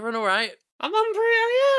Yeah. 0.00 0.06
Everyone 0.06 0.20
alright? 0.20 0.52
I'm, 0.80 0.94
I'm 0.94 1.14
pretty. 1.14 1.36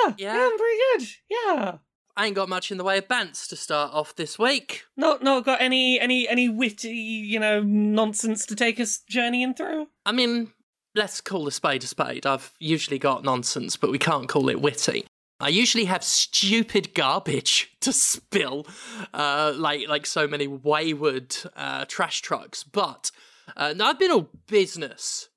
Yeah, 0.08 0.14
Yeah? 0.18 0.50
I'm 0.52 0.58
pretty 0.58 0.80
good. 0.94 1.08
Yeah. 1.30 1.78
I 2.16 2.26
ain't 2.28 2.36
got 2.36 2.50
much 2.50 2.72
in 2.72 2.78
the 2.78 2.84
way 2.84 2.98
of 2.98 3.08
bants 3.08 3.48
to 3.48 3.56
start 3.56 3.94
off 3.94 4.16
this 4.16 4.38
week. 4.38 4.84
Not 4.98 5.24
not 5.24 5.46
got 5.46 5.62
any 5.62 6.00
any 6.00 6.28
any 6.28 6.50
witty 6.50 6.90
you 6.90 7.40
know 7.40 7.64
nonsense 7.64 8.46
to 8.48 8.56
take 8.56 8.80
us 8.80 9.00
journeying 9.08 9.54
through. 9.54 9.88
I 10.06 10.12
mean, 10.12 10.52
let's 10.94 11.22
call 11.22 11.48
a 11.48 11.52
spade 11.52 11.84
a 11.84 11.88
spade. 11.88 12.26
I've 12.26 12.54
usually 12.60 13.00
got 13.00 13.24
nonsense, 13.24 13.78
but 13.78 13.92
we 13.92 13.98
can't 13.98 14.28
call 14.28 14.50
it 14.50 14.62
witty. 14.62 15.06
I 15.40 15.48
usually 15.48 15.86
have 15.86 16.04
stupid 16.04 16.94
garbage 16.94 17.72
to 17.82 17.94
spill, 17.94 18.68
uh, 19.14 19.54
like 19.56 19.88
like 19.88 20.06
so 20.06 20.28
many 20.28 20.48
wayward 20.48 21.36
uh, 21.56 21.86
trash 21.86 22.22
trucks. 22.22 22.64
But 22.64 23.10
uh, 23.56 23.74
no, 23.76 23.86
I've 23.86 24.00
been 24.00 24.12
all 24.12 24.30
business 24.48 25.30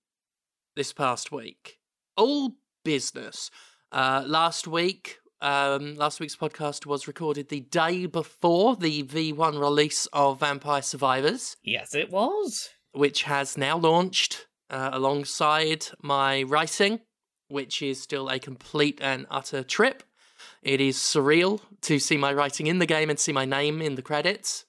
this 0.74 0.92
past 0.92 1.30
week. 1.30 1.78
All 2.16 2.56
business. 2.84 3.50
Uh, 3.90 4.22
last 4.26 4.66
week, 4.66 5.18
um, 5.40 5.94
last 5.96 6.20
week's 6.20 6.36
podcast 6.36 6.86
was 6.86 7.06
recorded 7.06 7.48
the 7.48 7.60
day 7.60 8.06
before 8.06 8.76
the 8.76 9.02
V1 9.02 9.58
release 9.60 10.06
of 10.12 10.40
Vampire 10.40 10.82
Survivors 10.82 11.56
Yes, 11.62 11.94
it 11.94 12.10
was. 12.10 12.70
which 12.92 13.24
has 13.24 13.56
now 13.58 13.76
launched 13.76 14.46
uh, 14.70 14.90
alongside 14.92 15.86
my 16.02 16.42
writing, 16.44 17.00
which 17.48 17.82
is 17.82 18.00
still 18.00 18.28
a 18.28 18.38
complete 18.38 18.98
and 19.02 19.26
utter 19.30 19.62
trip. 19.62 20.02
It 20.62 20.80
is 20.80 20.96
surreal 20.96 21.60
to 21.82 21.98
see 21.98 22.16
my 22.16 22.32
writing 22.32 22.66
in 22.66 22.78
the 22.78 22.86
game 22.86 23.10
and 23.10 23.18
see 23.18 23.32
my 23.32 23.44
name 23.44 23.80
in 23.82 23.94
the 23.96 24.02
credits. 24.02 24.64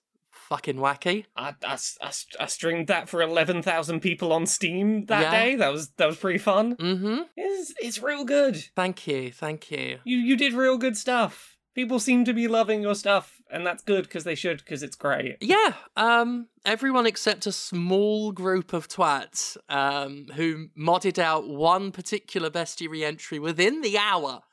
Fucking 0.49 0.75
wacky. 0.75 1.25
I, 1.35 1.55
I, 1.65 1.77
I, 2.01 2.11
I 2.39 2.45
streamed 2.45 2.87
that 2.87 3.09
for 3.09 3.21
eleven 3.21 3.61
thousand 3.63 4.01
people 4.01 4.31
on 4.31 4.45
Steam 4.45 5.05
that 5.07 5.21
Yeah. 5.21 5.31
day. 5.31 5.55
That 5.55 5.71
was 5.71 5.89
that 5.97 6.05
was 6.05 6.17
pretty 6.17 6.37
fun. 6.39 6.75
Mm-hmm. 6.75 7.21
It's 7.35 7.73
it's 7.81 8.01
real 8.01 8.23
good. 8.25 8.55
Thank 8.75 9.07
you, 9.07 9.31
thank 9.31 9.71
you. 9.71 9.99
You 10.03 10.17
you 10.17 10.37
did 10.37 10.53
real 10.53 10.77
good 10.77 10.97
stuff. 10.97 11.57
People 11.73 11.99
seem 11.99 12.23
to 12.25 12.33
be 12.33 12.47
loving 12.47 12.81
your 12.81 12.95
stuff, 12.95 13.41
and 13.51 13.65
that's 13.65 13.83
good 13.83 14.03
because 14.03 14.23
they 14.23 14.35
should 14.35 14.59
because 14.59 14.81
it's 14.83 14.95
great. 14.95 15.37
Yeah, 15.41 15.73
um, 15.97 16.47
everyone 16.63 17.05
except 17.05 17.45
a 17.47 17.51
small 17.51 18.31
group 18.31 18.71
of 18.71 18.87
twats 18.87 19.57
um, 19.67 20.27
who 20.35 20.67
modded 20.77 21.17
out 21.19 21.49
one 21.49 21.91
particular 21.91 22.49
bestiary 22.49 23.03
entry 23.03 23.39
within 23.39 23.81
the 23.81 23.97
hour 23.97 24.43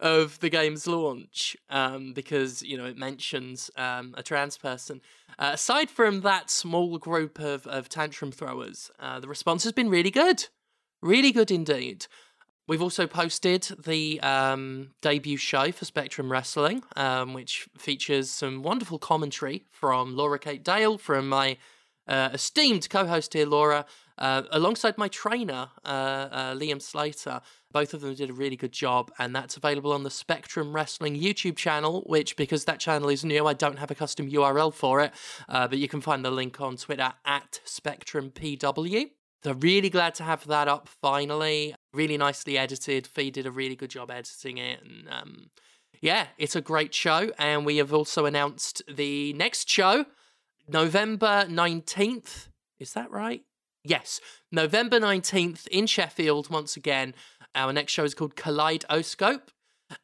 of 0.00 0.38
the 0.40 0.48
game's 0.48 0.86
launch 0.86 1.56
um, 1.70 2.12
because, 2.12 2.62
you 2.62 2.76
know, 2.76 2.86
it 2.86 2.96
mentions 2.96 3.70
um, 3.76 4.14
a 4.16 4.22
trans 4.22 4.58
person. 4.58 5.00
Uh, 5.38 5.50
aside 5.54 5.90
from 5.90 6.22
that 6.22 6.50
small 6.50 6.98
group 6.98 7.38
of, 7.38 7.66
of 7.66 7.88
tantrum 7.88 8.32
throwers, 8.32 8.90
uh, 8.98 9.20
the 9.20 9.28
response 9.28 9.64
has 9.64 9.72
been 9.72 9.88
really 9.88 10.10
good. 10.10 10.46
Really 11.02 11.30
good 11.30 11.50
indeed. 11.50 12.06
We've 12.68 12.82
also 12.82 13.06
posted 13.06 13.62
the 13.84 14.20
um, 14.20 14.90
debut 15.00 15.36
show 15.36 15.70
for 15.70 15.84
Spectrum 15.84 16.32
Wrestling, 16.32 16.82
um, 16.96 17.32
which 17.32 17.68
features 17.78 18.28
some 18.28 18.62
wonderful 18.62 18.98
commentary 18.98 19.64
from 19.70 20.16
Laura 20.16 20.38
Kate 20.38 20.64
Dale, 20.64 20.98
from 20.98 21.28
my 21.28 21.58
uh, 22.08 22.30
esteemed 22.32 22.88
co 22.88 23.06
host 23.06 23.34
here, 23.34 23.46
Laura, 23.46 23.86
uh, 24.18 24.42
alongside 24.50 24.96
my 24.96 25.08
trainer, 25.08 25.68
uh, 25.84 25.88
uh, 25.88 26.54
Liam 26.54 26.80
Slater. 26.80 27.40
Both 27.72 27.92
of 27.92 28.00
them 28.00 28.14
did 28.14 28.30
a 28.30 28.32
really 28.32 28.56
good 28.56 28.72
job, 28.72 29.10
and 29.18 29.34
that's 29.34 29.56
available 29.56 29.92
on 29.92 30.02
the 30.02 30.10
Spectrum 30.10 30.72
Wrestling 30.72 31.14
YouTube 31.20 31.56
channel, 31.56 32.02
which, 32.06 32.36
because 32.36 32.64
that 32.64 32.80
channel 32.80 33.08
is 33.08 33.24
new, 33.24 33.46
I 33.46 33.52
don't 33.52 33.78
have 33.78 33.90
a 33.90 33.94
custom 33.94 34.30
URL 34.30 34.72
for 34.72 35.02
it, 35.02 35.12
uh, 35.48 35.68
but 35.68 35.78
you 35.78 35.88
can 35.88 36.00
find 36.00 36.24
the 36.24 36.30
link 36.30 36.60
on 36.60 36.76
Twitter 36.76 37.12
at 37.24 37.60
SpectrumPW. 37.66 39.10
So 39.44 39.52
really 39.52 39.90
glad 39.90 40.14
to 40.16 40.24
have 40.24 40.46
that 40.46 40.66
up 40.66 40.88
finally. 40.88 41.74
Really 41.92 42.16
nicely 42.16 42.56
edited. 42.56 43.06
Fee 43.06 43.30
did 43.30 43.46
a 43.46 43.50
really 43.50 43.76
good 43.76 43.90
job 43.90 44.10
editing 44.10 44.58
it, 44.58 44.82
and 44.82 45.08
um, 45.10 45.50
yeah, 46.00 46.28
it's 46.38 46.56
a 46.56 46.60
great 46.60 46.94
show. 46.94 47.30
And 47.38 47.66
we 47.66 47.76
have 47.76 47.92
also 47.92 48.24
announced 48.24 48.82
the 48.88 49.34
next 49.34 49.68
show, 49.68 50.06
November 50.68 51.46
nineteenth. 51.48 52.48
Is 52.78 52.92
that 52.92 53.10
right? 53.10 53.42
Yes, 53.84 54.20
November 54.50 54.98
nineteenth 54.98 55.66
in 55.68 55.86
Sheffield. 55.86 56.50
Once 56.50 56.76
again, 56.76 57.14
our 57.54 57.72
next 57.72 57.92
show 57.92 58.04
is 58.04 58.14
called 58.14 58.36
Kaleidoscope. 58.36 59.50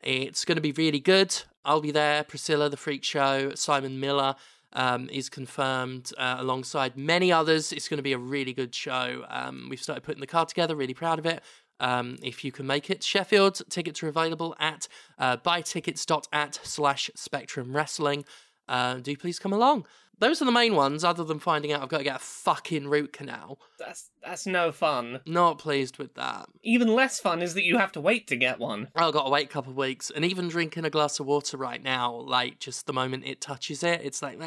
It's 0.03 0.45
going 0.45 0.57
to 0.57 0.63
be 0.63 0.73
really 0.73 1.01
good. 1.01 1.43
I'll 1.65 1.81
be 1.81 1.91
there. 1.91 2.25
Priscilla, 2.25 2.69
the 2.69 2.77
Freak 2.77 3.05
Show, 3.05 3.55
Simon 3.55 3.99
Miller 3.99 4.37
um, 4.73 5.09
is 5.11 5.29
confirmed 5.29 6.13
uh, 6.17 6.37
alongside 6.39 6.97
many 6.97 7.33
others. 7.33 7.73
It's 7.73 7.89
going 7.89 7.99
to 7.99 8.03
be 8.03 8.13
a 8.13 8.19
really 8.19 8.53
good 8.53 8.75
show. 8.75 9.25
Um, 9.29 9.67
we've 9.69 9.83
started 9.83 10.03
putting 10.03 10.21
the 10.21 10.27
card 10.27 10.49
together. 10.49 10.77
Really 10.77 10.95
proud 10.95 11.19
of 11.19 11.27
it. 11.27 11.43
Um, 11.81 12.17
if 12.23 12.45
you 12.45 12.53
can 12.53 12.67
make 12.67 12.91
it, 12.91 13.03
Sheffield 13.03 13.61
tickets 13.69 14.03
are 14.05 14.09
available 14.09 14.55
at 14.61 14.87
uh, 15.19 15.37
buytickets.at 15.39 16.61
slash 16.63 17.11
Spectrum 17.17 17.75
Wrestling. 17.75 18.25
Uh, 18.69 18.95
do 18.95 19.17
please 19.17 19.41
come 19.41 19.53
along. 19.53 19.85
Those 20.23 20.41
are 20.41 20.45
the 20.45 20.53
main 20.53 20.77
ones. 20.77 21.03
Other 21.03 21.25
than 21.25 21.41
finding 21.41 21.73
out 21.73 21.83
I've 21.83 21.89
got 21.89 21.99
to 21.99 22.05
get 22.05 22.17
a 22.17 22.21
fucking 22.21 22.87
root 22.87 23.13
canal. 23.13 23.59
That's 23.79 24.11
that's 24.25 24.47
no 24.47 24.71
fun. 24.71 25.19
Not 25.27 25.59
pleased 25.59 25.99
with 25.99 26.15
that. 26.15 26.47
Even 26.63 26.87
less 26.95 27.19
fun 27.19 27.43
is 27.43 27.55
that 27.55 27.65
you 27.65 27.77
have 27.79 27.91
to 27.93 28.01
wait 28.01 28.29
to 28.29 28.37
get 28.37 28.61
one. 28.61 28.87
I've 28.95 29.13
got 29.13 29.25
to 29.25 29.31
wait 29.31 29.47
a 29.47 29.49
couple 29.49 29.73
of 29.73 29.77
weeks, 29.77 30.11
and 30.15 30.25
even 30.25 30.47
drinking 30.49 30.85
a 30.85 30.91
glass 30.91 31.19
of 31.19 31.27
water 31.27 31.57
right 31.57 31.83
now, 31.83 32.15
like 32.15 32.61
just 32.61 32.87
the 32.87 32.93
moment 32.93 33.25
it 33.27 33.41
touches 33.41 33.83
it, 33.83 34.01
it's 34.05 34.23
like. 34.23 34.39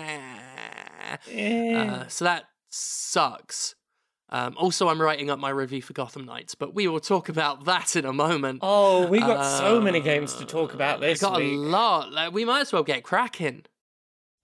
Eh. 1.32 1.76
Uh, 1.78 2.08
so 2.08 2.24
that 2.26 2.46
sucks. 2.70 3.76
Um, 4.30 4.56
also, 4.58 4.88
I'm 4.90 5.00
writing 5.02 5.30
up 5.30 5.38
my 5.40 5.50
review 5.50 5.82
for 5.82 5.94
Gotham 5.94 6.26
Knights, 6.26 6.56
but 6.56 6.74
we 6.74 6.88
will 6.88 7.00
talk 7.00 7.30
about 7.30 7.66
that 7.66 7.96
in 7.96 8.06
a 8.06 8.14
moment. 8.14 8.60
oh, 8.64 9.06
we 9.08 9.20
got 9.20 9.44
so 9.60 9.80
many 9.80 10.00
games 10.00 10.34
to 10.36 10.46
talk 10.46 10.74
about 10.74 10.98
Uh, 10.98 11.02
this 11.02 11.22
got 11.22 11.38
week. 11.38 11.54
a 11.54 11.58
lot. 11.58 12.12
Like, 12.12 12.34
we 12.34 12.44
might 12.44 12.62
as 12.62 12.74
well 12.74 12.84
get 12.84 13.04
cracking. 13.04 13.66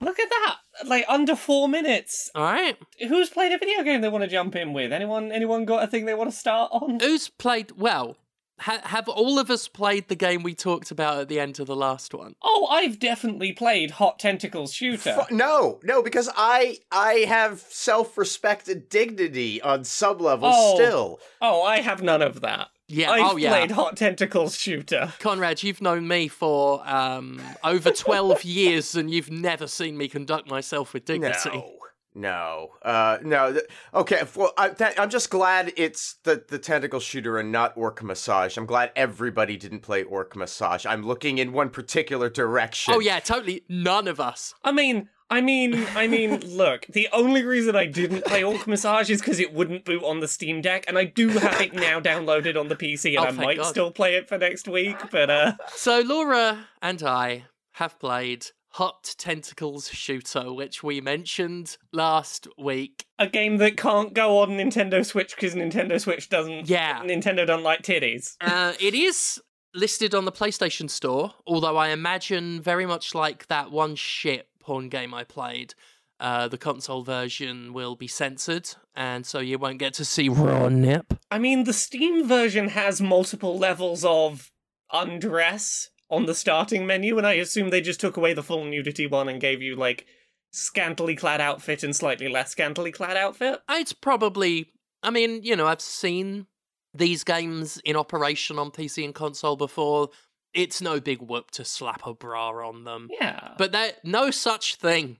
Look 0.02 0.18
at 0.18 0.28
that! 0.30 0.56
Like 0.86 1.04
under 1.08 1.36
four 1.36 1.68
minutes. 1.68 2.30
All 2.34 2.42
right. 2.42 2.76
Who's 3.08 3.30
played 3.30 3.52
a 3.52 3.58
video 3.58 3.82
game 3.82 4.00
they 4.00 4.08
want 4.08 4.24
to 4.24 4.28
jump 4.30 4.56
in 4.56 4.72
with? 4.72 4.92
Anyone? 4.92 5.30
Anyone 5.32 5.64
got 5.64 5.84
a 5.84 5.86
thing 5.86 6.04
they 6.06 6.14
want 6.14 6.30
to 6.30 6.36
start 6.36 6.70
on? 6.72 6.98
Who's 7.00 7.28
played? 7.28 7.72
Well, 7.76 8.16
ha- 8.58 8.80
have 8.84 9.08
all 9.08 9.38
of 9.38 9.50
us 9.50 9.68
played 9.68 10.08
the 10.08 10.14
game 10.16 10.42
we 10.42 10.54
talked 10.54 10.90
about 10.90 11.18
at 11.20 11.28
the 11.28 11.38
end 11.38 11.60
of 11.60 11.66
the 11.66 11.76
last 11.76 12.14
one? 12.14 12.34
Oh, 12.42 12.66
I've 12.70 12.98
definitely 12.98 13.52
played 13.52 13.92
Hot 13.92 14.18
Tentacles 14.18 14.72
Shooter. 14.72 15.24
Fu- 15.28 15.34
no, 15.34 15.78
no, 15.84 16.02
because 16.02 16.28
I 16.36 16.78
I 16.90 17.24
have 17.28 17.60
self 17.60 18.18
respect 18.18 18.68
and 18.68 18.88
dignity 18.88 19.60
on 19.62 19.84
some 19.84 20.18
level 20.18 20.50
Oh. 20.52 20.74
still. 20.74 21.20
oh, 21.40 21.62
I 21.62 21.80
have 21.80 22.02
none 22.02 22.22
of 22.22 22.40
that. 22.40 22.68
Yeah. 22.92 23.10
I've 23.10 23.32
oh, 23.32 23.36
yeah. 23.36 23.50
played 23.50 23.70
Hot 23.70 23.96
Tentacles 23.96 24.56
Shooter. 24.56 25.12
Conrad, 25.18 25.62
you've 25.62 25.80
known 25.80 26.06
me 26.06 26.28
for 26.28 26.86
um, 26.86 27.40
over 27.64 27.90
12 27.90 28.44
years 28.44 28.94
and 28.94 29.10
you've 29.10 29.30
never 29.30 29.66
seen 29.66 29.96
me 29.96 30.08
conduct 30.08 30.48
myself 30.48 30.92
with 30.92 31.04
dignity. 31.06 31.50
No. 31.50 31.72
No, 32.14 32.72
uh, 32.82 33.16
no. 33.22 33.52
th- 33.52 33.64
Okay, 33.94 34.22
well, 34.36 34.52
I, 34.58 34.68
th- 34.68 34.92
I'm 34.98 35.08
just 35.08 35.30
glad 35.30 35.72
it's 35.78 36.16
the 36.24 36.44
the 36.46 36.58
tentacle 36.58 37.00
shooter 37.00 37.38
and 37.38 37.50
not 37.50 37.72
Orc 37.74 38.02
Massage. 38.02 38.58
I'm 38.58 38.66
glad 38.66 38.92
everybody 38.94 39.56
didn't 39.56 39.80
play 39.80 40.02
Orc 40.02 40.36
Massage. 40.36 40.84
I'm 40.84 41.04
looking 41.04 41.38
in 41.38 41.52
one 41.52 41.70
particular 41.70 42.28
direction. 42.28 42.92
Oh, 42.92 43.00
yeah, 43.00 43.18
totally. 43.18 43.64
None 43.70 44.08
of 44.08 44.20
us. 44.20 44.52
I 44.62 44.72
mean, 44.72 45.08
I 45.32 45.40
mean, 45.40 45.86
I 45.94 46.06
mean, 46.06 46.40
look, 46.46 46.86
the 46.88 47.08
only 47.12 47.42
reason 47.44 47.74
I 47.74 47.86
didn't 47.86 48.24
play 48.24 48.42
Orc 48.42 48.66
Massage 48.66 49.10
is 49.10 49.20
because 49.20 49.40
it 49.40 49.52
wouldn't 49.52 49.84
boot 49.84 50.02
on 50.04 50.20
the 50.20 50.28
Steam 50.28 50.60
Deck, 50.60 50.84
and 50.86 50.98
I 50.98 51.04
do 51.04 51.28
have 51.28 51.60
it 51.60 51.72
now 51.74 52.00
downloaded 52.00 52.58
on 52.58 52.68
the 52.68 52.76
PC, 52.76 53.16
and 53.16 53.24
Oh, 53.24 53.28
I 53.28 53.30
might 53.32 53.56
God. 53.56 53.64
still 53.66 53.90
play 53.90 54.14
it 54.16 54.28
for 54.28 54.36
next 54.38 54.68
week, 54.68 54.96
but, 55.10 55.30
uh, 55.30 55.52
So, 55.74 56.00
Laura 56.00 56.68
and 56.82 57.02
I 57.02 57.44
have 57.72 57.98
played 57.98 58.48
Hot 58.72 59.14
Tentacles 59.18 59.88
Shooter, 59.90 60.52
which 60.52 60.82
we 60.82 61.00
mentioned 61.00 61.76
last 61.92 62.46
week. 62.58 63.04
a 63.18 63.26
game 63.26 63.56
that 63.58 63.76
can't 63.76 64.12
go 64.14 64.38
on 64.38 64.50
Nintendo 64.50 65.04
Switch 65.04 65.34
because 65.34 65.54
Nintendo 65.54 66.00
Switch 66.00 66.28
doesn't. 66.28 66.68
Yeah. 66.68 67.00
Nintendo 67.02 67.46
don't 67.46 67.62
like 67.62 67.82
titties. 67.82 68.36
Uh, 68.40 68.72
it 68.80 68.94
is 68.94 69.40
listed 69.74 70.14
on 70.14 70.24
the 70.26 70.32
PlayStation 70.32 70.88
Store, 70.90 71.32
although 71.46 71.76
I 71.76 71.88
imagine 71.88 72.60
very 72.60 72.84
much 72.86 73.14
like 73.14 73.46
that 73.48 73.70
one 73.70 73.94
shit 73.94 74.48
porn 74.62 74.88
game 74.88 75.12
I 75.12 75.24
played. 75.24 75.74
Uh, 76.20 76.46
the 76.46 76.58
console 76.58 77.02
version 77.02 77.72
will 77.72 77.96
be 77.96 78.06
censored, 78.06 78.70
and 78.94 79.26
so 79.26 79.40
you 79.40 79.58
won't 79.58 79.80
get 79.80 79.92
to 79.94 80.04
see 80.04 80.28
raw 80.28 80.68
nip. 80.68 81.14
I 81.32 81.38
mean, 81.38 81.64
the 81.64 81.72
Steam 81.72 82.28
version 82.28 82.68
has 82.68 83.00
multiple 83.00 83.58
levels 83.58 84.04
of 84.04 84.52
undress 84.92 85.90
on 86.08 86.26
the 86.26 86.34
starting 86.34 86.86
menu, 86.86 87.18
and 87.18 87.26
I 87.26 87.32
assume 87.34 87.70
they 87.70 87.80
just 87.80 87.98
took 87.98 88.16
away 88.16 88.34
the 88.34 88.42
full 88.42 88.64
nudity 88.64 89.06
one 89.06 89.28
and 89.28 89.40
gave 89.40 89.62
you, 89.62 89.74
like, 89.74 90.06
scantily 90.52 91.16
clad 91.16 91.40
outfit 91.40 91.82
and 91.82 91.96
slightly 91.96 92.28
less 92.28 92.50
scantily 92.50 92.92
clad 92.92 93.16
outfit. 93.16 93.60
It's 93.68 93.92
probably, 93.92 94.70
I 95.02 95.10
mean, 95.10 95.42
you 95.42 95.56
know, 95.56 95.66
I've 95.66 95.80
seen 95.80 96.46
these 96.94 97.24
games 97.24 97.80
in 97.84 97.96
operation 97.96 98.58
on 98.58 98.70
PC 98.70 99.04
and 99.04 99.14
console 99.14 99.56
before. 99.56 100.10
It's 100.54 100.80
no 100.82 101.00
big 101.00 101.20
whoop 101.22 101.50
to 101.52 101.64
slap 101.64 102.06
a 102.06 102.14
bra 102.14 102.50
on 102.66 102.84
them. 102.84 103.08
Yeah. 103.10 103.54
But 103.58 103.72
there, 103.72 103.92
no 104.04 104.30
such 104.30 104.76
thing 104.76 105.18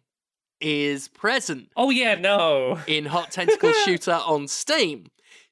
is 0.61 1.08
present 1.08 1.69
oh, 1.76 1.90
yeah, 1.90 2.14
no. 2.14 2.79
in 2.87 3.06
Hot 3.06 3.31
Tentacle 3.31 3.73
Shooter 3.84 4.20
on 4.26 4.46
Steam. 4.46 5.06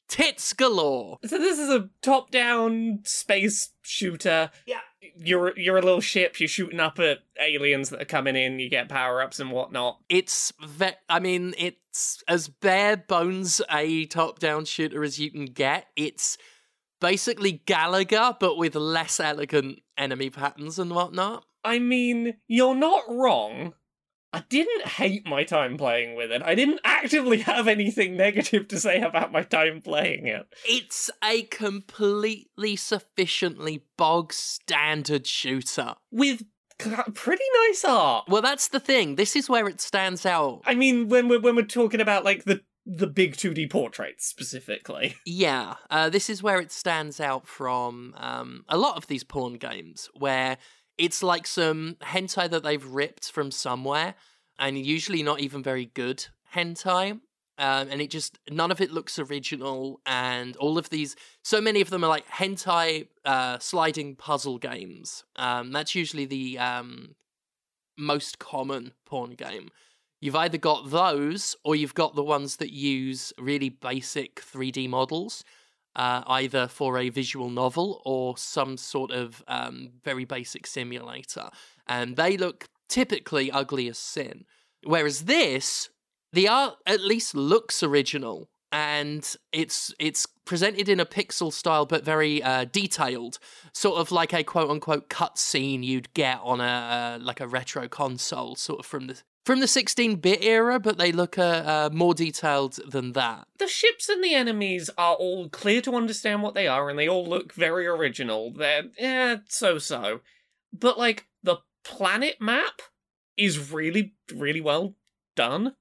tits 0.09 0.53
galore. 0.53 1.19
So 1.25 1.39
this 1.39 1.59
is 1.59 1.69
a 1.69 1.89
top-down 2.03 3.01
space 3.05 3.71
shooter. 3.83 4.51
Yeah. 4.67 4.81
You're 5.17 5.59
you're 5.59 5.79
a 5.79 5.83
little 5.83 6.01
ship. 6.01 6.39
You're 6.39 6.49
shooting 6.49 6.79
up 6.79 6.99
at 6.99 7.19
aliens 7.41 7.91
that 7.91 8.03
are 8.03 8.07
coming 8.07 8.37
in. 8.37 8.59
You 8.59 8.69
get 8.69 8.89
power-ups 8.89 9.41
and 9.41 9.51
whatnot. 9.51 9.99
It's 10.09 10.53
ve- 10.63 10.97
I 11.09 11.21
mean, 11.21 11.55
it's 11.59 12.23
as 12.29 12.49
bare 12.49 12.97
bones 12.97 13.61
a 13.71 14.07
top-down 14.07 14.67
shooter 14.67 15.03
as 15.03 15.19
you 15.19 15.31
can 15.31 15.47
get. 15.47 15.87
It's 15.97 16.39
basically 17.01 17.63
Galaga, 17.67 18.37
but 18.39 18.57
with 18.57 18.75
less 18.75 19.21
elegant 19.21 19.81
enemy 19.97 20.31
patterns 20.31 20.79
and 20.79 20.91
whatnot. 20.91 21.45
I 21.65 21.79
mean, 21.79 22.37
you're 22.49 22.75
not 22.75 23.05
wrong. 23.09 23.75
I 24.33 24.45
didn't 24.49 24.87
hate 24.87 25.27
my 25.27 25.43
time 25.43 25.77
playing 25.77 26.15
with 26.15 26.31
it. 26.31 26.41
I 26.43 26.55
didn't 26.55 26.81
actively 26.85 27.39
have 27.39 27.67
anything 27.67 28.17
negative 28.17 28.69
to 28.69 28.79
say 28.79 29.01
about 29.01 29.33
my 29.33 29.43
time 29.43 29.81
playing 29.81 30.29
it. 30.29 30.47
It's 30.69 31.11
a 31.23 31.43
completely 31.43 32.77
sufficiently 32.77 33.85
bog 33.97 34.33
standard 34.33 35.27
shooter. 35.27 35.95
With 36.13 36.45
pretty 37.15 37.45
nice 37.67 37.85
art. 37.85 38.27
Well, 38.29 38.43
that's 38.43 38.69
the 38.69 38.81
thing. 38.81 39.17
This 39.17 39.37
is 39.37 39.49
where 39.49 39.69
it 39.69 39.81
stands 39.81 40.25
out. 40.25 40.63
I 40.65 40.75
mean, 40.75 41.09
when 41.09 41.29
we're 41.29 41.41
when 41.41 41.57
we're 41.57 41.63
talking 41.63 42.01
about 42.01 42.25
like 42.25 42.45
the 42.45 42.63
the 42.93 43.07
big 43.07 43.37
2D 43.37 43.71
portraits 43.71 44.27
specifically. 44.27 45.15
Yeah, 45.25 45.77
uh, 45.91 46.11
this 46.11 46.29
is 46.29 46.43
where 46.43 46.61
it 46.61 46.73
stands 46.73 47.21
out 47.21 47.47
from 47.47 48.15
um, 48.17 48.65
a 48.69 48.77
lot 48.77 48.97
of 48.97 49.07
these 49.07 49.23
porn 49.23 49.55
games, 49.55 50.11
where 50.15 50.59
it's 50.99 51.23
like 51.23 51.47
some 51.47 51.97
hentai 52.03 52.51
that 52.51 52.65
they've 52.65 52.85
ripped 52.85 53.31
from 53.31 53.51
somewhere, 53.53 54.17
and 54.59 54.77
usually 54.77 55.23
not 55.23 55.41
even 55.41 55.63
very 55.63 55.87
good 55.87 56.27
hentai. 56.55 57.21
Um, 57.59 57.89
and 57.91 58.01
it 58.01 58.11
just 58.11 58.39
none 58.51 58.71
of 58.71 58.81
it 58.81 58.91
looks 58.91 59.19
original, 59.19 60.01
and 60.05 60.57
all 60.57 60.79
of 60.79 60.91
these, 60.91 61.15
so 61.45 61.61
many 61.61 61.81
of 61.81 61.91
them 61.91 62.03
are 62.03 62.09
like 62.09 62.27
hentai 62.27 63.07
uh, 63.25 63.59
sliding 63.59 64.17
puzzle 64.17 64.59
games. 64.59 65.25
Um, 65.37 65.71
that's 65.71 65.95
usually 65.95 66.25
the 66.25 66.59
um, 66.59 67.15
most 67.97 68.39
common 68.39 68.93
porn 69.07 69.33
game. 69.33 69.69
You've 70.21 70.37
either 70.37 70.59
got 70.59 70.91
those 70.91 71.57
or 71.65 71.75
you've 71.75 71.95
got 71.95 72.15
the 72.15 72.23
ones 72.23 72.57
that 72.57 72.73
use 72.73 73.33
really 73.39 73.71
basic 73.71 74.43
3D 74.43 74.89
models, 74.89 75.45
uh, 75.97 76.23
either 76.27 76.69
for 76.69 76.99
a 76.99 77.09
visual 77.09 77.49
novel 77.49 78.03
or 78.05 78.37
some 78.37 78.77
sort 78.77 79.11
of 79.11 79.43
um, 79.49 79.93
very 80.05 80.27
basic 80.27 80.67
simulator. 80.67 81.49
And 81.87 82.17
they 82.17 82.37
look 82.37 82.69
typically 82.89 83.51
ugly 83.51 83.89
as 83.89 83.99
sin. 83.99 84.45
Whereas 84.85 85.25
this, 85.25 85.89
the 86.33 86.49
art 86.49 86.77
at 86.87 87.01
least 87.01 87.35
looks 87.35 87.83
original 87.83 88.50
and 88.73 89.37
it's 89.53 89.93
it's 89.99 90.27
presented 90.45 90.89
in 90.89 91.01
a 91.01 91.07
pixel 91.07 91.53
style 91.53 91.87
but 91.87 92.05
very 92.05 92.43
uh, 92.43 92.65
detailed 92.65 93.39
sort 93.73 93.99
of 93.99 94.11
like 94.11 94.33
a 94.33 94.45
quote 94.45 94.71
unquote 94.71 95.09
cutscene 95.09 95.85
you'd 95.85 96.13
get 96.15 96.39
on 96.43 96.61
a 96.61 96.65
uh, 96.65 97.19
like 97.21 97.41
a 97.41 97.49
retro 97.49 97.89
console 97.89 98.55
sort 98.55 98.81
of 98.81 98.87
from 98.87 99.07
the 99.07 99.23
from 99.45 99.61
the 99.61 99.67
16-bit 99.67 100.43
era 100.45 100.79
but 100.79 100.99
they 100.99 101.13
look 101.13 101.39
uh, 101.39 101.43
uh, 101.43 101.91
more 101.93 102.15
detailed 102.15 102.79
than 102.89 103.13
that 103.13 103.49
The 103.59 103.67
ships 103.67 104.09
and 104.09 104.23
the 104.23 104.35
enemies 104.35 104.91
are 104.99 105.15
all 105.15 105.49
clear 105.49 105.81
to 105.83 105.97
understand 105.97 106.43
what 106.43 106.55
they 106.55 106.69
are, 106.69 106.89
and 106.89 106.99
they 106.99 107.09
all 107.09 107.27
look 107.27 107.53
very 107.53 107.87
original. 107.87 108.53
They're 108.53 108.85
eh, 108.99 109.39
so 109.49 109.79
so. 109.79 110.21
But 110.73 110.99
like 110.99 111.27
the 111.43 111.59
planet 111.85 112.37
map 112.41 112.83
is 113.37 113.73
really, 113.73 114.15
really 114.33 114.61
well 114.61 114.95
done. 115.35 115.75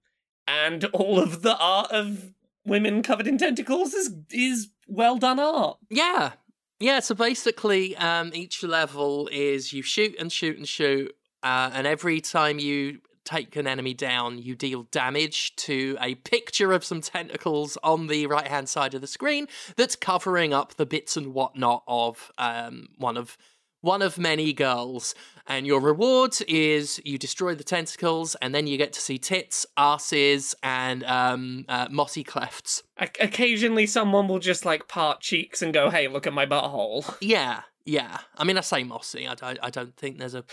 And 0.48 0.86
all 0.86 1.20
of 1.20 1.42
the 1.42 1.58
art 1.58 1.92
of 1.92 2.32
women 2.70 3.04
covered 3.04 3.28
in 3.28 3.38
tentacles 3.38 3.94
is 3.94 4.14
is 4.32 4.70
well 4.88 5.18
done 5.18 5.40
art. 5.40 5.78
Yeah. 5.90 6.34
Yeah, 6.82 7.02
so 7.02 7.14
basically, 7.14 7.98
um, 7.98 8.32
each 8.34 8.64
level 8.64 9.28
is 9.34 9.74
you 9.74 9.84
shoot 9.84 10.16
and 10.18 10.32
shoot 10.32 10.58
and 10.58 10.66
shoot, 10.66 11.14
uh, 11.44 11.72
and 11.74 11.86
every 11.86 12.22
time 12.22 12.58
you 12.58 13.02
take 13.26 13.56
an 13.56 13.68
enemy 13.68 13.94
down, 13.94 14.40
you 14.40 14.56
deal 14.56 14.84
damage 14.84 15.56
to 15.58 15.98
a 16.02 16.16
picture 16.16 16.72
of 16.72 16.84
some 16.84 17.02
tentacles 17.02 17.78
on 17.84 18.08
the 18.08 18.28
right 18.28 18.48
hand 18.48 18.70
side 18.70 18.94
of 18.94 19.02
the 19.02 19.08
screen 19.08 19.48
that's 19.76 19.96
covering 19.96 20.54
up 20.54 20.76
the 20.76 20.86
bits 20.86 21.16
and 21.18 21.34
whatnot 21.34 21.84
of 21.88 22.32
um, 22.38 22.88
one 22.98 23.18
of 23.18 23.38
one 23.82 24.02
of 24.02 24.18
many 24.18 24.54
girls. 24.54 25.16
And 25.48 25.66
your 25.66 25.80
reward 25.82 26.36
is 26.48 27.02
you 27.04 27.18
destroy 27.18 27.56
the 27.56 27.64
tentacles, 27.64 28.36
and 28.36 28.54
then 28.54 28.68
you 28.68 28.78
get 28.78 28.94
to 28.94 29.02
see 29.02 29.18
tits, 29.18 29.66
asses, 29.78 30.54
and 30.62 31.04
um, 31.06 31.66
uh, 31.68 31.88
mossy 31.90 32.24
clefts. 32.24 32.84
O- 33.02 33.06
occasionally, 33.20 33.88
someone 33.88 34.28
will 34.28 34.40
just 34.40 34.64
like 34.64 34.88
part 34.88 35.22
cheeks 35.22 35.62
and 35.64 35.74
go, 35.74 35.90
"Hey, 35.90 36.08
look 36.08 36.28
at 36.28 36.34
my 36.34 36.46
butthole." 36.46 37.16
Yeah, 37.22 37.62
yeah. 37.86 38.20
I 38.38 38.44
mean, 38.44 38.60
I 38.60 38.62
say 38.62 38.84
mossy. 38.84 39.28
I 39.28 39.34
don't. 39.34 39.58
I 39.64 39.72
don't 39.72 39.96
think 39.98 40.20
there's 40.20 40.36
a 40.36 40.44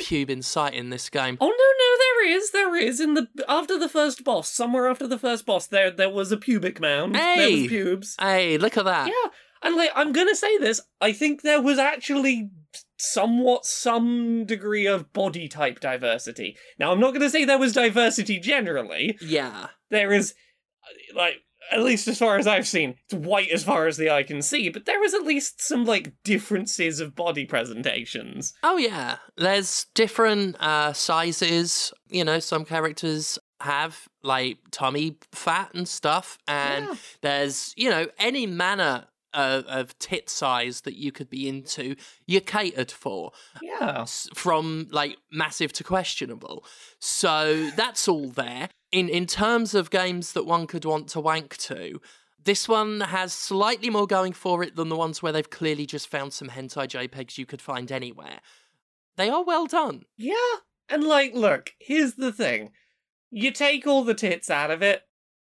pube 0.00 0.30
in 0.30 0.42
sight 0.42 0.74
in 0.74 0.90
this 0.90 1.08
game. 1.10 1.36
Oh 1.40 1.46
no, 1.46 1.50
no, 1.52 1.96
there 2.26 2.36
is, 2.36 2.50
there 2.50 2.74
is. 2.76 3.00
In 3.00 3.14
the 3.14 3.28
after 3.48 3.78
the 3.78 3.88
first 3.88 4.24
boss, 4.24 4.48
somewhere 4.50 4.88
after 4.88 5.06
the 5.06 5.18
first 5.18 5.46
boss, 5.46 5.68
there 5.68 5.92
there 5.92 6.10
was 6.10 6.32
a 6.32 6.36
pubic 6.36 6.80
mound. 6.80 7.14
There 7.14 7.22
Hey! 7.36 7.60
was 7.62 7.68
pubes. 7.68 8.16
Hey, 8.20 8.58
look 8.58 8.76
at 8.76 8.84
that. 8.84 9.06
Yeah, 9.06 9.30
and 9.62 9.76
like 9.76 9.90
I'm 9.94 10.12
gonna 10.12 10.34
say 10.36 10.58
this, 10.58 10.80
I 11.00 11.12
think 11.12 11.42
there 11.42 11.60
was 11.62 11.78
actually 11.78 12.50
somewhat 12.98 13.64
some 13.64 14.44
degree 14.44 14.86
of 14.86 15.12
body 15.12 15.48
type 15.48 15.80
diversity. 15.80 16.56
Now 16.78 16.92
I'm 16.92 17.00
not 17.00 17.12
gonna 17.12 17.30
say 17.30 17.44
there 17.44 17.58
was 17.58 17.72
diversity 17.72 18.38
generally. 18.38 19.16
Yeah. 19.20 19.68
There 19.90 20.12
is, 20.12 20.34
like. 21.14 21.36
At 21.72 21.82
least 21.84 22.08
as 22.08 22.18
far 22.18 22.36
as 22.36 22.48
I've 22.48 22.66
seen, 22.66 22.96
it's 23.04 23.14
white 23.14 23.50
as 23.50 23.62
far 23.62 23.86
as 23.86 23.96
the 23.96 24.10
eye 24.10 24.24
can 24.24 24.42
see, 24.42 24.70
but 24.70 24.86
there 24.86 25.04
is 25.04 25.14
at 25.14 25.22
least 25.22 25.62
some 25.62 25.84
like 25.84 26.12
differences 26.24 26.98
of 26.98 27.14
body 27.14 27.44
presentations. 27.44 28.54
Oh 28.64 28.76
yeah. 28.76 29.18
There's 29.36 29.86
different 29.94 30.56
uh, 30.60 30.92
sizes. 30.94 31.92
You 32.08 32.24
know, 32.24 32.40
some 32.40 32.64
characters 32.64 33.38
have 33.60 34.08
like 34.24 34.58
tummy 34.72 35.16
fat 35.30 35.70
and 35.72 35.86
stuff, 35.86 36.38
and 36.48 36.86
Yeah. 36.86 36.94
there's 37.20 37.72
you 37.76 37.88
know 37.88 38.08
any 38.18 38.46
manner 38.46 39.04
of, 39.34 39.64
of 39.66 39.98
tit 39.98 40.28
size 40.28 40.82
that 40.82 40.96
you 40.96 41.12
could 41.12 41.30
be 41.30 41.48
into. 41.48 41.96
You're 42.26 42.40
catered 42.40 42.90
for. 42.90 43.32
Yeah. 43.62 44.04
from 44.34 44.88
like 44.90 45.16
massive 45.30 45.72
to 45.74 45.84
questionable. 45.84 46.64
So 46.98 47.70
that's 47.76 48.08
all 48.08 48.28
there. 48.28 48.68
In 48.92 49.08
in 49.08 49.26
terms 49.26 49.74
of 49.74 49.90
games 49.90 50.32
that 50.32 50.46
one 50.46 50.66
could 50.66 50.84
want 50.84 51.08
to 51.08 51.20
wank 51.20 51.56
to, 51.58 52.00
this 52.44 52.68
one 52.68 53.00
has 53.00 53.32
slightly 53.32 53.90
more 53.90 54.06
going 54.06 54.32
for 54.32 54.62
it 54.62 54.76
than 54.76 54.88
the 54.88 54.96
ones 54.96 55.22
where 55.22 55.32
they've 55.32 55.48
clearly 55.50 55.86
just 55.86 56.08
found 56.08 56.32
some 56.32 56.48
hentai 56.48 56.88
JPEGs 56.88 57.38
you 57.38 57.46
could 57.46 57.62
find 57.62 57.92
anywhere. 57.92 58.40
They 59.16 59.28
are 59.28 59.44
well 59.44 59.66
done. 59.66 60.04
Yeah. 60.16 60.34
And 60.88 61.04
like, 61.04 61.34
look, 61.34 61.74
here's 61.78 62.14
the 62.14 62.32
thing. 62.32 62.70
You 63.30 63.52
take 63.52 63.86
all 63.86 64.02
the 64.02 64.14
tits 64.14 64.50
out 64.50 64.70
of 64.70 64.82
it. 64.82 65.02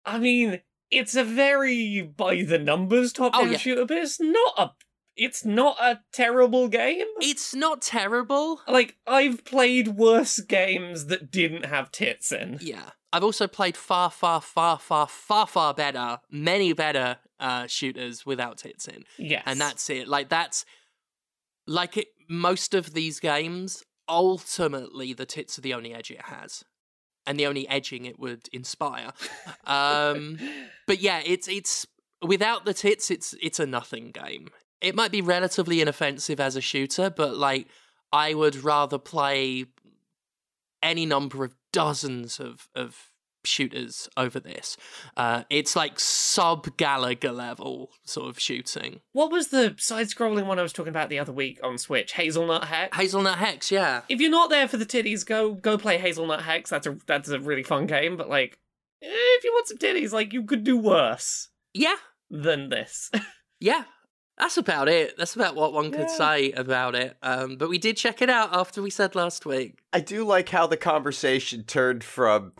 I 0.06 0.20
mean, 0.20 0.62
it's 0.92 1.16
a 1.16 1.24
very 1.24 2.02
by 2.02 2.44
the 2.44 2.60
numbers 2.60 3.14
top 3.14 3.32
Oh, 3.36 3.46
yeah. 3.46 3.58
shooter, 3.58 3.86
but 3.86 3.98
it's 3.98 4.20
not 4.20 4.54
a 4.58 4.72
it's 5.18 5.44
not 5.46 5.78
a 5.82 6.00
terrible 6.14 6.68
game. 6.70 7.06
It's 7.20 7.54
not 7.54 7.82
terrible. 7.82 8.62
Like, 8.68 8.96
I've 9.06 9.44
played 9.44 9.90
worse 9.90 10.40
games 10.40 11.08
that 11.08 11.30
didn't 11.30 11.66
have 11.66 11.92
tits 11.92 12.32
in. 12.32 12.60
Yeah. 12.62 12.92
I've 13.14 13.24
also 13.24 13.46
played 13.46 13.76
far, 13.76 14.10
far, 14.10 14.40
far, 14.40 14.80
far, 14.80 15.08
far, 15.08 15.46
far 15.48 15.74
better, 15.74 16.20
many 16.32 16.72
better 16.72 17.18
uh, 17.42 17.68
shooters 17.68 18.26
without 18.26 18.58
tits 18.60 18.88
in. 18.88 19.04
Yes. 19.18 19.44
and 19.46 19.60
that's 19.60 19.90
it 19.90 20.08
like 20.08 20.30
that's 20.30 20.64
like 21.68 21.98
it 21.98 22.08
most 22.30 22.74
of 22.74 22.94
these 22.94 23.20
games 23.20 23.84
ultimately 24.08 25.14
the 25.14 25.26
tits 25.26 25.58
are 25.58 25.62
the 25.62 25.74
only 25.74 25.94
edge 25.94 26.12
it 26.12 26.22
has 26.24 26.64
and 27.26 27.40
the 27.40 27.46
only 27.46 27.68
edging 27.68 28.06
it 28.06 28.20
would 28.20 28.48
inspire. 28.52 29.12
Um 29.66 30.40
but 30.88 31.00
yeah 31.02 31.22
it's 31.26 31.48
it's 31.48 31.86
without 32.22 32.66
the 32.66 32.74
tits 32.74 33.12
it's 33.12 33.36
it's 33.42 33.60
a 33.60 33.66
nothing 33.66 34.12
game. 34.12 34.50
It 34.82 34.96
might 34.96 35.12
be 35.12 35.22
relatively 35.22 35.82
inoffensive 35.82 36.40
as 36.40 36.56
a 36.56 36.62
shooter 36.62 37.10
but 37.10 37.38
like 37.38 37.68
i 38.12 38.34
would 38.34 38.64
rather 38.64 38.98
play 38.98 39.66
any 40.84 41.06
number 41.06 41.44
of 41.44 41.54
dozens 41.72 42.40
of 42.40 42.68
of 42.76 43.11
shooters 43.44 44.08
over 44.18 44.40
this 44.40 44.78
uh 45.18 45.44
it's 45.50 45.76
like 45.76 46.00
sub 46.00 46.66
galaga 46.78 47.34
level 47.36 47.92
sort 48.06 48.30
of 48.30 48.40
shooting 48.40 49.02
What 49.14 49.32
was 49.32 49.48
the 49.50 49.76
side 49.78 50.08
scrolling 50.08 50.46
one 50.46 50.60
I 50.60 50.64
was 50.64 50.74
talking 50.74 50.90
about 50.90 51.10
the 51.10 51.20
other 51.20 51.32
week 51.34 51.60
on 51.64 51.78
Switch? 51.78 52.14
Hazelnut 52.14 52.66
Hex? 52.66 52.96
hazelnut 52.96 53.38
hex 53.40 53.72
yeah 53.72 54.02
if 54.10 54.22
you're 54.22 54.30
not 54.30 54.50
there 54.50 54.68
for 54.68 54.78
the 54.78 54.86
titties, 54.86 55.26
go 55.26 55.54
go 55.54 55.78
play 55.78 55.98
Hazelnut 55.98 56.42
Hex. 56.44 56.70
That's 56.70 56.88
a 56.88 56.98
that's 57.08 57.30
a 57.30 57.40
really 57.40 57.64
fun 57.64 57.86
game, 57.88 58.18
but 58.18 58.30
like 58.30 58.58
eh, 59.02 59.08
if 59.10 59.44
you 59.44 59.52
want 59.52 59.68
some 59.68 59.78
titties, 59.78 60.12
like 60.12 60.34
you 60.34 60.44
could 60.44 60.64
do 60.64 60.78
worse 60.78 61.50
yeah 61.74 61.96
than 62.30 62.70
this. 62.70 63.10
Yeah, 63.64 63.84
that's 64.40 64.58
about 64.58 64.88
it. 64.90 65.16
That's 65.20 65.36
about 65.36 65.54
what 65.56 65.72
one 65.72 65.92
could 65.92 66.08
Yeah. 66.10 66.18
say 66.18 66.52
about 66.54 66.96
it. 66.96 67.16
Um, 67.22 67.58
but 67.58 67.70
we 67.70 67.78
did 67.78 67.96
check 67.96 68.24
it 68.24 68.30
out 68.30 68.50
after 68.56 68.82
we 68.82 68.90
said 68.90 69.14
last 69.14 69.46
week. 69.46 69.78
I 69.94 70.00
do 70.00 70.26
like 70.26 70.50
how 70.50 70.66
the 70.66 70.78
conversation 70.78 71.64
turned 71.64 72.04
from, 72.04 72.54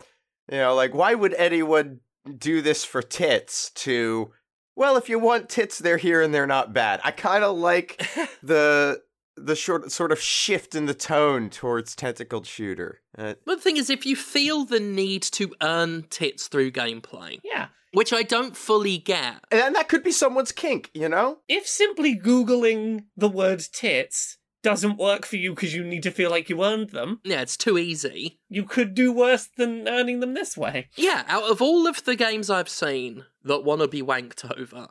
you 0.52 0.58
know, 0.58 0.74
like, 0.74 0.94
why 0.94 1.14
would 1.14 1.34
anyone 1.34 2.00
do 2.38 2.60
this 2.62 2.84
for 2.84 3.02
tits 3.02 3.70
to, 3.70 4.30
well, 4.76 4.96
if 4.96 5.08
you 5.08 5.18
want 5.18 5.48
tits, 5.48 5.78
they're 5.78 5.96
here 5.96 6.22
and 6.22 6.32
they're 6.34 6.46
not 6.46 6.72
bad. 6.72 7.00
I 7.02 7.10
kind 7.10 7.42
of 7.42 7.56
like 7.56 8.06
the 8.42 9.00
the 9.36 9.56
short 9.56 9.90
sort 9.90 10.12
of 10.12 10.20
shift 10.20 10.74
in 10.74 10.84
the 10.84 10.92
tone 10.94 11.48
towards 11.48 11.96
tentacled 11.96 12.46
shooter. 12.46 13.00
Uh, 13.16 13.32
But 13.46 13.56
the 13.56 13.60
thing 13.62 13.78
is, 13.78 13.88
if 13.88 14.04
you 14.04 14.14
feel 14.14 14.66
the 14.66 14.78
need 14.78 15.22
to 15.22 15.54
earn 15.62 16.04
tits 16.10 16.48
through 16.48 16.72
gameplay, 16.72 17.40
Yeah. 17.42 17.68
which 17.92 18.12
I 18.12 18.24
don't 18.24 18.54
fully 18.54 18.98
get, 18.98 19.42
and 19.50 19.74
that 19.74 19.88
could 19.88 20.04
be 20.04 20.12
someone's 20.12 20.52
kink, 20.52 20.90
you 20.92 21.08
know? 21.08 21.38
If 21.48 21.66
simply 21.66 22.14
Googling 22.14 23.06
the 23.16 23.28
word 23.30 23.62
tits 23.72 24.36
doesn't 24.62 24.98
work 24.98 25.26
for 25.26 25.36
you 25.36 25.54
because 25.54 25.74
you 25.74 25.84
need 25.84 26.02
to 26.04 26.10
feel 26.10 26.30
like 26.30 26.48
you 26.48 26.64
earned 26.64 26.90
them, 26.90 27.20
yeah, 27.24 27.40
it's 27.40 27.56
too 27.56 27.78
easy. 27.78 28.38
you 28.48 28.64
could 28.64 28.94
do 28.94 29.12
worse 29.12 29.48
than 29.56 29.88
earning 29.88 30.20
them 30.20 30.34
this 30.34 30.56
way. 30.56 30.88
Yeah, 30.96 31.24
out 31.28 31.50
of 31.50 31.60
all 31.60 31.86
of 31.86 32.04
the 32.04 32.16
games 32.16 32.48
I've 32.48 32.68
seen 32.68 33.24
that 33.44 33.64
want 33.64 33.80
to 33.80 33.88
be 33.88 34.02
wanked 34.02 34.50
over, 34.58 34.88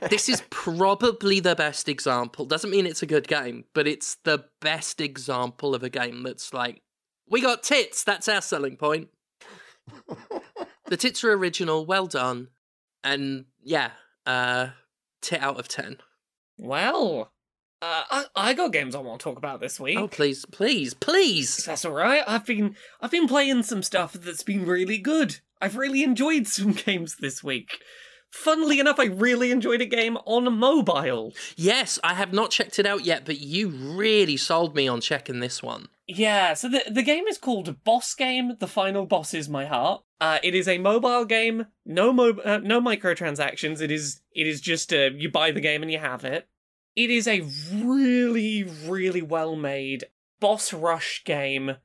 this 0.10 0.28
is 0.28 0.42
probably 0.50 1.40
the 1.40 1.56
best 1.56 1.88
example. 1.88 2.44
Doesn't 2.44 2.70
mean 2.70 2.86
it's 2.86 3.02
a 3.02 3.06
good 3.06 3.28
game, 3.28 3.64
but 3.72 3.86
it's 3.86 4.16
the 4.24 4.44
best 4.60 5.00
example 5.00 5.74
of 5.74 5.82
a 5.82 5.90
game 5.90 6.22
that's 6.22 6.52
like, 6.52 6.82
we 7.28 7.40
got 7.40 7.62
tits, 7.62 8.04
that's 8.04 8.28
our 8.28 8.42
selling 8.42 8.76
point. 8.76 9.08
the 10.86 10.96
tits 10.96 11.24
are 11.24 11.32
original, 11.32 11.86
well 11.86 12.06
done. 12.06 12.48
And 13.02 13.46
yeah, 13.62 13.92
uh, 14.26 14.68
tit 15.22 15.40
out 15.40 15.58
of 15.58 15.68
10. 15.68 15.98
Well, 16.58 17.32
uh, 17.82 18.02
I, 18.10 18.24
I 18.34 18.54
got 18.54 18.72
games 18.72 18.94
I 18.94 19.00
want 19.00 19.20
to 19.20 19.24
talk 19.24 19.38
about 19.38 19.60
this 19.60 19.78
week. 19.78 19.98
Oh, 19.98 20.08
please, 20.08 20.44
please, 20.46 20.94
please. 20.94 21.64
That's 21.64 21.84
all 21.84 21.92
right. 21.92 22.24
I've 22.26 22.46
been 22.46 22.74
I've 23.00 23.10
been 23.10 23.28
playing 23.28 23.62
some 23.64 23.82
stuff 23.82 24.14
that's 24.14 24.42
been 24.42 24.64
really 24.66 24.98
good. 24.98 25.40
I've 25.60 25.76
really 25.76 26.02
enjoyed 26.02 26.46
some 26.46 26.72
games 26.86 27.16
this 27.20 27.44
week. 27.44 27.78
Funnily 28.30 28.80
enough, 28.80 28.98
I 28.98 29.04
really 29.04 29.50
enjoyed 29.50 29.80
a 29.80 29.86
game 29.86 30.18
on 30.26 30.58
mobile. 30.58 31.32
Yes, 31.56 31.98
I 32.02 32.14
have 32.14 32.32
not 32.32 32.50
checked 32.50 32.78
it 32.78 32.84
out 32.86 33.04
yet, 33.04 33.24
but 33.24 33.38
you 33.40 33.68
really 33.68 34.36
sold 34.36 34.74
me 34.74 34.88
on 34.88 35.00
checking 35.00 35.40
this 35.40 35.62
one. 35.62 35.88
Yeah, 36.06 36.54
so 36.54 36.68
the 36.68 36.82
the 36.90 37.02
game 37.02 37.26
is 37.26 37.38
called 37.38 37.82
Boss 37.84 38.14
Game. 38.14 38.56
The 38.58 38.66
final 38.66 39.06
boss 39.06 39.34
is 39.34 39.48
my 39.48 39.66
heart. 39.66 40.02
Uh, 40.20 40.38
it 40.42 40.54
is 40.54 40.66
a 40.68 40.78
mobile 40.78 41.24
game. 41.24 41.66
No 41.84 42.12
mo- 42.12 42.40
uh, 42.44 42.60
no 42.62 42.80
microtransactions. 42.80 43.80
It 43.80 43.90
is 43.90 44.20
it 44.32 44.46
is 44.46 44.60
just 44.60 44.92
uh, 44.92 45.10
you 45.14 45.30
buy 45.30 45.50
the 45.50 45.60
game 45.60 45.82
and 45.82 45.90
you 45.90 45.98
have 45.98 46.24
it. 46.24 46.48
It 46.96 47.10
is 47.10 47.28
a 47.28 47.42
really 47.72 48.64
really 48.64 49.22
well 49.22 49.54
made 49.54 50.06
boss 50.40 50.72
rush 50.72 51.22
game 51.24 51.76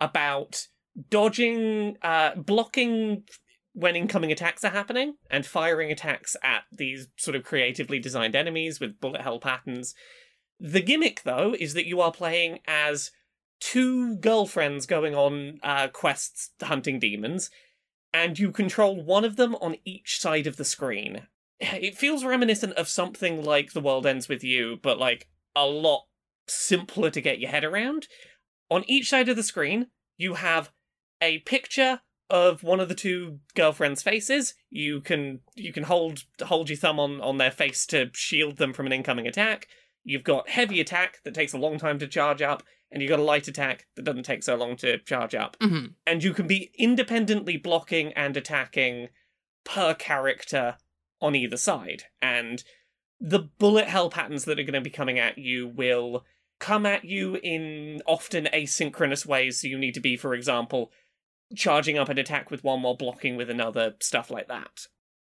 about 0.00 0.68
dodging, 1.08 1.96
uh, 2.02 2.34
blocking 2.36 3.24
when 3.72 3.96
incoming 3.96 4.32
attacks 4.32 4.64
are 4.64 4.70
happening, 4.70 5.14
and 5.30 5.46
firing 5.46 5.92
attacks 5.92 6.36
at 6.42 6.64
these 6.72 7.08
sort 7.16 7.36
of 7.36 7.44
creatively 7.44 7.98
designed 7.98 8.34
enemies 8.34 8.80
with 8.80 9.00
bullet 9.00 9.20
hell 9.20 9.38
patterns. 9.38 9.94
The 10.58 10.82
gimmick, 10.82 11.22
though, 11.22 11.54
is 11.58 11.74
that 11.74 11.86
you 11.86 12.00
are 12.00 12.12
playing 12.12 12.58
as 12.66 13.12
two 13.60 14.16
girlfriends 14.16 14.86
going 14.86 15.14
on 15.14 15.58
uh, 15.62 15.88
quests 15.88 16.50
hunting 16.60 16.98
demons, 16.98 17.50
and 18.12 18.38
you 18.38 18.50
control 18.50 19.02
one 19.02 19.24
of 19.24 19.36
them 19.36 19.54
on 19.56 19.76
each 19.84 20.20
side 20.20 20.46
of 20.46 20.56
the 20.56 20.64
screen. 20.64 21.26
It 21.60 21.96
feels 21.96 22.24
reminiscent 22.24 22.72
of 22.74 22.88
something 22.88 23.44
like 23.44 23.72
The 23.72 23.80
World 23.80 24.06
Ends 24.06 24.28
With 24.28 24.42
You, 24.42 24.78
but 24.82 24.98
like 24.98 25.28
a 25.54 25.66
lot 25.66 26.06
simpler 26.48 27.10
to 27.10 27.20
get 27.20 27.38
your 27.38 27.50
head 27.50 27.64
around. 27.64 28.08
On 28.70 28.84
each 28.86 29.10
side 29.10 29.28
of 29.28 29.36
the 29.36 29.42
screen, 29.42 29.88
you 30.16 30.34
have 30.34 30.70
a 31.20 31.38
picture 31.40 32.00
of 32.30 32.62
one 32.62 32.80
of 32.80 32.88
the 32.88 32.94
two 32.94 33.40
girlfriends' 33.54 34.02
faces. 34.02 34.54
You 34.70 35.00
can 35.00 35.40
you 35.54 35.72
can 35.72 35.82
hold 35.82 36.24
hold 36.42 36.70
your 36.70 36.78
thumb 36.78 37.00
on, 37.00 37.20
on 37.20 37.38
their 37.38 37.50
face 37.50 37.84
to 37.86 38.10
shield 38.14 38.56
them 38.56 38.72
from 38.72 38.86
an 38.86 38.92
incoming 38.92 39.26
attack. 39.26 39.66
You've 40.04 40.24
got 40.24 40.48
heavy 40.48 40.80
attack 40.80 41.18
that 41.24 41.34
takes 41.34 41.52
a 41.52 41.58
long 41.58 41.78
time 41.78 41.98
to 41.98 42.06
charge 42.06 42.40
up, 42.40 42.62
and 42.90 43.02
you've 43.02 43.10
got 43.10 43.18
a 43.18 43.24
light 43.24 43.48
attack 43.48 43.86
that 43.96 44.04
doesn't 44.04 44.22
take 44.22 44.42
so 44.42 44.54
long 44.54 44.76
to 44.76 44.98
charge 44.98 45.34
up. 45.34 45.56
hmm 45.60 45.86
And 46.06 46.24
you 46.24 46.32
can 46.32 46.46
be 46.46 46.70
independently 46.78 47.56
blocking 47.56 48.12
and 48.14 48.36
attacking 48.36 49.08
per 49.64 49.92
character 49.94 50.76
on 51.20 51.34
either 51.34 51.56
side. 51.56 52.04
And 52.20 52.62
the 53.20 53.50
bullet 53.58 53.86
hell 53.86 54.10
patterns 54.10 54.44
that 54.46 54.58
are 54.58 54.64
going 54.64 54.72
to 54.72 54.80
be 54.80 54.90
coming 54.90 55.18
at 55.18 55.38
you 55.38 55.68
will 55.68 56.24
come 56.58 56.86
at 56.86 57.04
you 57.04 57.36
in 57.42 58.02
often 58.06 58.48
asynchronous 58.52 59.26
ways. 59.26 59.60
So 59.60 59.68
you 59.68 59.78
need 59.78 59.94
to 59.94 60.00
be, 60.00 60.16
for 60.16 60.34
example, 60.34 60.90
charging 61.54 61.98
up 61.98 62.08
an 62.08 62.18
attack 62.18 62.50
with 62.50 62.64
one 62.64 62.82
while 62.82 62.96
blocking 62.96 63.36
with 63.36 63.50
another, 63.50 63.94
stuff 64.00 64.30
like 64.30 64.48
that. 64.48 64.86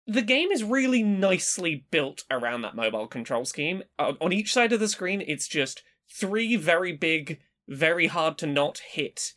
The 0.06 0.22
game 0.22 0.50
is 0.50 0.64
really 0.64 1.02
nicely 1.02 1.86
built 1.90 2.24
around 2.30 2.62
that 2.62 2.74
mobile 2.74 3.06
control 3.06 3.44
scheme. 3.44 3.82
On 3.98 4.32
each 4.32 4.52
side 4.52 4.72
of 4.72 4.80
the 4.80 4.88
screen, 4.88 5.22
it's 5.26 5.46
just 5.46 5.82
three 6.12 6.56
very 6.56 6.92
big, 6.92 7.40
very 7.68 8.08
hard 8.08 8.36
to 8.38 8.46
not 8.46 8.80
hit 8.92 9.32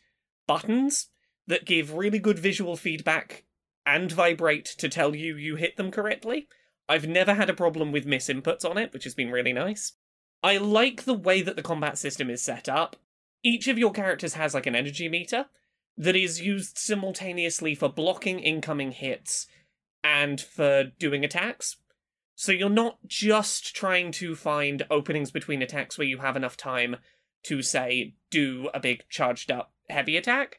buttons 0.48 1.10
that 1.48 1.66
give 1.66 1.94
really 1.94 2.20
good 2.20 2.40
visual 2.40 2.76
feedback 2.76 3.44
and 3.86 4.12
vibrate 4.12 4.66
to 4.66 4.90
tell 4.90 5.16
you 5.16 5.36
you 5.36 5.56
hit 5.56 5.78
them 5.78 5.92
correctly. 5.92 6.48
I've 6.88 7.08
never 7.08 7.34
had 7.34 7.50
a 7.50 7.54
problem 7.54 7.92
with 7.92 8.06
misinputs 8.06 8.70
on 8.70 8.78
it, 8.78 8.94
which 8.94 9.04
has 9.06 9.16
been 9.16 9.32
really 9.32 9.54
nice. 9.54 9.94
I 10.42 10.58
like 10.58 11.04
the 11.04 11.14
way 11.14 11.42
that 11.42 11.56
the 11.56 11.62
combat 11.62 11.98
system 11.98 12.30
is 12.30 12.42
set 12.42 12.68
up. 12.68 12.98
Each 13.44 13.68
of 13.68 13.78
your 13.78 13.92
characters 13.92 14.34
has 14.34 14.54
like 14.54 14.66
an 14.66 14.76
energy 14.76 15.08
meter 15.08 15.46
that 15.98 16.16
is 16.16 16.42
used 16.42 16.78
simultaneously 16.78 17.76
for 17.76 17.90
blocking 17.90 18.40
incoming 18.40 18.92
hits 18.92 19.48
and 20.04 20.42
for 20.42 20.92
doing 21.00 21.24
attacks. 21.24 21.78
So 22.36 22.52
you're 22.52 22.70
not 22.70 22.98
just 23.08 23.76
trying 23.76 24.12
to 24.14 24.36
find 24.36 24.86
openings 24.90 25.32
between 25.32 25.62
attacks 25.62 25.98
where 25.98 26.08
you 26.08 26.18
have 26.18 26.36
enough 26.36 26.58
time 26.58 26.98
to, 27.44 27.62
say, 27.62 28.16
do 28.32 28.70
a 28.74 28.80
big 28.80 29.04
charged 29.10 29.52
up 29.52 29.72
heavy 29.90 30.18
attack, 30.18 30.58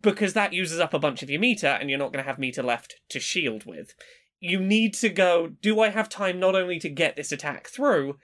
because 0.00 0.32
that 0.32 0.52
uses 0.52 0.80
up 0.80 0.94
a 0.94 0.98
bunch 0.98 1.22
of 1.22 1.30
your 1.30 1.40
meter 1.40 1.66
and 1.66 1.90
you're 1.90 1.98
not 1.98 2.12
going 2.12 2.24
to 2.24 2.28
have 2.28 2.38
meter 2.38 2.62
left 2.62 2.96
to 3.10 3.20
shield 3.20 3.64
with. 3.66 3.94
You 4.40 4.58
need 4.60 4.94
to 4.94 5.08
go, 5.08 5.48
do 5.60 5.80
I 5.80 5.90
have 5.90 6.08
time 6.08 6.40
not 6.40 6.54
only 6.54 6.78
to 6.80 6.88
get 6.88 7.16
this 7.16 7.32
attack 7.32 7.68
through, 7.68 8.16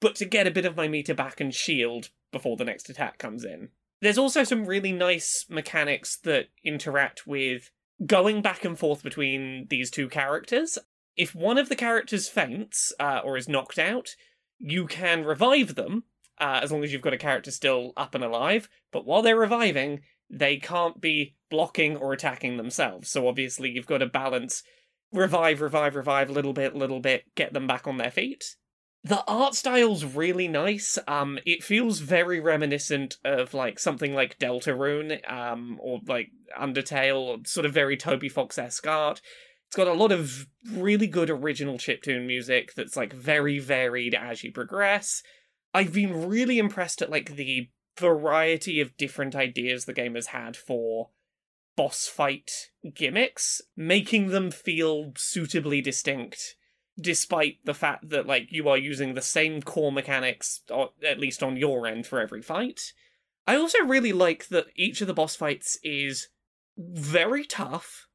but 0.00 0.14
to 0.16 0.24
get 0.24 0.46
a 0.46 0.50
bit 0.50 0.64
of 0.64 0.76
my 0.76 0.88
meter 0.88 1.14
back 1.14 1.40
and 1.40 1.54
shield 1.54 2.10
before 2.32 2.56
the 2.56 2.64
next 2.64 2.88
attack 2.88 3.18
comes 3.18 3.44
in? 3.44 3.68
There's 4.00 4.18
also 4.18 4.44
some 4.44 4.64
really 4.64 4.92
nice 4.92 5.44
mechanics 5.50 6.16
that 6.24 6.46
interact 6.64 7.26
with 7.26 7.70
going 8.06 8.40
back 8.40 8.64
and 8.64 8.78
forth 8.78 9.02
between 9.02 9.66
these 9.68 9.90
two 9.90 10.08
characters. 10.08 10.78
If 11.16 11.34
one 11.34 11.58
of 11.58 11.68
the 11.68 11.76
characters 11.76 12.28
faints 12.28 12.92
uh, 12.98 13.20
or 13.22 13.36
is 13.36 13.48
knocked 13.48 13.78
out, 13.78 14.10
you 14.58 14.86
can 14.86 15.24
revive 15.24 15.74
them 15.74 16.04
uh, 16.38 16.60
as 16.62 16.72
long 16.72 16.82
as 16.82 16.92
you've 16.92 17.02
got 17.02 17.12
a 17.12 17.18
character 17.18 17.50
still 17.50 17.92
up 17.96 18.14
and 18.14 18.24
alive. 18.24 18.70
But 18.90 19.04
while 19.04 19.20
they're 19.20 19.36
reviving, 19.36 20.00
they 20.30 20.56
can't 20.56 21.00
be 21.00 21.34
blocking 21.50 21.96
or 21.96 22.12
attacking 22.12 22.56
themselves. 22.56 23.10
So 23.10 23.26
obviously, 23.26 23.70
you've 23.70 23.86
got 23.86 23.98
to 23.98 24.06
balance 24.06 24.62
revive, 25.12 25.60
revive, 25.60 25.96
revive, 25.96 26.30
a 26.30 26.32
little 26.32 26.52
bit, 26.52 26.76
little 26.76 27.00
bit, 27.00 27.24
get 27.34 27.52
them 27.52 27.66
back 27.66 27.86
on 27.86 27.96
their 27.96 28.10
feet. 28.10 28.56
The 29.02 29.24
art 29.26 29.54
style's 29.54 30.04
really 30.04 30.46
nice. 30.46 30.98
Um, 31.08 31.38
it 31.46 31.64
feels 31.64 32.00
very 32.00 32.38
reminiscent 32.38 33.16
of 33.24 33.54
like 33.54 33.78
something 33.78 34.14
like 34.14 34.38
Deltarune, 34.38 35.30
um, 35.30 35.78
or 35.80 36.00
like 36.06 36.28
Undertale, 36.58 37.46
sort 37.46 37.64
of 37.64 37.72
very 37.72 37.96
Toby 37.96 38.28
Fox 38.28 38.58
esque 38.58 38.86
art. 38.86 39.22
It's 39.68 39.76
got 39.76 39.86
a 39.88 39.94
lot 39.94 40.12
of 40.12 40.46
really 40.70 41.06
good 41.06 41.30
original 41.30 41.78
chiptune 41.78 42.26
music 42.26 42.74
that's 42.74 42.96
like 42.96 43.12
very 43.12 43.58
varied 43.58 44.14
as 44.14 44.44
you 44.44 44.52
progress. 44.52 45.22
I've 45.72 45.92
been 45.92 46.28
really 46.28 46.58
impressed 46.58 47.00
at 47.00 47.10
like 47.10 47.36
the 47.36 47.68
variety 48.00 48.80
of 48.80 48.96
different 48.96 49.36
ideas 49.36 49.84
the 49.84 49.92
game 49.92 50.14
has 50.14 50.28
had 50.28 50.56
for 50.56 51.10
boss 51.76 52.06
fight 52.06 52.70
gimmicks, 52.94 53.62
making 53.76 54.28
them 54.28 54.50
feel 54.50 55.12
suitably 55.16 55.80
distinct 55.80 56.56
despite 57.00 57.56
the 57.64 57.72
fact 57.72 58.10
that 58.10 58.26
like 58.26 58.48
you 58.50 58.68
are 58.68 58.76
using 58.76 59.14
the 59.14 59.22
same 59.22 59.62
core 59.62 59.92
mechanics 59.92 60.60
or 60.70 60.90
at 61.06 61.20
least 61.20 61.42
on 61.42 61.56
your 61.56 61.86
end 61.86 62.06
for 62.06 62.20
every 62.20 62.42
fight. 62.42 62.92
I 63.46 63.56
also 63.56 63.78
really 63.84 64.12
like 64.12 64.48
that 64.48 64.66
each 64.76 65.00
of 65.00 65.06
the 65.06 65.14
boss 65.14 65.36
fights 65.36 65.78
is 65.82 66.28
very 66.76 67.44
tough 67.44 68.06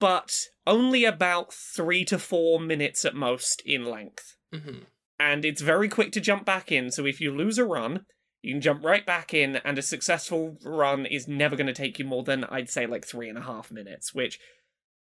but 0.00 0.46
only 0.66 1.04
about 1.04 1.52
3 1.52 2.04
to 2.04 2.18
4 2.18 2.60
minutes 2.60 3.04
at 3.04 3.14
most 3.14 3.60
in 3.64 3.84
length 3.84 4.36
hmm 4.52 4.84
and 5.18 5.44
it's 5.44 5.62
very 5.62 5.88
quick 5.88 6.12
to 6.12 6.20
jump 6.20 6.44
back 6.44 6.70
in. 6.70 6.90
So 6.90 7.04
if 7.04 7.20
you 7.20 7.34
lose 7.34 7.58
a 7.58 7.64
run, 7.64 8.04
you 8.42 8.54
can 8.54 8.60
jump 8.60 8.84
right 8.84 9.04
back 9.04 9.34
in, 9.34 9.56
and 9.56 9.78
a 9.78 9.82
successful 9.82 10.56
run 10.64 11.06
is 11.06 11.28
never 11.28 11.56
going 11.56 11.66
to 11.66 11.72
take 11.72 11.98
you 11.98 12.04
more 12.04 12.22
than 12.22 12.44
I'd 12.44 12.70
say 12.70 12.86
like 12.86 13.06
three 13.06 13.28
and 13.28 13.38
a 13.38 13.42
half 13.42 13.70
minutes, 13.70 14.14
which 14.14 14.38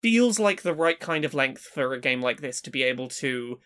feels 0.01 0.39
like 0.39 0.61
the 0.61 0.73
right 0.73 0.99
kind 0.99 1.23
of 1.23 1.33
length 1.33 1.61
for 1.61 1.93
a 1.93 1.99
game 1.99 2.21
like 2.21 2.41
this 2.41 2.61
to 2.61 2.69
be 2.69 2.83
able 2.83 3.07
to 3.07 3.59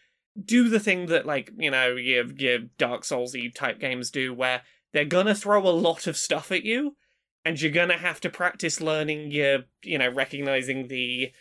do 0.44 0.70
the 0.70 0.80
thing 0.80 1.08
that 1.08 1.26
like 1.26 1.52
you 1.58 1.72
know 1.72 1.96
your 1.96 2.26
your 2.34 2.60
Dark 2.78 3.04
Soulsy 3.04 3.54
type 3.54 3.80
games 3.80 4.12
do, 4.12 4.34
where 4.34 4.62
they're 4.94 5.06
gonna 5.06 5.36
throw 5.36 5.68
a 5.68 5.70
lot 5.70 6.08
of 6.08 6.18
stuff 6.18 6.52
at 6.52 6.64
you, 6.64 6.96
and 7.44 7.60
you're 7.60 7.72
gonna 7.72 7.98
have 7.98 8.20
to 8.22 8.30
practice 8.30 8.80
learning 8.80 9.32
your 9.32 9.64
you 9.84 9.98
know 9.98 10.10
recognizing 10.10 10.88
the 10.88 11.32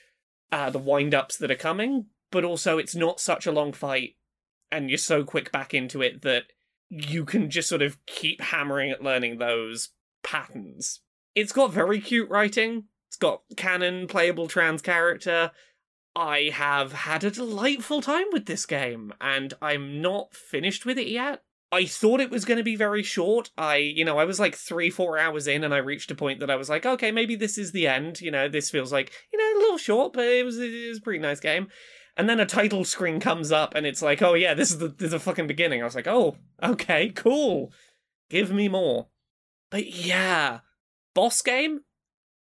uh, 0.50 0.70
the 0.70 0.78
wind 0.78 1.14
ups 1.14 1.37
that 1.37 1.50
are 1.50 1.56
coming 1.56 2.06
but 2.30 2.44
also 2.44 2.78
it's 2.78 2.94
not 2.94 3.20
such 3.20 3.46
a 3.46 3.52
long 3.52 3.73
fight, 3.73 4.16
and 4.70 4.90
you're 4.90 4.99
so 4.99 5.25
quick 5.25 5.52
back 5.52 5.73
into 5.73 6.02
it 6.02 6.23
that 6.23 6.44
you 6.88 7.25
can 7.25 7.50
just 7.50 7.69
sort 7.69 7.83
of 7.83 8.05
keep 8.07 8.40
hammering 8.40 8.90
at 8.90 9.02
learning 9.02 9.38
those 9.38 9.90
patterns. 10.23 11.00
It's 11.35 11.52
got 11.52 11.73
very 11.73 12.00
cute 12.00 12.31
writing. 12.31 12.85
It's 13.09 13.16
got 13.16 13.43
canon 13.57 14.07
playable 14.07 14.49
trans 14.49 14.83
character. 14.83 15.50
I 16.14 16.50
have 16.52 16.93
had 16.93 17.25
a 17.25 17.31
delightful 17.31 18.00
time 18.00 18.26
with 18.33 18.47
this 18.47 18.64
game, 18.64 19.12
and 19.21 19.52
I'm 19.61 20.00
not 20.00 20.35
finished 20.35 20.87
with 20.87 20.99
it 20.99 21.09
yet. 21.09 21.43
I 21.71 21.85
thought 21.85 22.21
it 22.21 22.31
was 22.31 22.45
going 22.45 22.59
to 22.59 22.64
be 22.64 22.76
very 22.76 23.02
short. 23.02 23.50
I, 23.59 23.76
you 23.76 24.05
know, 24.05 24.19
I 24.19 24.25
was 24.25 24.40
like 24.40 24.55
three, 24.55 24.88
four 24.88 25.19
hours 25.19 25.47
in, 25.47 25.62
and 25.64 25.75
I 25.75 25.78
reached 25.78 26.11
a 26.11 26.14
point 26.14 26.40
that 26.40 26.50
I 26.50 26.57
was 26.57 26.71
like, 26.71 26.87
okay, 26.87 27.11
maybe 27.11 27.37
this 27.37 27.59
is 27.59 27.73
the 27.73 27.87
end. 27.87 28.21
You 28.21 28.31
know, 28.31 28.49
this 28.49 28.71
feels 28.71 28.93
like, 28.93 29.12
you 29.33 29.38
know, 29.38 29.59
a 29.59 29.61
little 29.61 29.78
short, 29.78 30.12
but 30.12 30.25
it 30.25 30.45
was, 30.45 30.59
it 30.59 30.88
was 30.88 30.99
a 30.99 31.02
pretty 31.02 31.19
nice 31.19 31.40
game. 31.40 31.69
And 32.16 32.28
then 32.28 32.40
a 32.40 32.46
title 32.46 32.85
screen 32.85 33.20
comes 33.20 33.52
up, 33.52 33.75
and 33.75 33.85
it's 33.85 34.00
like, 34.00 34.23
oh 34.23 34.35
yeah, 34.35 34.54
this 34.54 34.70
is 34.70 34.78
the 34.78 34.88
this 34.88 35.06
is 35.06 35.11
the 35.11 35.20
fucking 35.20 35.46
beginning. 35.46 35.82
I 35.82 35.85
was 35.85 35.94
like, 35.94 36.06
oh, 36.06 36.37
okay, 36.62 37.11
cool. 37.11 37.73
Give 38.30 38.50
me 38.50 38.68
more. 38.68 39.08
But 39.70 39.87
yeah, 39.87 40.61
boss 41.14 41.42
game. 41.42 41.80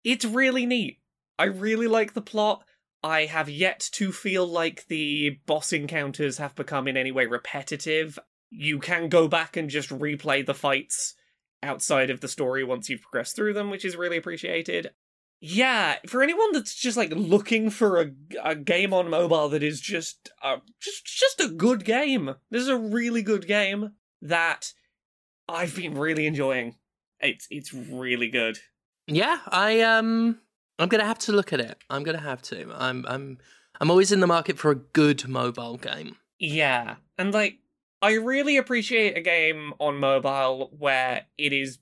It's 0.04 0.24
really 0.24 0.66
neat. 0.66 1.00
I 1.38 1.46
really 1.46 1.88
like 1.88 2.14
the 2.14 2.22
plot. 2.22 2.64
I 3.04 3.26
have 3.26 3.50
yet 3.50 3.88
to 3.94 4.12
feel 4.12 4.48
like 4.48 4.88
the 4.88 5.40
boss 5.46 5.74
encounters 5.74 6.38
have 6.38 6.56
become 6.56 6.88
in 6.88 6.98
any 6.98 7.12
way 7.12 7.26
repetitive. 7.26 8.18
You 8.50 8.80
can 8.80 9.10
go 9.10 9.28
back 9.28 9.58
and 9.58 9.70
just 9.70 9.90
replay 9.90 10.46
the 10.46 10.54
fights 10.54 11.16
outside 11.62 12.10
of 12.10 12.22
the 12.22 12.28
story 12.28 12.64
once 12.64 12.90
you've 12.90 13.02
progressed 13.02 13.36
through 13.36 13.54
them, 13.54 13.70
which 13.70 13.86
is 13.86 13.96
really 13.96 14.18
appreciated. 14.18 14.92
Yeah, 15.48 15.98
for 16.08 16.24
anyone 16.24 16.54
that's 16.54 16.74
just 16.74 16.98
like 16.98 17.12
looking 17.12 17.70
for 17.70 18.02
a, 18.02 18.12
a 18.44 18.56
game 18.56 18.96
on 18.96 19.12
mobile 19.12 19.48
that 19.50 19.62
is 19.62 19.80
just 19.80 20.32
a, 20.44 20.58
just 20.80 21.06
just 21.06 21.40
a 21.40 21.50
good 21.50 21.86
game. 21.86 22.34
This 22.50 22.64
is 22.64 22.68
a 22.68 22.78
really 22.78 23.22
good 23.22 23.46
game 23.46 23.92
that 24.24 24.74
I've 25.48 25.76
been 25.76 25.94
really 25.94 26.26
enjoying. 26.26 26.78
It's 27.20 27.46
it's 27.52 27.72
really 27.72 28.28
good. 28.28 28.58
Yeah, 29.06 29.38
I 29.48 29.82
um 29.82 30.40
I'm 30.80 30.90
gonna 30.90 31.06
have 31.06 31.20
to 31.20 31.32
look 31.32 31.54
at 31.54 31.60
it. 31.60 31.78
I'm 31.92 32.02
gonna 32.02 32.22
have 32.22 32.42
to. 32.44 32.74
I'm 32.76 33.06
I'm 33.08 33.38
I'm 33.80 33.92
always 33.92 34.12
in 34.12 34.22
the 34.22 34.28
market 34.28 34.58
for 34.58 34.72
a 34.72 34.76
good 34.76 35.28
mobile 35.28 35.78
game. 35.78 36.16
Yeah, 36.40 36.96
and 37.20 37.32
like 37.36 37.60
I 38.02 38.14
really 38.14 38.58
appreciate 38.58 39.16
a 39.16 39.22
game 39.22 39.74
on 39.78 40.00
mobile 40.00 40.72
where 40.76 41.28
it 41.38 41.54
is 41.54 41.78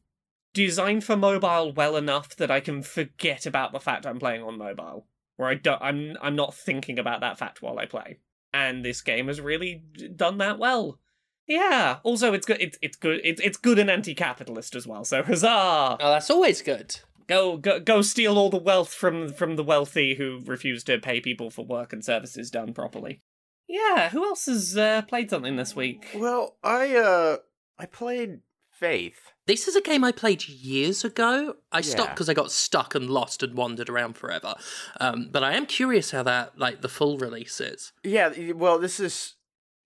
designed 0.54 1.04
for 1.04 1.18
mobile 1.18 1.74
well 1.74 1.96
enough 1.96 2.36
that 2.36 2.52
I 2.52 2.60
can 2.60 2.84
forget 2.84 3.46
about 3.46 3.72
the 3.72 3.80
fact 3.80 4.06
I'm 4.06 4.20
playing 4.20 4.44
on 4.44 4.58
mobile. 4.58 5.08
Where 5.36 5.50
I 5.50 5.56
don't, 5.56 5.82
I'm 5.82 6.16
I'm 6.22 6.36
not 6.36 6.54
thinking 6.54 7.00
about 7.00 7.22
that 7.22 7.40
fact 7.40 7.62
while 7.62 7.80
I 7.80 7.86
play. 7.86 8.20
And 8.54 8.86
this 8.86 9.02
game 9.02 9.28
has 9.28 9.42
really 9.42 9.84
done 10.16 10.38
that 10.38 10.60
well. 10.60 11.00
Yeah. 11.48 11.98
Also, 12.04 12.34
it's 12.34 12.46
good. 12.46 12.62
It's 12.62 12.78
it's 12.82 12.96
good. 12.96 13.20
It's 13.24 13.42
it's 13.42 13.58
good 13.58 13.80
and 13.80 13.90
anti-capitalist 13.90 14.76
as 14.76 14.88
well. 14.88 15.04
So 15.04 15.24
huzzah! 15.24 15.98
Oh, 16.00 16.12
that's 16.12 16.30
always 16.30 16.62
good. 16.62 16.98
Go 17.28 17.58
go 17.58 17.80
go 17.80 18.02
steal 18.02 18.38
all 18.38 18.50
the 18.50 18.58
wealth 18.58 18.94
from 18.94 19.30
from 19.30 19.56
the 19.56 19.64
wealthy 19.64 20.16
who 20.16 20.42
refuse 20.46 20.84
to 20.86 21.00
pay 21.00 21.20
people 21.20 21.50
for 21.50 21.66
work 21.66 21.94
and 21.94 22.06
services 22.06 22.52
done 22.52 22.74
properly. 22.74 23.20
Yeah. 23.68 24.10
Who 24.10 24.24
else 24.24 24.46
has 24.46 24.78
uh, 24.78 25.02
played 25.02 25.32
something 25.32 25.56
this 25.56 25.76
week? 25.76 26.06
Well, 26.14 26.58
I 26.64 26.96
uh 26.96 27.38
I 27.78 27.88
played 27.88 28.42
Faith. 28.70 29.33
This 29.46 29.68
is 29.68 29.76
a 29.76 29.82
game 29.82 30.04
I 30.04 30.14
played 30.14 30.48
years 30.48 31.04
ago. 31.04 31.56
I 31.72 31.82
stopped 31.82 32.12
because 32.12 32.30
I 32.30 32.34
got 32.34 32.52
stuck 32.52 32.96
and 32.96 33.10
lost 33.10 33.44
and 33.44 33.56
wandered 33.56 33.90
around 33.90 34.16
forever. 34.16 34.56
Um, 35.02 35.30
but 35.32 35.44
I 35.44 35.54
am 35.54 35.66
curious 35.66 36.12
how 36.12 36.24
that 36.24 36.58
like 36.58 36.82
the 36.82 36.88
full 36.88 37.18
release 37.18 37.60
is. 37.60 37.92
Yeah, 38.04 38.54
well, 38.54 38.80
this 38.80 39.02
is 39.02 39.36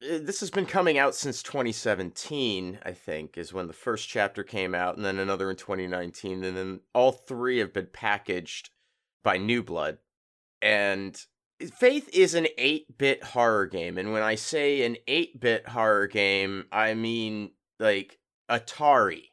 uh, 0.03 0.19
this 0.21 0.41
has 0.41 0.51
been 0.51 0.67
coming 0.67 0.99
out 0.99 1.15
since 1.15 1.41
2017, 1.41 2.79
I 2.85 2.91
think, 2.91 3.35
is 3.35 3.51
when 3.51 3.65
the 3.67 3.73
first 3.73 4.07
chapter 4.07 4.43
came 4.43 4.75
out, 4.75 4.95
and 4.95 5.03
then 5.03 5.17
another 5.17 5.49
in 5.49 5.55
2019, 5.55 6.43
and 6.43 6.55
then 6.55 6.81
all 6.93 7.11
three 7.11 7.57
have 7.57 7.73
been 7.73 7.89
packaged 7.91 8.69
by 9.23 9.37
New 9.37 9.63
Blood. 9.63 9.97
And 10.61 11.19
Faith 11.59 12.07
is 12.13 12.35
an 12.35 12.47
8-bit 12.59 13.23
horror 13.23 13.65
game, 13.65 13.97
and 13.97 14.13
when 14.13 14.21
I 14.21 14.35
say 14.35 14.83
an 14.83 14.97
8-bit 15.07 15.69
horror 15.69 16.05
game, 16.05 16.65
I 16.71 16.93
mean 16.93 17.51
like 17.79 18.19
Atari 18.47 19.29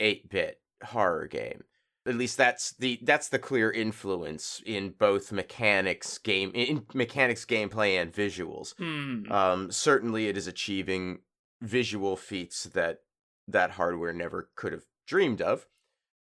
8-bit 0.00 0.60
horror 0.84 1.26
game. 1.26 1.64
At 2.06 2.14
least 2.14 2.38
that's 2.38 2.72
the 2.72 2.98
that's 3.02 3.28
the 3.28 3.38
clear 3.38 3.70
influence 3.70 4.62
in 4.64 4.94
both 4.98 5.30
mechanics 5.30 6.16
game 6.16 6.50
in 6.54 6.86
mechanics 6.94 7.44
gameplay 7.44 8.00
and 8.00 8.10
visuals. 8.10 8.74
Hmm. 8.78 9.30
Um, 9.30 9.70
certainly, 9.70 10.28
it 10.28 10.36
is 10.38 10.46
achieving 10.46 11.18
visual 11.60 12.16
feats 12.16 12.64
that 12.64 13.00
that 13.46 13.72
hardware 13.72 14.14
never 14.14 14.48
could 14.54 14.72
have 14.72 14.84
dreamed 15.06 15.42
of. 15.42 15.66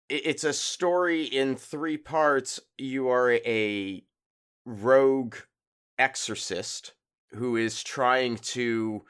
It's 0.07 0.43
a 0.43 0.53
story 0.53 1.23
in 1.23 1.55
three 1.55 1.97
parts. 1.97 2.59
You 2.77 3.09
are 3.09 3.31
a 3.31 4.03
rogue 4.65 5.35
exorcist 5.97 6.93
who 7.31 7.57
is 7.57 7.83
trying 7.83 8.37
to 8.37 9.03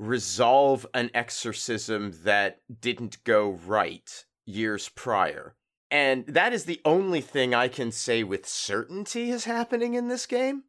resolve 0.00 0.86
an 0.94 1.10
exorcism 1.12 2.12
that 2.24 2.60
didn't 2.80 3.22
go 3.22 3.50
right 3.66 4.24
years 4.46 4.88
prior. 4.88 5.54
And 5.90 6.26
that 6.26 6.54
is 6.54 6.64
the 6.64 6.80
only 6.86 7.20
thing 7.20 7.54
I 7.54 7.68
can 7.68 7.92
say 7.92 8.24
with 8.24 8.48
certainty 8.48 9.30
is 9.30 9.44
happening 9.44 9.94
in 9.94 10.08
this 10.08 10.24
game. 10.24 10.64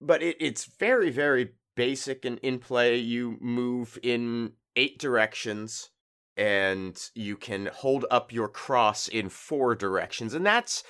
But 0.00 0.22
it, 0.22 0.36
it's 0.38 0.66
very 0.66 1.10
very 1.10 1.52
basic 1.76 2.26
and 2.26 2.38
in 2.40 2.58
play. 2.58 2.96
You 2.96 3.38
move 3.40 3.98
in 4.02 4.52
eight 4.76 4.98
directions 4.98 5.88
and 6.36 6.98
you 7.14 7.36
can 7.36 7.70
hold 7.72 8.04
up 8.10 8.32
your 8.32 8.48
cross 8.48 9.08
in 9.08 9.30
four 9.30 9.74
directions. 9.74 10.34
And 10.34 10.44
that's 10.44 10.82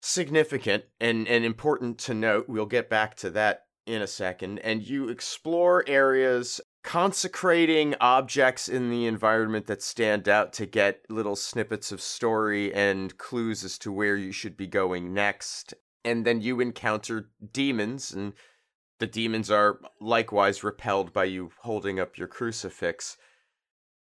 significant 0.00 0.84
and, 0.98 1.28
and 1.28 1.44
important 1.44 1.98
to 1.98 2.14
note. 2.14 2.48
We'll 2.48 2.66
get 2.66 2.88
back 2.88 3.16
to 3.16 3.30
that 3.30 3.64
in 3.86 4.00
a 4.00 4.06
second. 4.06 4.60
And 4.60 4.82
you 4.82 5.08
explore 5.08 5.84
areas 5.86 6.60
consecrating 6.86 7.96
objects 8.00 8.68
in 8.68 8.90
the 8.90 9.06
environment 9.06 9.66
that 9.66 9.82
stand 9.82 10.28
out 10.28 10.52
to 10.52 10.64
get 10.64 11.04
little 11.10 11.34
snippets 11.34 11.90
of 11.90 12.00
story 12.00 12.72
and 12.72 13.18
clues 13.18 13.64
as 13.64 13.76
to 13.76 13.90
where 13.90 14.14
you 14.14 14.30
should 14.30 14.56
be 14.56 14.68
going 14.68 15.12
next. 15.12 15.74
And 16.04 16.24
then 16.24 16.40
you 16.40 16.60
encounter 16.60 17.28
demons 17.52 18.12
and 18.12 18.34
the 19.00 19.08
demons 19.08 19.50
are 19.50 19.80
likewise 20.00 20.62
repelled 20.62 21.12
by 21.12 21.24
you 21.24 21.50
holding 21.62 21.98
up 21.98 22.16
your 22.16 22.28
crucifix. 22.28 23.16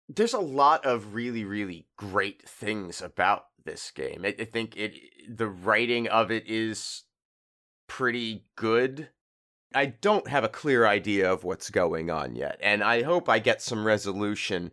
There's 0.07 0.35
a 0.35 0.39
lot 0.39 0.85
of 0.85 1.15
really 1.15 1.43
really 1.43 1.87
great 1.97 2.47
things 2.47 3.01
about 3.01 3.45
this 3.65 3.89
game. 3.89 4.23
I, 4.23 4.31
think 4.31 4.77
it 4.77 4.93
the 5.27 5.49
writing 5.49 6.07
of 6.07 6.29
it 6.29 6.43
is 6.45 7.05
pretty 7.87 8.45
good 8.55 9.09
i 9.75 9.85
don't 9.85 10.27
have 10.27 10.43
a 10.43 10.49
clear 10.49 10.85
idea 10.85 11.31
of 11.31 11.43
what's 11.43 11.69
going 11.69 12.09
on 12.09 12.35
yet 12.35 12.57
and 12.61 12.83
i 12.83 13.03
hope 13.03 13.29
i 13.29 13.39
get 13.39 13.61
some 13.61 13.85
resolution 13.85 14.71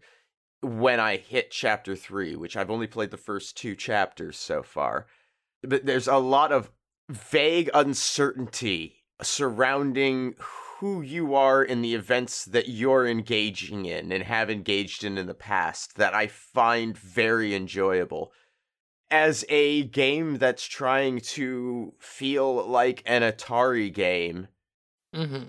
when 0.62 1.00
i 1.00 1.16
hit 1.16 1.50
chapter 1.50 1.94
3 1.94 2.36
which 2.36 2.56
i've 2.56 2.70
only 2.70 2.86
played 2.86 3.10
the 3.10 3.16
first 3.16 3.56
two 3.56 3.74
chapters 3.74 4.36
so 4.36 4.62
far 4.62 5.06
but 5.62 5.84
there's 5.86 6.08
a 6.08 6.16
lot 6.16 6.52
of 6.52 6.70
vague 7.08 7.70
uncertainty 7.74 9.02
surrounding 9.22 10.34
who 10.82 11.00
you 11.00 11.34
are 11.34 11.62
in 11.62 11.80
the 11.80 11.94
events 11.94 12.44
that 12.44 12.68
you're 12.68 13.06
engaging 13.06 13.86
in 13.86 14.10
and 14.10 14.24
have 14.24 14.50
engaged 14.50 15.04
in 15.04 15.16
in 15.16 15.26
the 15.26 15.34
past 15.34 15.96
that 15.96 16.12
I 16.14 16.26
find 16.26 16.98
very 16.98 17.54
enjoyable. 17.54 18.32
As 19.08 19.44
a 19.48 19.84
game 19.84 20.38
that's 20.38 20.64
trying 20.64 21.20
to 21.20 21.94
feel 22.00 22.66
like 22.66 23.02
an 23.06 23.22
Atari 23.22 23.92
game, 23.92 24.48
hmm 25.14 25.44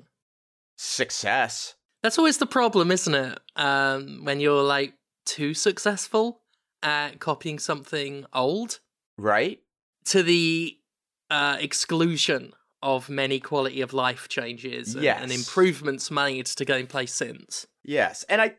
success. 0.78 1.76
That's 2.02 2.18
always 2.18 2.38
the 2.38 2.46
problem, 2.46 2.92
isn't 2.92 3.14
it? 3.14 3.40
Um, 3.56 4.26
when 4.26 4.40
you're 4.40 4.64
like 4.64 4.96
too 5.26 5.54
successful 5.54 6.42
at 6.82 7.20
copying 7.20 7.60
something 7.60 8.26
old 8.34 8.80
Right? 9.18 9.62
to 10.06 10.22
the 10.24 10.78
uh, 11.30 11.58
exclusion 11.62 12.52
of 12.82 13.08
many 13.10 13.40
quality 13.40 13.80
of 13.80 13.94
life 13.94 14.28
changes 14.28 14.96
and, 14.96 15.06
and 15.06 15.32
improvements 15.32 16.12
made 16.12 16.46
to 16.48 16.66
gameplay 16.66 17.08
since. 17.08 17.66
Yes, 17.84 18.24
and 18.24 18.42
I 18.42 18.56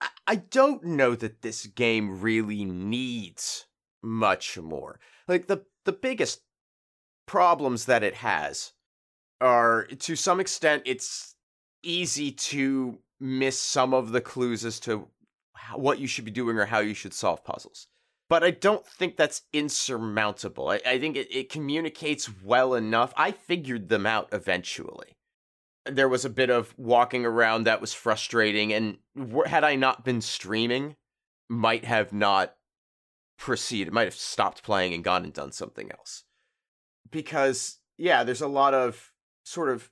I- 0.00 0.08
I 0.26 0.36
don't 0.36 0.84
know 0.84 1.14
that 1.16 1.42
this 1.42 1.66
game 1.66 2.20
really 2.20 2.64
needs 2.64 3.66
much 4.02 4.56
more. 4.58 5.00
Like 5.26 5.46
the 5.48 5.64
the 5.84 5.92
biggest 5.92 6.42
problems 7.26 7.86
that 7.86 8.02
it 8.02 8.14
has 8.14 8.72
are 9.40 9.84
to 9.86 10.16
some 10.16 10.40
extent 10.40 10.82
it's 10.86 11.34
easy 11.82 12.30
to 12.30 12.98
miss 13.20 13.60
some 13.60 13.92
of 13.94 14.12
the 14.12 14.20
clues 14.20 14.64
as 14.64 14.80
to 14.80 15.08
what 15.74 15.98
you 15.98 16.06
should 16.06 16.24
be 16.24 16.30
doing 16.30 16.58
or 16.58 16.66
how 16.66 16.78
you 16.80 16.94
should 16.94 17.14
solve 17.14 17.44
puzzles. 17.44 17.86
But 18.28 18.42
I 18.42 18.50
don't 18.50 18.86
think 18.86 19.16
that's 19.16 19.42
insurmountable. 19.52 20.68
I, 20.70 20.80
I 20.86 20.98
think 20.98 21.16
it, 21.16 21.28
it 21.34 21.50
communicates 21.50 22.28
well 22.42 22.74
enough. 22.74 23.12
I 23.16 23.32
figured 23.32 23.88
them 23.88 24.06
out 24.06 24.28
eventually. 24.32 25.16
there 25.86 26.08
was 26.08 26.24
a 26.24 26.30
bit 26.30 26.50
of 26.50 26.74
walking 26.78 27.26
around 27.26 27.64
that 27.64 27.80
was 27.80 27.92
frustrating, 27.92 28.72
and 28.72 28.98
had 29.46 29.64
I 29.64 29.76
not 29.76 30.04
been 30.04 30.20
streaming, 30.20 30.96
might 31.48 31.84
have 31.84 32.12
not 32.12 32.56
proceeded, 33.36 33.92
might 33.92 34.04
have 34.04 34.14
stopped 34.14 34.62
playing 34.62 34.94
and 34.94 35.04
gone 35.04 35.24
and 35.24 35.32
done 35.32 35.52
something 35.52 35.90
else. 35.92 36.24
Because 37.10 37.78
yeah, 37.98 38.24
there's 38.24 38.40
a 38.40 38.48
lot 38.48 38.74
of 38.74 39.12
sort 39.44 39.68
of 39.70 39.90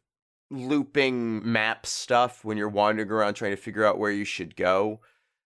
looping 0.50 1.50
map 1.50 1.86
stuff 1.86 2.44
when 2.44 2.58
you're 2.58 2.68
wandering 2.68 3.10
around 3.10 3.34
trying 3.34 3.52
to 3.52 3.56
figure 3.56 3.84
out 3.84 3.98
where 3.98 4.10
you 4.10 4.24
should 4.24 4.56
go 4.56 5.00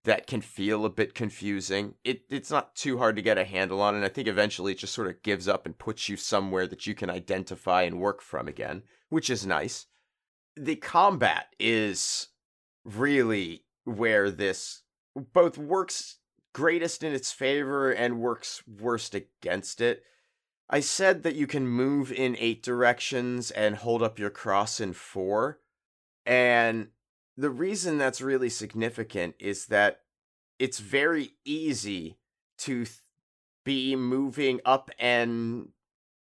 that 0.05 0.27
can 0.27 0.39
feel 0.39 0.85
a 0.85 0.89
bit 0.89 1.13
confusing. 1.13 1.95
It 2.03 2.21
it's 2.29 2.51
not 2.51 2.75
too 2.75 2.97
hard 2.99 3.15
to 3.17 3.21
get 3.21 3.37
a 3.37 3.43
handle 3.43 3.81
on, 3.81 3.95
and 3.95 4.05
I 4.05 4.07
think 4.07 4.27
eventually 4.27 4.71
it 4.71 4.77
just 4.77 4.93
sort 4.93 5.07
of 5.07 5.21
gives 5.21 5.47
up 5.47 5.65
and 5.65 5.77
puts 5.77 6.07
you 6.07 6.15
somewhere 6.15 6.67
that 6.67 6.87
you 6.87 6.95
can 6.95 7.09
identify 7.09 7.81
and 7.81 7.99
work 7.99 8.21
from 8.21 8.47
again, 8.47 8.83
which 9.09 9.29
is 9.29 9.45
nice. 9.45 9.87
The 10.55 10.75
combat 10.77 11.47
is 11.59 12.27
really 12.85 13.65
where 13.83 14.31
this 14.31 14.83
both 15.33 15.57
works 15.57 16.19
greatest 16.53 17.03
in 17.03 17.13
its 17.13 17.31
favor 17.31 17.91
and 17.91 18.19
works 18.19 18.63
worst 18.67 19.15
against 19.15 19.81
it. 19.81 20.03
I 20.69 20.79
said 20.79 21.23
that 21.23 21.35
you 21.35 21.47
can 21.47 21.67
move 21.67 22.11
in 22.11 22.35
eight 22.39 22.63
directions 22.63 23.51
and 23.51 23.75
hold 23.75 24.01
up 24.01 24.17
your 24.17 24.31
cross 24.31 24.79
in 24.79 24.93
four. 24.93 25.59
And 26.25 26.87
the 27.37 27.51
reason 27.51 27.97
that's 27.97 28.21
really 28.21 28.49
significant 28.49 29.35
is 29.39 29.67
that 29.67 30.01
it's 30.57 30.79
very 30.79 31.33
easy 31.43 32.17
to 32.59 32.85
th- 32.85 33.01
be 33.63 33.95
moving 33.95 34.59
up 34.65 34.89
and 34.99 35.69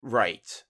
right 0.02 0.64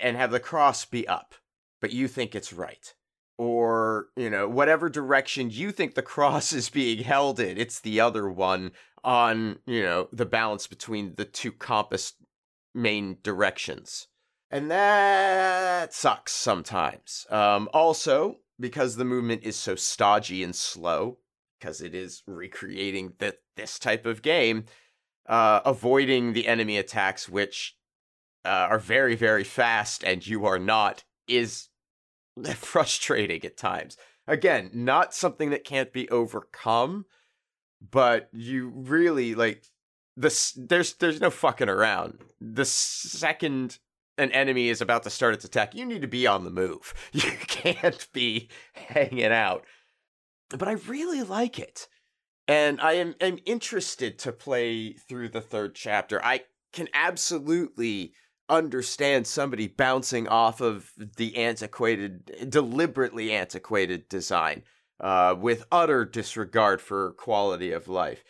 and 0.00 0.16
have 0.16 0.30
the 0.30 0.40
cross 0.40 0.84
be 0.84 1.06
up, 1.06 1.34
but 1.80 1.92
you 1.92 2.08
think 2.08 2.34
it's 2.34 2.52
right. 2.52 2.94
Or, 3.36 4.08
you 4.16 4.30
know, 4.30 4.48
whatever 4.48 4.88
direction 4.88 5.50
you 5.50 5.72
think 5.72 5.94
the 5.94 6.02
cross 6.14 6.52
is 6.52 6.70
being 6.70 7.02
held 7.02 7.40
in, 7.40 7.58
it's 7.58 7.80
the 7.80 8.00
other 8.00 8.30
one 8.30 8.72
on, 9.02 9.58
you 9.66 9.82
know, 9.82 10.08
the 10.12 10.26
balance 10.26 10.66
between 10.66 11.14
the 11.16 11.24
two 11.24 11.52
compass 11.52 12.14
main 12.74 13.18
directions. 13.22 14.08
And 14.50 14.70
that 14.70 15.94
sucks 15.94 16.32
sometimes. 16.32 17.26
Um, 17.30 17.68
also, 17.72 18.38
because 18.58 18.96
the 18.96 19.04
movement 19.04 19.42
is 19.44 19.56
so 19.56 19.76
stodgy 19.76 20.42
and 20.42 20.54
slow, 20.54 21.18
because 21.58 21.80
it 21.80 21.94
is 21.94 22.22
recreating 22.26 23.12
the, 23.18 23.36
this 23.56 23.78
type 23.78 24.06
of 24.06 24.22
game, 24.22 24.64
uh, 25.28 25.60
avoiding 25.64 26.32
the 26.32 26.48
enemy 26.48 26.76
attacks, 26.76 27.28
which 27.28 27.76
uh, 28.44 28.48
are 28.70 28.78
very, 28.78 29.14
very 29.14 29.44
fast 29.44 30.02
and 30.02 30.26
you 30.26 30.44
are 30.46 30.58
not, 30.58 31.04
is 31.28 31.68
frustrating 32.54 33.44
at 33.44 33.56
times. 33.56 33.96
Again, 34.26 34.70
not 34.72 35.14
something 35.14 35.50
that 35.50 35.64
can't 35.64 35.92
be 35.92 36.08
overcome, 36.08 37.04
but 37.80 38.28
you 38.32 38.72
really 38.74 39.34
like 39.34 39.64
There's 40.56 40.94
there's 40.94 41.20
no 41.20 41.30
fucking 41.30 41.68
around. 41.68 42.18
The 42.40 42.64
second 42.64 43.78
an 44.20 44.30
enemy 44.32 44.68
is 44.68 44.82
about 44.82 45.02
to 45.04 45.10
start 45.10 45.34
its 45.34 45.44
attack, 45.44 45.74
you 45.74 45.86
need 45.86 46.02
to 46.02 46.08
be 46.08 46.26
on 46.26 46.44
the 46.44 46.50
move. 46.50 46.94
You 47.12 47.32
can't 47.48 48.06
be 48.12 48.48
hanging 48.74 49.32
out. 49.32 49.64
But 50.50 50.68
I 50.68 50.72
really 50.72 51.22
like 51.22 51.58
it. 51.58 51.88
And 52.46 52.80
I 52.80 52.94
am, 52.94 53.14
am 53.20 53.38
interested 53.46 54.18
to 54.20 54.32
play 54.32 54.92
through 54.92 55.30
the 55.30 55.40
third 55.40 55.74
chapter. 55.74 56.24
I 56.24 56.42
can 56.72 56.88
absolutely 56.94 58.12
understand 58.48 59.26
somebody 59.26 59.68
bouncing 59.68 60.28
off 60.28 60.60
of 60.60 60.92
the 61.16 61.36
antiquated, 61.36 62.50
deliberately 62.50 63.32
antiquated 63.32 64.08
design 64.08 64.62
uh, 65.00 65.34
with 65.38 65.64
utter 65.70 66.04
disregard 66.04 66.80
for 66.80 67.12
quality 67.12 67.72
of 67.72 67.88
life. 67.88 68.24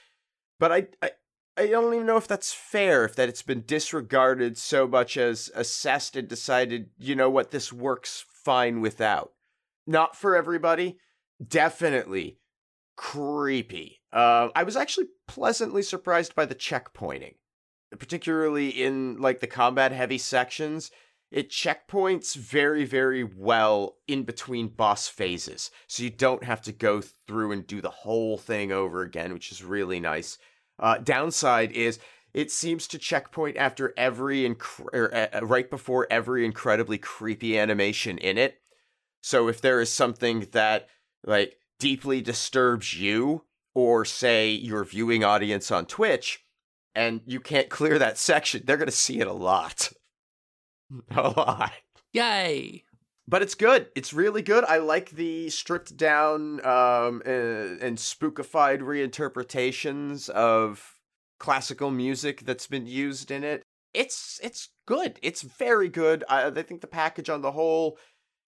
But 0.59 0.73
I, 0.73 0.87
I, 1.03 1.11
I 1.57 1.67
don't 1.67 1.93
even 1.93 2.07
know 2.07 2.17
if 2.17 2.29
that's 2.29 2.53
fair, 2.53 3.05
if 3.05 3.17
that 3.17 3.29
it's 3.29 3.43
been 3.43 3.65
disregarded 3.67 4.57
so 4.57 4.87
much 4.87 5.17
as 5.17 5.51
assessed 5.55 6.17
and 6.17 6.29
decided, 6.29 6.91
you 6.99 7.15
know 7.15 7.29
what, 7.29 7.51
this 7.51 7.73
works 7.73 8.25
fine 8.45 8.81
without. 8.81 9.33
Not 9.87 10.17
for 10.17 10.37
everybody. 10.37 10.99
Definitely 11.47 12.39
creepy. 12.97 14.01
Uh, 14.13 14.49
I 14.55 14.63
was 14.63 14.77
actually 14.77 15.07
pleasantly 15.27 15.83
surprised 15.83 16.35
by 16.35 16.45
the 16.45 16.55
checkpointing, 16.55 17.37
particularly 17.99 18.69
in 18.69 19.21
like 19.21 19.41
the 19.41 19.47
combat 19.47 19.93
heavy 19.93 20.19
sections. 20.19 20.91
It 21.31 21.49
checkpoints 21.49 22.35
very, 22.35 22.85
very 22.85 23.23
well 23.25 23.97
in 24.09 24.25
between 24.25 24.69
boss 24.69 25.09
phases, 25.09 25.71
so 25.87 26.03
you 26.03 26.11
don't 26.11 26.45
have 26.45 26.61
to 26.63 26.73
go 26.73 27.01
through 27.01 27.53
and 27.53 27.67
do 27.67 27.81
the 27.81 27.89
whole 27.89 28.37
thing 28.37 28.73
over 28.73 29.03
again, 29.03 29.33
which 29.33 29.53
is 29.53 29.63
really 29.63 30.01
nice. 30.01 30.39
Uh, 30.81 30.99
downside 30.99 31.71
is 31.73 31.99
it 32.33 32.51
seems 32.51 32.87
to 32.89 32.99
checkpoint 32.99 33.57
after 33.57 33.93
every 33.97 34.49
inc- 34.49 34.87
or, 34.93 35.15
uh, 35.15 35.41
right 35.43 35.69
before 35.69 36.07
every 36.11 36.45
incredibly 36.45 36.97
creepy 36.99 37.59
animation 37.59 38.19
in 38.19 38.39
it. 38.39 38.61
So 39.23 39.49
if 39.49 39.61
there 39.61 39.81
is 39.81 39.91
something 39.91 40.49
that 40.53 40.89
like 41.25 41.59
deeply 41.79 42.21
disturbs 42.21 42.99
you 42.99 43.45
or 43.75 44.05
say 44.05 44.51
your 44.51 44.85
viewing 44.85 45.23
audience 45.25 45.71
on 45.71 45.87
Twitch 45.87 46.45
and 46.95 47.21
you 47.27 47.41
can't 47.41 47.69
clear 47.69 47.99
that 47.99 48.19
section, 48.19 48.63
they're 48.65 48.77
going 48.77 48.87
to 48.87 48.93
see 48.93 49.21
it 49.21 49.27
a 49.27 49.33
lot. 49.33 49.93
a 51.11 51.29
lot. 51.31 51.73
Yay! 52.13 52.85
But 53.31 53.43
it's 53.43 53.55
good. 53.55 53.87
It's 53.95 54.13
really 54.13 54.43
good. 54.43 54.65
I 54.65 54.79
like 54.79 55.11
the 55.11 55.51
stripped 55.51 55.97
down 55.97 56.59
um, 56.67 57.23
uh, 57.25 57.79
and 57.81 57.97
spookified 57.97 58.81
reinterpretations 58.81 60.29
of 60.31 60.99
classical 61.39 61.93
music 61.93 62.45
that's 62.45 62.67
been 62.67 62.89
used 62.89 63.31
in 63.31 63.45
it. 63.45 63.63
It's 63.95 64.41
it's 64.43 64.71
good. 64.85 65.21
It's 65.23 65.43
very 65.43 65.89
good. 65.89 66.25
I, 66.29 66.49
I 66.49 66.63
think 66.63 66.81
the 66.81 66.89
package 66.89 67.31
on 67.31 67.41
the 67.41 67.53
whole 67.53 67.99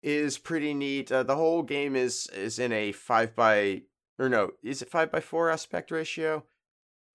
is 0.02 0.38
pretty 0.38 0.74
neat. 0.74 1.12
Uh, 1.12 1.22
the 1.22 1.36
whole 1.36 1.62
game 1.62 1.94
is 1.94 2.26
is 2.34 2.58
in 2.58 2.72
a 2.72 2.90
five 2.90 3.36
by 3.36 3.82
or 4.18 4.28
no, 4.28 4.50
is 4.64 4.82
it 4.82 4.90
five 4.90 5.12
by 5.12 5.20
four 5.20 5.50
aspect 5.50 5.92
ratio? 5.92 6.42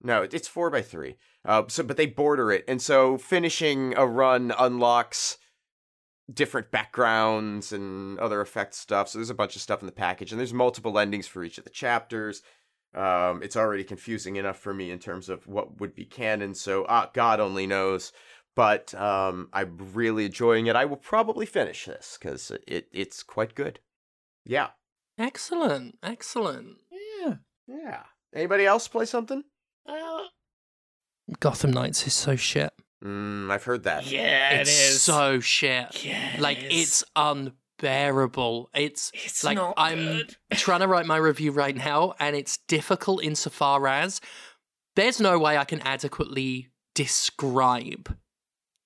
No, 0.02 0.22
it's 0.22 0.48
four 0.48 0.70
by 0.70 0.80
three. 0.80 1.16
Uh, 1.44 1.64
so 1.68 1.82
but 1.82 1.98
they 1.98 2.06
border 2.06 2.50
it, 2.52 2.64
and 2.66 2.80
so 2.80 3.18
finishing 3.18 3.92
a 3.98 4.06
run 4.06 4.50
unlocks 4.58 5.36
different 6.32 6.70
backgrounds 6.70 7.72
and 7.72 8.18
other 8.18 8.40
effect 8.40 8.74
stuff. 8.74 9.08
So 9.08 9.18
there's 9.18 9.30
a 9.30 9.34
bunch 9.34 9.56
of 9.56 9.62
stuff 9.62 9.80
in 9.80 9.86
the 9.86 9.92
package, 9.92 10.32
and 10.32 10.38
there's 10.38 10.54
multiple 10.54 10.98
endings 10.98 11.26
for 11.26 11.42
each 11.44 11.58
of 11.58 11.64
the 11.64 11.70
chapters. 11.70 12.42
Um, 12.94 13.42
it's 13.42 13.56
already 13.56 13.84
confusing 13.84 14.36
enough 14.36 14.58
for 14.58 14.74
me 14.74 14.90
in 14.90 14.98
terms 14.98 15.28
of 15.28 15.46
what 15.46 15.80
would 15.80 15.94
be 15.94 16.04
canon. 16.04 16.54
So 16.54 16.86
ah, 16.88 17.10
God 17.12 17.38
only 17.38 17.66
knows 17.66 18.12
but 18.56 18.94
um, 18.94 19.48
I'm 19.52 19.76
really 19.94 20.26
enjoying 20.26 20.66
it. 20.66 20.76
I 20.76 20.84
will 20.84 20.96
probably 20.96 21.46
finish 21.46 21.86
this 21.86 22.18
because 22.20 22.52
it 22.66 22.88
it's 22.92 23.22
quite 23.22 23.54
good. 23.54 23.80
Yeah. 24.44 24.68
Excellent. 25.18 25.98
Excellent. 26.02 26.78
Yeah. 26.90 27.34
Yeah. 27.66 28.02
Anybody 28.34 28.66
else 28.66 28.88
play 28.88 29.04
something? 29.04 29.44
Uh, 29.86 30.24
Gotham 31.38 31.70
Knights 31.72 32.06
is 32.06 32.14
so 32.14 32.36
shit. 32.36 32.72
Mm, 33.04 33.50
I've 33.50 33.64
heard 33.64 33.84
that. 33.84 34.06
yeah, 34.06 34.60
it's 34.60 34.68
it 34.70 34.72
is. 34.72 35.02
so 35.02 35.40
shit. 35.40 36.04
yeah, 36.04 36.34
it 36.34 36.40
like 36.40 36.62
is. 36.62 36.82
it's 36.82 37.04
unbearable. 37.16 38.68
It's 38.74 39.10
It's 39.14 39.42
like 39.42 39.56
not 39.56 39.74
I'm 39.76 39.96
good. 39.98 40.36
trying 40.52 40.80
to 40.80 40.86
write 40.88 41.06
my 41.06 41.16
review 41.16 41.50
right 41.52 41.76
now, 41.76 42.14
and 42.18 42.36
it's 42.36 42.58
difficult 42.68 43.22
insofar 43.24 43.86
as 43.86 44.20
there's 44.96 45.20
no 45.20 45.38
way 45.38 45.56
I 45.56 45.64
can 45.64 45.80
adequately 45.80 46.68
describe 46.94 48.14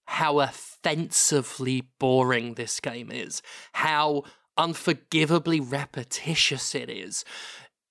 how 0.06 0.38
offensively 0.40 1.88
boring 1.98 2.54
this 2.54 2.78
game 2.78 3.10
is, 3.10 3.42
how 3.72 4.22
unforgivably 4.56 5.58
repetitious 5.60 6.74
it 6.74 6.90
is. 6.90 7.24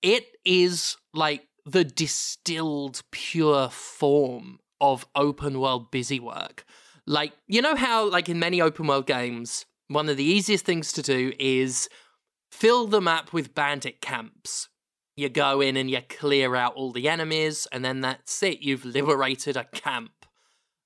It 0.00 0.24
is 0.44 0.96
like 1.12 1.48
the 1.66 1.84
distilled 1.84 3.02
pure 3.10 3.68
form 3.68 4.60
of 4.92 5.06
open 5.14 5.60
world 5.60 5.90
busy 5.90 6.20
work. 6.20 6.64
Like, 7.06 7.32
you 7.46 7.62
know 7.62 7.74
how, 7.74 8.08
like, 8.08 8.28
in 8.28 8.38
many 8.38 8.60
open 8.60 8.86
world 8.86 9.06
games, 9.06 9.66
one 9.88 10.08
of 10.08 10.16
the 10.16 10.24
easiest 10.24 10.64
things 10.64 10.92
to 10.92 11.02
do 11.02 11.32
is 11.38 11.88
fill 12.50 12.86
the 12.86 13.00
map 13.00 13.32
with 13.32 13.54
bandit 13.54 14.00
camps. 14.00 14.68
You 15.16 15.28
go 15.28 15.60
in 15.60 15.76
and 15.76 15.90
you 15.90 16.00
clear 16.08 16.54
out 16.54 16.74
all 16.74 16.92
the 16.92 17.08
enemies, 17.08 17.66
and 17.72 17.84
then 17.84 18.00
that's 18.00 18.42
it. 18.42 18.60
You've 18.60 18.84
liberated 18.84 19.56
a 19.56 19.64
camp. 19.64 20.12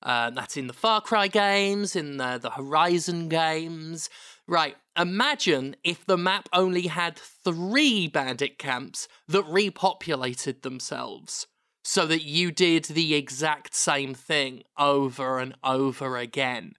Uh, 0.00 0.30
that's 0.30 0.56
in 0.56 0.68
the 0.68 0.72
Far 0.72 1.00
Cry 1.00 1.26
games, 1.26 1.96
in 1.96 2.18
the, 2.18 2.38
the 2.40 2.50
Horizon 2.50 3.28
games. 3.28 4.08
Right, 4.46 4.76
imagine 4.96 5.76
if 5.82 6.06
the 6.06 6.16
map 6.16 6.48
only 6.52 6.86
had 6.86 7.16
three 7.18 8.06
bandit 8.06 8.58
camps 8.58 9.08
that 9.26 9.44
repopulated 9.44 10.62
themselves 10.62 11.48
so 11.88 12.04
that 12.04 12.22
you 12.22 12.50
did 12.52 12.84
the 12.84 13.14
exact 13.14 13.74
same 13.74 14.12
thing 14.12 14.62
over 14.76 15.38
and 15.38 15.54
over 15.64 16.18
again. 16.18 16.74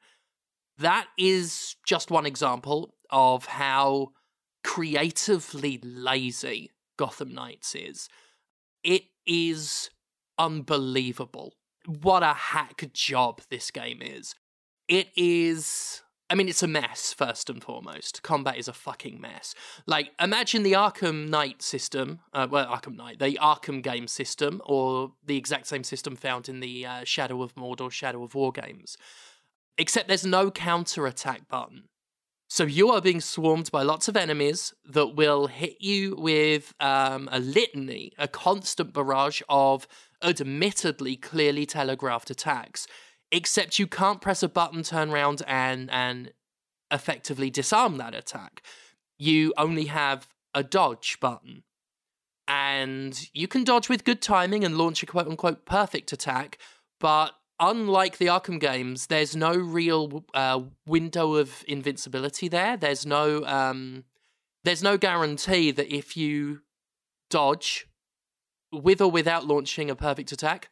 That 0.77 1.07
is 1.17 1.77
just 1.83 2.11
one 2.11 2.27
example. 2.27 2.93
of 3.09 3.45
how 3.47 4.09
creatively 4.63 5.79
lazy 5.81 6.69
Gotham 6.95 7.33
Knights 7.33 7.73
is. 7.73 8.07
It 8.83 9.05
is 9.25 9.89
unbelievable. 10.37 11.55
What 11.87 12.21
a 12.21 12.33
hack 12.33 12.87
job 12.93 13.41
this 13.49 13.71
game 13.71 14.03
is. 14.03 14.35
It 14.87 15.07
is. 15.15 16.03
I 16.29 16.35
mean, 16.35 16.47
it's 16.47 16.61
a 16.61 16.67
mess, 16.67 17.11
first 17.11 17.49
and 17.49 17.63
foremost. 17.63 18.21
Combat 18.21 18.57
is 18.57 18.67
a 18.67 18.73
fucking 18.73 19.19
mess. 19.19 19.55
Like, 19.87 20.11
imagine 20.21 20.61
the 20.61 20.73
Arkham 20.73 21.27
Knight 21.27 21.63
system, 21.63 22.19
uh, 22.33 22.47
well, 22.49 22.67
Arkham 22.67 22.95
Knight, 22.95 23.17
the 23.17 23.39
Arkham 23.41 23.81
game 23.81 24.07
system, 24.07 24.61
or 24.65 25.13
the 25.25 25.37
exact 25.37 25.65
same 25.65 25.83
system 25.83 26.15
found 26.15 26.47
in 26.47 26.59
the 26.59 26.85
uh, 26.85 27.03
Shadow 27.03 27.41
of 27.41 27.55
Mordor, 27.55 27.91
Shadow 27.91 28.23
of 28.23 28.35
War 28.35 28.51
games. 28.51 28.95
Except 29.79 30.07
there's 30.07 30.25
no 30.25 30.51
counter 30.51 31.07
attack 31.07 31.47
button. 31.47 31.85
So 32.47 32.63
you 32.63 32.89
are 32.89 33.01
being 33.01 33.21
swarmed 33.21 33.71
by 33.71 33.83
lots 33.83 34.07
of 34.07 34.17
enemies 34.17 34.73
that 34.83 35.15
will 35.15 35.47
hit 35.47 35.77
you 35.79 36.15
with 36.15 36.73
um, 36.79 37.29
a 37.31 37.39
litany, 37.39 38.11
a 38.17 38.27
constant 38.27 38.91
barrage 38.93 39.41
of 39.47 39.87
admittedly 40.23 41.15
clearly 41.15 41.65
telegraphed 41.65 42.29
attacks. 42.29 42.87
Except 43.31 43.77
you 43.79 43.87
can't 43.87 44.21
press 44.21 44.41
a 44.41 44.49
button, 44.49 44.83
turn 44.83 45.11
around, 45.11 45.43
and 45.47 45.89
and 45.91 46.33
effectively 46.91 47.49
disarm 47.49 47.97
that 47.97 48.15
attack. 48.15 48.63
You 49.17 49.53
only 49.57 49.85
have 49.85 50.27
a 50.53 50.63
dodge 50.63 51.19
button. 51.19 51.63
And 52.47 53.29
you 53.33 53.47
can 53.47 53.63
dodge 53.63 53.89
with 53.89 54.03
good 54.03 54.21
timing 54.21 54.63
and 54.63 54.77
launch 54.77 55.03
a 55.03 55.05
quote 55.05 55.27
unquote 55.27 55.65
perfect 55.65 56.11
attack, 56.11 56.57
but 56.99 57.35
unlike 57.59 58.17
the 58.17 58.27
Arkham 58.27 58.59
games, 58.59 59.07
there's 59.07 59.35
no 59.35 59.53
real 59.53 60.25
uh, 60.33 60.61
window 60.87 61.35
of 61.35 61.63
invincibility 61.67 62.47
there. 62.47 62.77
There's 62.77 63.05
no 63.05 63.45
um, 63.45 64.05
there's 64.63 64.83
no 64.83 64.97
guarantee 64.97 65.71
that 65.71 65.93
if 65.93 66.17
you 66.17 66.61
dodge 67.29 67.87
with 68.71 69.01
or 69.01 69.11
without 69.11 69.45
launching 69.45 69.89
a 69.89 69.95
perfect 69.95 70.31
attack, 70.31 70.69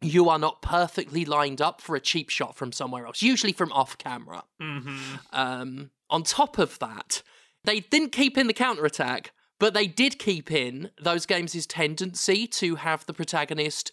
you 0.00 0.28
are 0.28 0.38
not 0.38 0.62
perfectly 0.62 1.24
lined 1.24 1.60
up 1.60 1.80
for 1.80 1.94
a 1.94 2.00
cheap 2.00 2.30
shot 2.30 2.56
from 2.56 2.72
somewhere 2.72 3.06
else, 3.06 3.22
usually 3.22 3.52
from 3.52 3.72
off 3.72 3.98
camera. 3.98 4.44
Mm-hmm. 4.60 5.16
Um, 5.32 5.90
on 6.08 6.22
top 6.22 6.58
of 6.58 6.78
that, 6.78 7.22
they 7.64 7.80
didn't 7.80 8.12
keep 8.12 8.38
in 8.38 8.46
the 8.46 8.54
counter 8.54 8.86
attack, 8.86 9.32
but 9.58 9.74
they 9.74 9.86
did 9.86 10.18
keep 10.18 10.50
in 10.50 10.90
those 11.00 11.26
games' 11.26 11.66
tendency 11.66 12.46
to 12.46 12.76
have 12.76 13.04
the 13.06 13.12
protagonist 13.12 13.92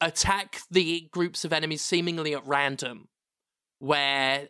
attack 0.00 0.60
the 0.70 1.08
groups 1.12 1.44
of 1.44 1.52
enemies 1.52 1.82
seemingly 1.82 2.34
at 2.34 2.46
random, 2.46 3.08
where 3.78 4.48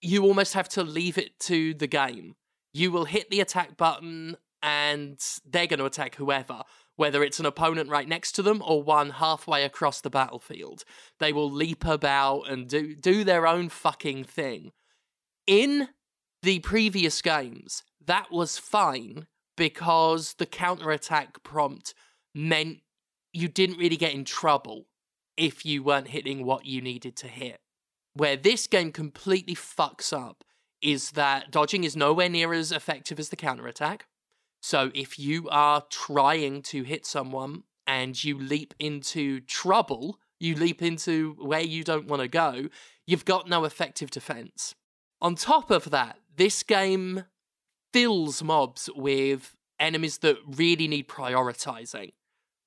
you 0.00 0.24
almost 0.24 0.54
have 0.54 0.68
to 0.70 0.82
leave 0.82 1.18
it 1.18 1.38
to 1.40 1.74
the 1.74 1.86
game. 1.86 2.34
You 2.72 2.90
will 2.90 3.04
hit 3.04 3.30
the 3.30 3.40
attack 3.40 3.76
button 3.76 4.36
and 4.62 5.18
they're 5.44 5.66
going 5.66 5.78
to 5.78 5.84
attack 5.86 6.14
whoever, 6.14 6.62
whether 6.96 7.22
it's 7.22 7.40
an 7.40 7.46
opponent 7.46 7.90
right 7.90 8.08
next 8.08 8.32
to 8.32 8.42
them 8.42 8.62
or 8.64 8.82
one 8.82 9.10
halfway 9.10 9.64
across 9.64 10.00
the 10.00 10.10
battlefield. 10.10 10.84
They 11.18 11.32
will 11.32 11.50
leap 11.50 11.84
about 11.84 12.48
and 12.48 12.68
do, 12.68 12.94
do 12.94 13.24
their 13.24 13.46
own 13.46 13.68
fucking 13.68 14.24
thing. 14.24 14.72
In 15.46 15.88
the 16.42 16.60
previous 16.60 17.20
games, 17.22 17.82
that 18.04 18.30
was 18.30 18.58
fine 18.58 19.26
because 19.56 20.34
the 20.34 20.46
counterattack 20.46 21.42
prompt 21.42 21.94
meant 22.34 22.78
you 23.32 23.48
didn't 23.48 23.78
really 23.78 23.96
get 23.96 24.14
in 24.14 24.24
trouble 24.24 24.86
if 25.36 25.64
you 25.64 25.82
weren't 25.82 26.08
hitting 26.08 26.44
what 26.44 26.66
you 26.66 26.80
needed 26.80 27.16
to 27.16 27.28
hit. 27.28 27.60
Where 28.14 28.36
this 28.36 28.66
game 28.66 28.92
completely 28.92 29.56
fucks 29.56 30.12
up 30.12 30.44
is 30.80 31.12
that 31.12 31.50
dodging 31.50 31.82
is 31.82 31.96
nowhere 31.96 32.28
near 32.28 32.52
as 32.52 32.70
effective 32.70 33.18
as 33.18 33.30
the 33.30 33.36
counterattack. 33.36 34.06
So 34.64 34.90
if 34.94 35.18
you 35.18 35.46
are 35.50 35.84
trying 35.90 36.62
to 36.62 36.84
hit 36.84 37.04
someone 37.04 37.64
and 37.86 38.24
you 38.24 38.38
leap 38.38 38.72
into 38.78 39.40
trouble, 39.40 40.18
you 40.40 40.54
leap 40.54 40.80
into 40.80 41.36
where 41.38 41.60
you 41.60 41.84
don't 41.84 42.06
want 42.06 42.22
to 42.22 42.28
go, 42.28 42.70
you've 43.06 43.26
got 43.26 43.46
no 43.46 43.66
effective 43.66 44.10
defense. 44.10 44.74
On 45.20 45.34
top 45.34 45.70
of 45.70 45.90
that, 45.90 46.16
this 46.34 46.62
game 46.62 47.24
fills 47.92 48.42
mobs 48.42 48.88
with 48.96 49.54
enemies 49.78 50.16
that 50.20 50.38
really 50.46 50.88
need 50.88 51.08
prioritizing 51.08 52.12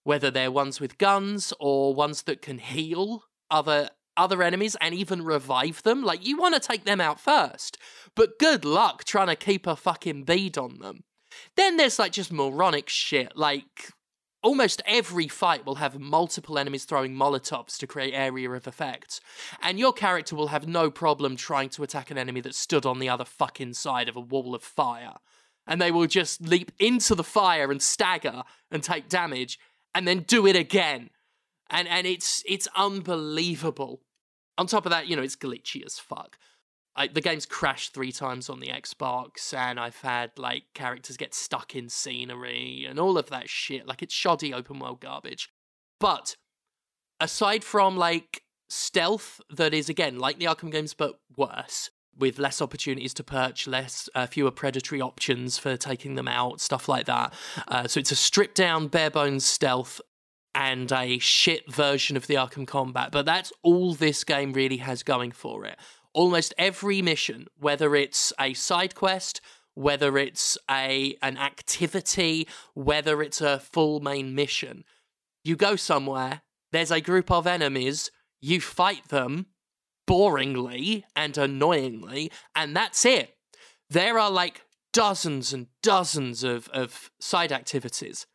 whether 0.03 0.29
they're 0.29 0.51
ones 0.51 0.79
with 0.79 0.99
guns 0.99 1.51
or 1.59 1.95
ones 1.95 2.21
that 2.21 2.43
can 2.43 2.59
heal 2.59 3.23
other 3.49 3.89
other 4.15 4.43
enemies 4.43 4.77
and 4.79 4.93
even 4.93 5.25
revive 5.25 5.81
them. 5.81 6.03
Like 6.03 6.23
you 6.23 6.37
want 6.37 6.53
to 6.53 6.59
take 6.59 6.85
them 6.85 7.01
out 7.01 7.19
first, 7.19 7.75
but 8.13 8.37
good 8.37 8.65
luck 8.65 9.03
trying 9.03 9.29
to 9.29 9.35
keep 9.35 9.65
a 9.65 9.75
fucking 9.75 10.25
bead 10.25 10.59
on 10.59 10.77
them. 10.77 11.03
Then 11.55 11.77
there's 11.77 11.99
like 11.99 12.11
just 12.11 12.31
moronic 12.31 12.89
shit, 12.89 13.35
like 13.35 13.91
almost 14.43 14.81
every 14.85 15.27
fight 15.27 15.65
will 15.65 15.75
have 15.75 15.99
multiple 15.99 16.57
enemies 16.57 16.85
throwing 16.85 17.13
molotovs 17.13 17.77
to 17.77 17.87
create 17.87 18.13
area 18.13 18.49
of 18.51 18.67
effect, 18.67 19.19
and 19.61 19.79
your 19.79 19.93
character 19.93 20.35
will 20.35 20.47
have 20.47 20.67
no 20.67 20.89
problem 20.89 21.35
trying 21.35 21.69
to 21.69 21.83
attack 21.83 22.11
an 22.11 22.17
enemy 22.17 22.41
that 22.41 22.55
stood 22.55 22.85
on 22.85 22.99
the 22.99 23.09
other 23.09 23.25
fucking 23.25 23.73
side 23.73 24.07
of 24.07 24.15
a 24.15 24.21
wall 24.21 24.55
of 24.55 24.63
fire. 24.63 25.15
And 25.69 25.81
they 25.81 25.91
will 25.91 26.07
just 26.07 26.41
leap 26.41 26.71
into 26.79 27.13
the 27.13 27.25
fire 27.25 27.71
and 27.71 27.81
stagger 27.81 28.43
and 28.71 28.81
take 28.81 29.09
damage, 29.09 29.59
and 29.93 30.07
then 30.07 30.19
do 30.19 30.47
it 30.47 30.55
again. 30.55 31.09
And 31.69 31.87
and 31.87 32.07
it's 32.07 32.43
it's 32.47 32.67
unbelievable. 32.75 34.01
On 34.57 34.65
top 34.65 34.85
of 34.85 34.91
that, 34.91 35.07
you 35.07 35.15
know, 35.15 35.21
it's 35.21 35.35
glitchy 35.35 35.85
as 35.85 35.99
fuck. 35.99 36.37
I, 36.97 37.07
the 37.07 37.21
game's 37.21 37.45
crashed 37.45 37.93
three 37.93 38.11
times 38.11 38.49
on 38.49 38.59
the 38.59 38.67
Xbox, 38.67 39.53
and 39.53 39.79
I've 39.79 40.01
had 40.01 40.31
like 40.37 40.63
characters 40.73 41.15
get 41.15 41.33
stuck 41.33 41.75
in 41.75 41.89
scenery 41.89 42.85
and 42.89 42.99
all 42.99 43.17
of 43.17 43.29
that 43.29 43.49
shit. 43.49 43.87
Like 43.87 44.01
it's 44.01 44.13
shoddy 44.13 44.53
open 44.53 44.79
world 44.79 44.99
garbage. 44.99 45.49
But 45.99 46.35
aside 47.19 47.63
from 47.63 47.97
like 47.97 48.43
stealth, 48.67 49.39
that 49.49 49.73
is 49.73 49.89
again 49.89 50.17
like 50.17 50.39
the 50.39 50.45
Arkham 50.45 50.71
games, 50.71 50.95
but 50.95 51.19
worse, 51.35 51.91
with 52.17 52.39
less 52.39 52.61
opportunities 52.61 53.13
to 53.13 53.23
perch, 53.23 53.67
less 53.67 54.09
uh, 54.15 54.25
fewer 54.25 54.51
predatory 54.51 54.99
options 54.99 55.59
for 55.59 55.77
taking 55.77 56.15
them 56.15 56.27
out, 56.27 56.59
stuff 56.59 56.89
like 56.89 57.05
that. 57.05 57.31
Uh, 57.67 57.87
so 57.87 57.99
it's 57.99 58.11
a 58.11 58.15
stripped 58.15 58.55
down, 58.55 58.87
bare 58.87 59.11
bones 59.11 59.45
stealth 59.45 60.01
and 60.55 60.91
a 60.91 61.19
shit 61.19 61.71
version 61.71 62.17
of 62.17 62.25
the 62.25 62.33
Arkham 62.33 62.65
combat. 62.65 63.11
But 63.11 63.27
that's 63.27 63.53
all 63.61 63.93
this 63.93 64.23
game 64.23 64.53
really 64.53 64.77
has 64.77 65.03
going 65.03 65.31
for 65.31 65.65
it. 65.65 65.77
Almost 66.17 66.55
every 66.57 67.03
mission, 67.03 67.45
whether 67.59 67.95
it's 67.95 68.33
a 68.39 68.55
side 68.55 68.95
quest, 68.95 69.39
whether 69.75 70.17
it's 70.17 70.57
a 70.69 71.15
an 71.21 71.37
activity, 71.37 72.47
whether 72.73 73.21
it's 73.21 73.39
a 73.39 73.59
full 73.59 73.99
main 73.99 74.33
mission, 74.33 74.83
you 75.43 75.55
go 75.55 75.75
somewhere. 75.75 76.41
There's 76.71 76.89
a 76.89 77.01
group 77.01 77.29
of 77.29 77.45
enemies. 77.45 78.09
You 78.41 78.59
fight 78.59 79.09
them 79.09 79.45
boringly 80.09 81.03
and 81.15 81.37
annoyingly, 81.37 82.31
and 82.55 82.75
that's 82.75 83.05
it. 83.05 83.35
There 83.91 84.17
are 84.17 84.31
like 84.31 84.63
dozens 84.91 85.53
and 85.53 85.67
dozens 85.83 86.43
of, 86.43 86.67
of 86.69 87.11
side 87.19 87.51
activities, 87.51 88.25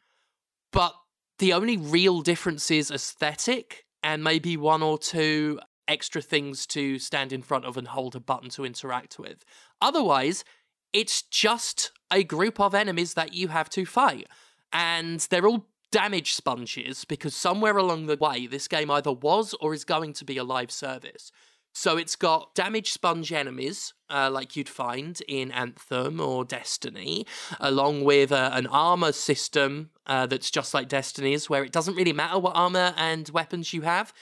but 0.71 0.95
the 1.41 1.53
only 1.53 1.77
real 1.77 2.21
difference 2.21 2.71
is 2.71 2.93
aesthetic 2.93 3.87
and 4.05 4.23
maybe 4.23 4.57
one 4.57 4.85
or 4.85 4.99
two 4.99 5.59
extra 5.89 6.23
things 6.23 6.67
to 6.67 6.99
stand 6.99 7.33
in 7.33 7.43
front 7.43 7.65
of 7.65 7.77
and 7.77 7.89
hold 7.89 8.15
a 8.15 8.21
button 8.21 8.51
to 8.51 8.65
interact 8.65 9.19
with. 9.19 9.45
Otherwise, 9.81 10.45
it's 10.93 11.23
just 11.23 11.93
a 12.11 12.23
group 12.23 12.61
of 12.61 12.75
enemies 12.75 13.15
that 13.15 13.35
you 13.35 13.49
have 13.49 13.71
to 13.71 13.85
fight. 13.87 14.29
And 14.73 15.21
they're 15.31 15.47
all 15.47 15.67
damage 15.91 16.35
sponges 16.35 17.05
because 17.05 17.35
somewhere 17.35 17.77
along 17.77 18.07
the 18.07 18.17
way, 18.17 18.47
this 18.47 18.69
game 18.69 18.91
either 18.91 19.13
was 19.13 19.55
or 19.61 19.75
is 19.75 19.85
going 19.85 20.13
to 20.15 20.25
be 20.25 20.39
a 20.39 20.45
live 20.45 20.71
service. 20.71 21.31
So 21.75 21.97
it's 21.97 22.17
got 22.17 22.55
damage 22.55 22.93
sponge 22.93 23.33
enemies, 23.33 23.95
uh, 24.11 24.31
like 24.31 24.57
you'd 24.57 24.69
find 24.69 25.19
in 25.27 25.51
Anthem 25.51 26.21
or 26.21 26.45
Destiny, 26.45 27.27
along 27.61 28.05
with 28.05 28.31
uh, 28.31 28.51
an 28.53 28.67
armor 28.67 29.13
system 29.13 29.89
uh, 30.07 30.27
that's 30.27 30.51
just 30.51 30.75
like 30.75 30.89
Destiny's, 30.89 31.49
where 31.49 31.65
it 31.65 31.73
doesn't 31.73 31.95
really 31.95 32.13
matter 32.13 32.39
what 32.39 32.55
armor 32.55 32.93
and 32.99 33.29
weapons 33.31 33.73
you 33.73 33.83
have. 33.83 34.13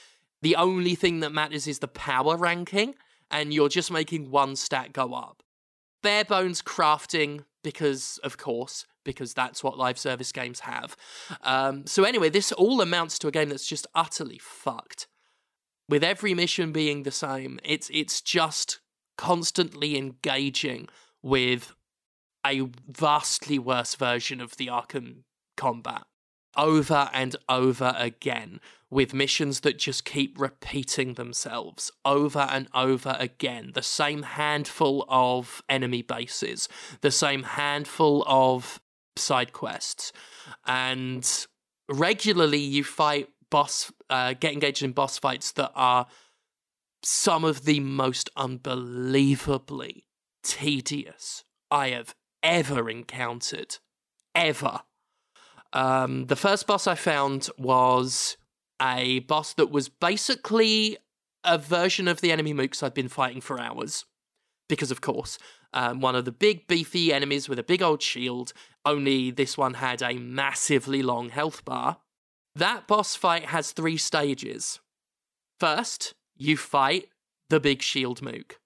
The 0.41 0.55
only 0.55 0.95
thing 0.95 1.19
that 1.19 1.31
matters 1.31 1.67
is 1.67 1.79
the 1.79 1.87
power 1.87 2.35
ranking, 2.35 2.95
and 3.29 3.53
you're 3.53 3.69
just 3.69 3.91
making 3.91 4.31
one 4.31 4.55
stat 4.55 4.93
go 4.93 5.13
up. 5.13 5.43
Bare 6.01 6.25
bones 6.25 6.61
crafting, 6.61 7.45
because 7.63 8.19
of 8.23 8.37
course, 8.37 8.85
because 9.03 9.33
that's 9.33 9.63
what 9.63 9.77
live 9.77 9.99
service 9.99 10.31
games 10.31 10.61
have. 10.61 10.95
Um, 11.43 11.85
so 11.85 12.03
anyway, 12.03 12.29
this 12.29 12.51
all 12.51 12.81
amounts 12.81 13.19
to 13.19 13.27
a 13.27 13.31
game 13.31 13.49
that's 13.49 13.67
just 13.67 13.87
utterly 13.93 14.39
fucked 14.39 15.07
with 15.87 16.03
every 16.03 16.33
mission 16.33 16.71
being 16.71 17.03
the 17.03 17.11
same. 17.11 17.59
It's 17.63 17.89
it's 17.93 18.21
just 18.21 18.79
constantly 19.17 19.97
engaging 19.97 20.87
with 21.21 21.73
a 22.45 22.67
vastly 22.87 23.59
worse 23.59 23.93
version 23.93 24.41
of 24.41 24.57
the 24.57 24.67
Arkham 24.67 25.23
combat. 25.55 26.03
over 26.57 27.09
and 27.13 27.35
over 27.47 27.93
again 27.97 28.59
with 28.91 29.13
missions 29.13 29.61
that 29.61 29.79
just 29.79 30.03
keep 30.03 30.39
repeating 30.39 31.13
themselves 31.13 31.89
over 32.03 32.47
and 32.51 32.67
over 32.75 33.15
again. 33.17 33.71
The 33.73 33.81
same 33.81 34.23
handful 34.23 35.05
of 35.07 35.63
enemy 35.69 36.01
bases, 36.01 36.67
the 36.99 37.09
same 37.09 37.43
handful 37.43 38.23
of 38.27 38.81
side 39.15 39.53
quests, 39.53 40.11
and 40.67 41.47
regularly 41.89 42.59
you 42.59 42.83
fight 42.83 43.29
boss, 43.49 43.91
uh, 44.09 44.33
get 44.33 44.53
engaged 44.53 44.83
in 44.83 44.91
boss 44.91 45.17
fights 45.17 45.53
that 45.53 45.71
are 45.73 46.07
some 47.01 47.45
of 47.45 47.63
the 47.63 47.79
most 47.79 48.29
unbelievably 48.35 50.05
tedious 50.43 51.45
I 51.71 51.89
have 51.89 52.13
ever 52.43 52.89
encountered. 52.89 53.77
Ever. 54.35 54.81
Um, 55.73 56.27
the 56.27 56.35
first 56.35 56.67
boss 56.67 56.87
I 56.87 56.95
found 56.95 57.49
was 57.57 58.37
a 58.81 59.19
boss 59.19 59.53
that 59.53 59.71
was 59.71 59.89
basically 59.89 60.97
a 61.43 61.57
version 61.57 62.07
of 62.07 62.21
the 62.21 62.31
enemy 62.31 62.53
mooks 62.53 62.81
I'd 62.81 62.93
been 62.93 63.07
fighting 63.07 63.41
for 63.41 63.59
hours. 63.59 64.05
Because, 64.67 64.91
of 64.91 65.01
course, 65.01 65.37
um, 65.73 65.99
one 65.99 66.15
of 66.15 66.25
the 66.25 66.31
big 66.31 66.67
beefy 66.67 67.13
enemies 67.13 67.47
with 67.47 67.59
a 67.59 67.63
big 67.63 67.81
old 67.81 68.01
shield, 68.01 68.53
only 68.85 69.31
this 69.31 69.57
one 69.57 69.75
had 69.75 70.01
a 70.01 70.13
massively 70.13 71.01
long 71.03 71.29
health 71.29 71.65
bar. 71.65 71.97
That 72.55 72.87
boss 72.87 73.15
fight 73.15 73.45
has 73.45 73.71
three 73.71 73.97
stages. 73.97 74.79
First, 75.59 76.13
you 76.35 76.57
fight 76.57 77.09
the 77.49 77.59
big 77.59 77.81
shield 77.81 78.21
mook. 78.21 78.59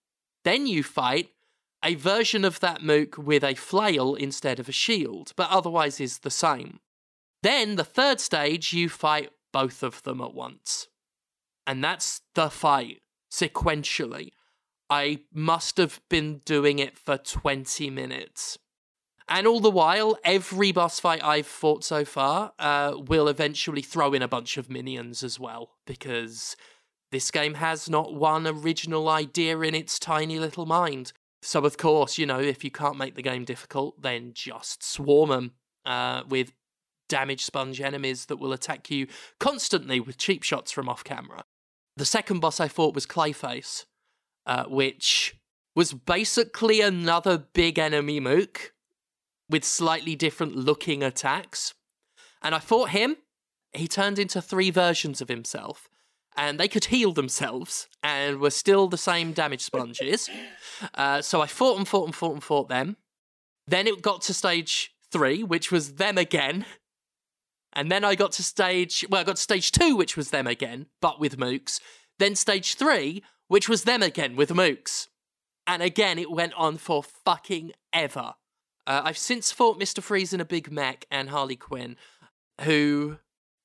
Then 0.43 0.67
you 0.67 0.84
fight 0.84 1.30
a 1.84 1.95
version 1.95 2.45
of 2.45 2.60
that 2.62 2.82
mook 2.82 3.17
with 3.17 3.43
a 3.43 3.56
flail 3.56 4.15
instead 4.15 4.60
of 4.60 4.69
a 4.69 4.71
shield, 4.71 5.34
but 5.36 5.49
otherwise 5.49 5.99
is 5.99 6.19
the 6.19 6.32
same. 6.32 6.80
Then, 7.43 7.75
the 7.75 7.84
third 7.84 8.19
stage, 8.19 8.73
you 8.73 8.89
fight 8.89 9.32
both 9.56 9.84
of 9.84 10.04
them 10.04 10.20
at 10.20 10.34
once. 10.34 10.89
And 11.65 11.82
that's 11.82 12.20
the 12.34 12.50
fight, 12.50 13.02
sequentially. 13.32 14.32
I 14.89 15.20
must 15.34 15.78
have 15.78 16.02
been 16.10 16.41
doing 16.44 16.78
it 16.80 16.98
for 16.98 17.18
20 17.18 17.89
minutes. 17.89 18.60
And 19.30 19.48
all 19.48 19.62
the 19.62 19.72
while, 19.72 20.20
every 20.26 20.74
boss 20.74 21.00
fight 21.00 21.24
I've 21.24 21.48
fought 21.48 21.86
so 21.86 22.04
far 22.04 22.52
uh, 22.60 22.96
will 22.98 23.30
eventually 23.30 23.82
throw 23.82 24.12
in 24.12 24.22
a 24.22 24.28
bunch 24.28 24.58
of 24.58 24.70
minions 24.70 25.24
as 25.24 25.39
well, 25.39 25.70
because 25.88 26.58
this 27.13 27.32
game 27.32 27.54
has 27.54 27.89
not 27.89 28.13
one 28.13 28.46
original 28.46 29.08
idea 29.08 29.58
in 29.62 29.74
its 29.74 29.98
tiny 29.98 30.38
little 30.38 30.65
mind. 30.65 31.13
So, 31.41 31.63
of 31.63 31.78
course, 31.78 32.18
you 32.18 32.26
know, 32.26 32.41
if 32.41 32.65
you 32.65 32.72
can't 32.72 32.98
make 32.98 33.15
the 33.15 33.22
game 33.22 33.46
difficult, 33.46 34.02
then 34.02 34.34
just 34.34 34.84
swarm 34.84 35.30
them 35.30 35.52
uh, 35.86 36.24
with 36.28 36.52
damage 37.08 37.44
sponge 37.44 37.82
enemies 37.82 38.26
that 38.26 38.38
will 38.38 38.54
attack 38.54 38.89
you 38.89 39.08
constantly 39.39 40.00
with 40.00 40.18
cheap 40.18 40.44
shots 40.44 40.72
from 40.72 40.89
off 40.89 41.04
camera. 41.04 41.44
The 41.98 42.06
second 42.06 42.39
boss 42.39 42.60
I 42.60 42.68
fought 42.68 42.96
was 42.96 43.06
Clayface, 43.06 43.86
uh, 44.46 44.65
which 44.65 45.36
was 45.76 45.94
basically 45.94 46.82
another 46.82 47.38
big 47.38 47.80
enemy 47.80 48.20
mook 48.20 48.74
with 49.50 49.63
slightly 49.63 50.15
different 50.15 50.56
looking 50.56 51.04
attacks. 51.04 51.74
And 52.41 52.56
I 52.56 52.60
fought 52.60 52.89
him. 52.89 53.18
He 53.74 53.88
turned 53.88 54.20
into 54.20 54.41
three 54.41 54.72
versions 54.72 55.22
of 55.22 55.28
himself, 55.28 55.89
and 56.38 56.60
they 56.60 56.68
could 56.68 56.86
heal 56.86 57.12
themselves 57.12 57.88
and 58.02 58.39
were 58.39 58.50
still 58.50 58.88
the 58.88 58.98
same 58.98 59.34
damage 59.34 59.62
sponges. 59.62 60.30
Uh, 60.94 61.22
so 61.22 61.39
I 61.39 61.48
fought 61.48 61.78
and 61.78 61.88
fought 61.88 62.08
and 62.08 62.13
fought 62.13 62.34
and 62.34 62.44
fought 62.44 62.68
them. 62.68 62.98
Then 63.65 63.88
it 63.88 64.02
got 64.02 64.22
to 64.24 64.34
stage 64.34 64.94
three, 65.10 65.41
which 65.41 65.72
was 65.72 65.94
them 65.94 66.18
again. 66.18 66.65
And 67.75 67.91
then 67.91 68.03
I 68.03 68.15
got 68.15 68.31
to 68.33 68.43
stage, 68.43 69.05
well, 69.09 69.21
I 69.21 69.23
got 69.23 69.35
to 69.35 69.41
stage 69.41 69.71
two, 69.71 69.95
which 69.95 70.15
was 70.15 70.29
them 70.29 70.47
again, 70.47 70.88
but 71.01 71.19
with 71.19 71.38
mooks. 71.38 71.79
Then 72.19 72.35
stage 72.35 72.75
three, 72.75 73.21
which 73.47 73.67
was 73.67 73.83
them 73.83 74.01
again 74.01 74.35
with 74.35 74.49
mooks. 74.49 75.07
And 75.67 75.83
again, 75.83 76.17
it 76.17 76.31
went 76.31 76.53
on 76.53 76.77
for 76.77 77.03
fucking 77.03 77.73
ever. 77.91 78.35
Uh, 78.88 79.01
I've 79.03 79.17
since 79.17 79.51
fought 79.51 79.79
Mr. 79.79 80.01
Freeze 80.01 80.31
in 80.31 80.39
a 80.39 80.45
Big 80.45 80.71
Mech 80.71 81.05
and 81.09 81.29
Harley 81.29 81.55
Quinn, 81.55 81.97
who 82.61 83.17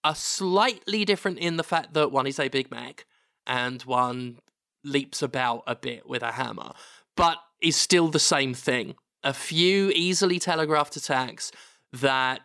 are 0.03 0.15
slightly 0.15 1.05
different 1.05 1.39
in 1.39 1.57
the 1.57 1.63
fact 1.63 1.93
that 1.95 2.11
one 2.11 2.27
is 2.27 2.41
a 2.41 2.49
Big 2.49 2.71
Mech 2.71 3.05
and 3.47 3.83
one 3.83 4.39
leaps 4.83 5.21
about 5.23 5.63
a 5.67 5.75
bit 5.75 6.09
with 6.09 6.23
a 6.23 6.33
hammer, 6.33 6.73
but 7.17 7.39
is 7.61 7.77
still 7.77 8.09
the 8.09 8.19
same 8.19 8.55
thing. 8.55 8.95
A 9.23 9.35
few 9.35 9.91
easily 9.91 10.39
telegraphed 10.39 10.97
attacks 10.97 11.53
that 11.93 12.41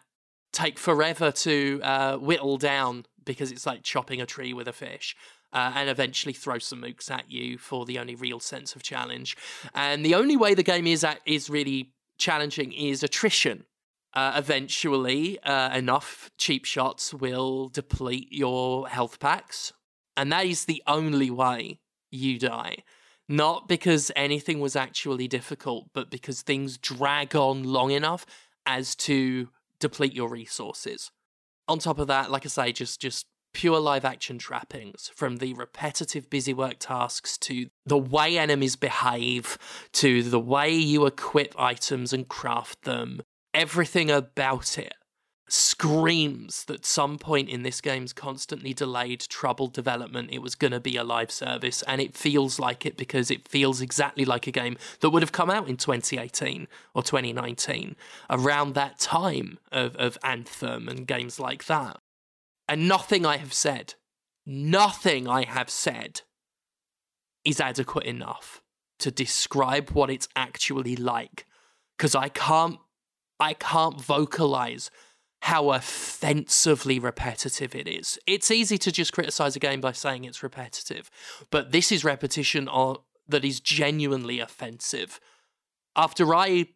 take 0.56 0.80
forever 0.80 1.32
to 1.32 1.80
uh, 1.84 2.18
whittle 2.18 2.58
down 2.58 3.06
because 3.26 3.52
it's 3.52 3.66
like 3.66 3.84
chopping 3.84 4.22
a 4.22 4.26
tree 4.26 4.54
with 4.54 4.68
a 4.68 4.74
fish. 4.74 5.16
Uh, 5.54 5.72
and 5.76 5.90
eventually 5.90 6.34
throw 6.34 6.60
some 6.60 6.82
mooks 6.82 7.10
at 7.10 7.32
you 7.32 7.58
for 7.58 7.86
the 7.86 7.98
only 7.98 8.14
real 8.14 8.42
sense 8.42 8.76
of 8.76 8.84
challenge. 8.84 9.38
And 9.74 10.04
the 10.06 10.14
only 10.14 10.36
way 10.36 10.54
the 10.54 10.64
game 10.64 10.86
is 10.86 11.02
at, 11.02 11.22
is 11.26 11.50
really 11.50 11.94
challenging 12.18 12.74
is 12.74 13.04
attrition. 13.04 13.66
Uh, 14.14 14.34
eventually, 14.36 15.40
uh, 15.44 15.76
enough 15.76 16.30
cheap 16.38 16.66
shots 16.66 17.14
will 17.14 17.70
deplete 17.70 18.28
your 18.32 18.88
health 18.88 19.20
packs, 19.20 19.74
and 20.18 20.32
that 20.32 20.46
is 20.46 20.66
the 20.66 20.82
only 20.88 21.30
way 21.30 21.80
you 22.12 22.40
die. 22.40 22.78
Not 23.28 23.68
because 23.68 24.12
anything 24.16 24.60
was 24.60 24.76
actually 24.76 25.28
difficult, 25.28 25.88
but 25.94 26.10
because 26.10 26.42
things 26.42 26.78
drag 26.78 27.36
on 27.36 27.64
long 27.64 27.92
enough 27.92 28.26
as 28.66 28.96
to 28.96 29.50
deplete 29.80 30.14
your 30.14 30.30
resources. 30.30 31.12
On 31.68 31.80
top 31.80 32.00
of 32.00 32.08
that, 32.08 32.32
like 32.32 32.46
I 32.46 32.50
say, 32.50 32.72
just 32.72 33.02
just 33.02 33.26
pure 33.54 33.80
live 33.80 34.04
action 34.04 34.38
trappings 34.38 35.10
from 35.16 35.38
the 35.38 35.54
repetitive 35.54 36.30
busy 36.30 36.54
work 36.54 36.76
tasks 36.78 37.38
to 37.38 37.68
the 37.86 37.98
way 37.98 38.38
enemies 38.38 38.76
behave 38.76 39.58
to 39.94 40.22
the 40.22 40.40
way 40.40 40.70
you 40.70 41.06
equip 41.06 41.58
items 41.58 42.12
and 42.12 42.28
craft 42.28 42.82
them. 42.84 43.22
Everything 43.54 44.12
about 44.12 44.78
it 44.78 44.94
screams 45.48 46.66
that 46.66 46.86
some 46.86 47.18
point 47.18 47.50
in 47.50 47.64
this 47.64 47.80
game's 47.80 48.14
constantly 48.14 48.74
delayed, 48.74 49.22
troubled 49.22 49.74
development, 49.74 50.32
it 50.32 50.42
was 50.42 50.56
going 50.56 50.72
to 50.72 50.80
be 50.80 50.98
a 50.98 51.04
live 51.04 51.32
service, 51.32 51.84
and 51.84 52.02
it 52.02 52.16
feels 52.16 52.60
like 52.60 52.86
it 52.86 52.98
because 52.98 53.30
it 53.30 53.48
feels 53.48 53.82
exactly 53.82 54.26
like 54.26 54.48
a 54.48 54.52
game 54.52 54.78
that 55.02 55.12
would 55.12 55.22
have 55.22 55.32
come 55.32 55.50
out 55.50 55.70
in 55.70 55.78
2018 55.78 56.68
or 56.94 57.04
2019, 57.04 57.96
around 58.30 58.74
that 58.74 59.00
time 59.00 59.60
of, 59.72 59.96
of 59.98 60.18
Anthem 60.24 60.88
and 60.88 61.08
games 61.08 61.40
like 61.40 61.66
that. 61.66 61.98
And 62.68 62.88
nothing 62.88 63.26
I 63.26 63.38
have 63.38 63.54
said, 63.54 63.94
nothing 64.46 65.28
I 65.28 65.46
have 65.46 65.70
said 65.70 66.22
is 67.44 67.62
adequate 67.62 68.06
enough 68.06 68.64
to 68.98 69.12
describe 69.12 69.92
what 69.92 70.10
it's 70.10 70.28
actually 70.36 70.96
like. 70.96 71.46
Because 71.96 72.16
I 72.16 72.30
can't 72.30 72.80
I 73.40 73.54
can't 73.54 74.00
vocalize 74.00 74.90
how 75.46 75.70
offensively 75.70 76.98
repetitive 76.98 77.76
it 77.76 77.88
is. 77.88 78.18
It's 78.26 78.50
easy 78.50 78.80
to 78.80 78.92
just 78.92 79.14
criticize 79.14 79.56
a 79.56 79.60
game 79.60 79.80
by 79.80 79.92
saying 79.92 80.24
it's 80.24 80.42
repetitive, 80.42 81.12
but 81.52 81.72
this 81.72 81.92
is 81.92 82.04
repetition 82.04 82.68
that 83.28 83.46
is 83.46 83.60
genuinely 83.60 84.40
offensive. 84.40 85.20
After 85.96 86.34
I 86.34 86.70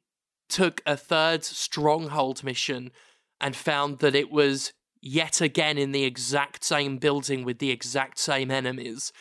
took 0.49 0.83
a 0.85 0.95
third 0.95 1.43
stronghold 1.43 2.43
mission 2.43 2.91
and 3.41 3.55
found 3.55 3.99
that 3.99 4.13
it 4.13 4.29
was 4.29 4.71
yet 5.01 5.41
again 5.41 5.79
in 5.79 5.91
the 5.91 6.03
exact 6.03 6.63
same 6.63 6.99
building 6.99 7.43
with 7.43 7.57
the 7.57 7.71
exact 7.71 8.19
same 8.19 8.51
enemies, 8.51 9.11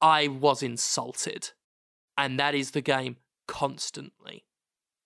I 0.00 0.28
was 0.28 0.62
insulted. 0.62 1.50
And 2.16 2.38
that 2.38 2.54
is 2.54 2.70
the 2.70 2.80
game 2.80 3.16
constantly, 3.48 4.44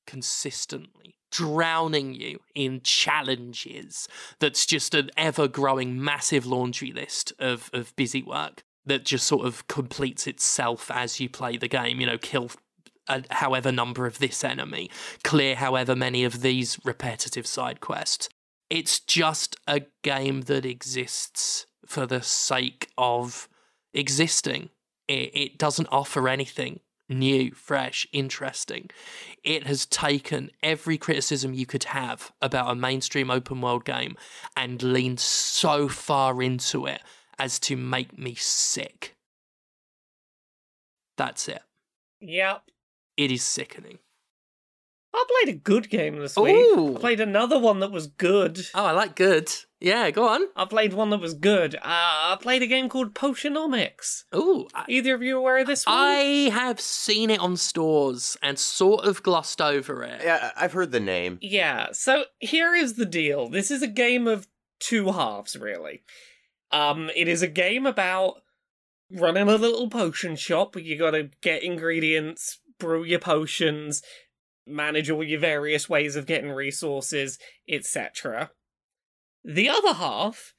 consistently 0.06 1.17
drowning 1.30 2.14
you 2.14 2.40
in 2.54 2.80
challenges 2.82 4.08
that's 4.38 4.66
just 4.66 4.94
an 4.94 5.10
ever 5.16 5.48
growing 5.48 6.02
massive 6.02 6.46
laundry 6.46 6.92
list 6.92 7.32
of, 7.38 7.70
of 7.72 7.94
busy 7.96 8.22
work 8.22 8.62
that 8.86 9.04
just 9.04 9.26
sort 9.26 9.46
of 9.46 9.66
completes 9.68 10.26
itself 10.26 10.90
as 10.90 11.20
you 11.20 11.28
play 11.28 11.56
the 11.56 11.68
game. 11.68 12.00
You 12.00 12.06
know, 12.06 12.18
kill 12.18 12.50
a, 13.08 13.22
however 13.30 13.72
number 13.72 14.06
of 14.06 14.18
this 14.18 14.44
enemy, 14.44 14.90
clear 15.22 15.54
however 15.56 15.94
many 15.94 16.24
of 16.24 16.40
these 16.42 16.78
repetitive 16.84 17.46
side 17.46 17.80
quests. 17.80 18.28
It's 18.70 19.00
just 19.00 19.56
a 19.66 19.82
game 20.02 20.42
that 20.42 20.66
exists 20.66 21.66
for 21.86 22.06
the 22.06 22.22
sake 22.22 22.90
of 22.98 23.48
existing. 23.94 24.70
It, 25.06 25.30
it 25.34 25.58
doesn't 25.58 25.88
offer 25.90 26.28
anything 26.28 26.80
new, 27.08 27.52
fresh, 27.52 28.06
interesting. 28.12 28.90
It 29.42 29.66
has 29.66 29.86
taken 29.86 30.50
every 30.62 30.98
criticism 30.98 31.54
you 31.54 31.66
could 31.66 31.84
have 31.84 32.32
about 32.42 32.70
a 32.70 32.74
mainstream 32.74 33.30
open 33.30 33.60
world 33.60 33.84
game 33.84 34.16
and 34.56 34.82
leaned 34.82 35.20
so 35.20 35.88
far 35.88 36.42
into 36.42 36.86
it 36.86 37.02
as 37.38 37.58
to 37.60 37.76
make 37.76 38.18
me 38.18 38.34
sick. 38.34 39.16
That's 41.16 41.48
it. 41.48 41.62
Yep. 42.20 42.62
It 43.16 43.32
is 43.32 43.42
sickening. 43.42 43.98
I 45.14 45.24
played 45.42 45.54
a 45.54 45.58
good 45.58 45.88
game 45.88 46.18
this 46.18 46.36
week. 46.36 46.54
Ooh. 46.54 46.96
I 46.96 47.00
played 47.00 47.20
another 47.20 47.58
one 47.58 47.80
that 47.80 47.90
was 47.90 48.06
good. 48.06 48.60
Oh, 48.74 48.84
I 48.84 48.92
like 48.92 49.16
good. 49.16 49.50
Yeah, 49.80 50.10
go 50.10 50.28
on. 50.28 50.42
I 50.56 50.64
played 50.64 50.92
one 50.92 51.10
that 51.10 51.20
was 51.20 51.34
good. 51.34 51.76
Uh, 51.76 51.78
I 51.84 52.36
played 52.40 52.62
a 52.62 52.66
game 52.66 52.88
called 52.88 53.14
Potionomics. 53.14 54.24
Ooh, 54.34 54.66
I, 54.74 54.84
Either 54.88 55.14
of 55.14 55.22
you 55.22 55.38
aware 55.38 55.58
of 55.58 55.66
this 55.66 55.86
one? 55.86 55.94
I 55.96 56.50
have 56.52 56.80
seen 56.80 57.30
it 57.30 57.40
on 57.40 57.56
stores 57.56 58.36
and 58.42 58.58
sort 58.58 59.04
of 59.04 59.22
glossed 59.22 59.60
over 59.60 60.02
it. 60.02 60.20
Yeah, 60.22 60.50
I've 60.56 60.72
heard 60.72 60.92
the 60.92 61.00
name. 61.00 61.38
Yeah, 61.40 61.88
so 61.92 62.24
here 62.38 62.74
is 62.74 62.94
the 62.94 63.06
deal. 63.06 63.48
This 63.48 63.70
is 63.70 63.82
a 63.82 63.88
game 63.88 64.26
of 64.26 64.46
two 64.80 65.12
halves, 65.12 65.56
really. 65.56 66.02
Um, 66.70 67.10
it 67.16 67.28
is 67.28 67.42
a 67.42 67.48
game 67.48 67.86
about 67.86 68.42
running 69.10 69.48
a 69.48 69.56
little 69.56 69.88
potion 69.88 70.36
shop 70.36 70.74
where 70.74 70.84
you 70.84 70.98
gotta 70.98 71.30
get 71.40 71.62
ingredients, 71.62 72.58
brew 72.78 73.04
your 73.04 73.20
potions, 73.20 74.02
manage 74.68 75.10
all 75.10 75.24
your 75.24 75.40
various 75.40 75.88
ways 75.88 76.16
of 76.16 76.26
getting 76.26 76.50
resources, 76.50 77.38
etc. 77.68 78.50
The 79.44 79.68
other 79.68 79.94
half 79.94 80.54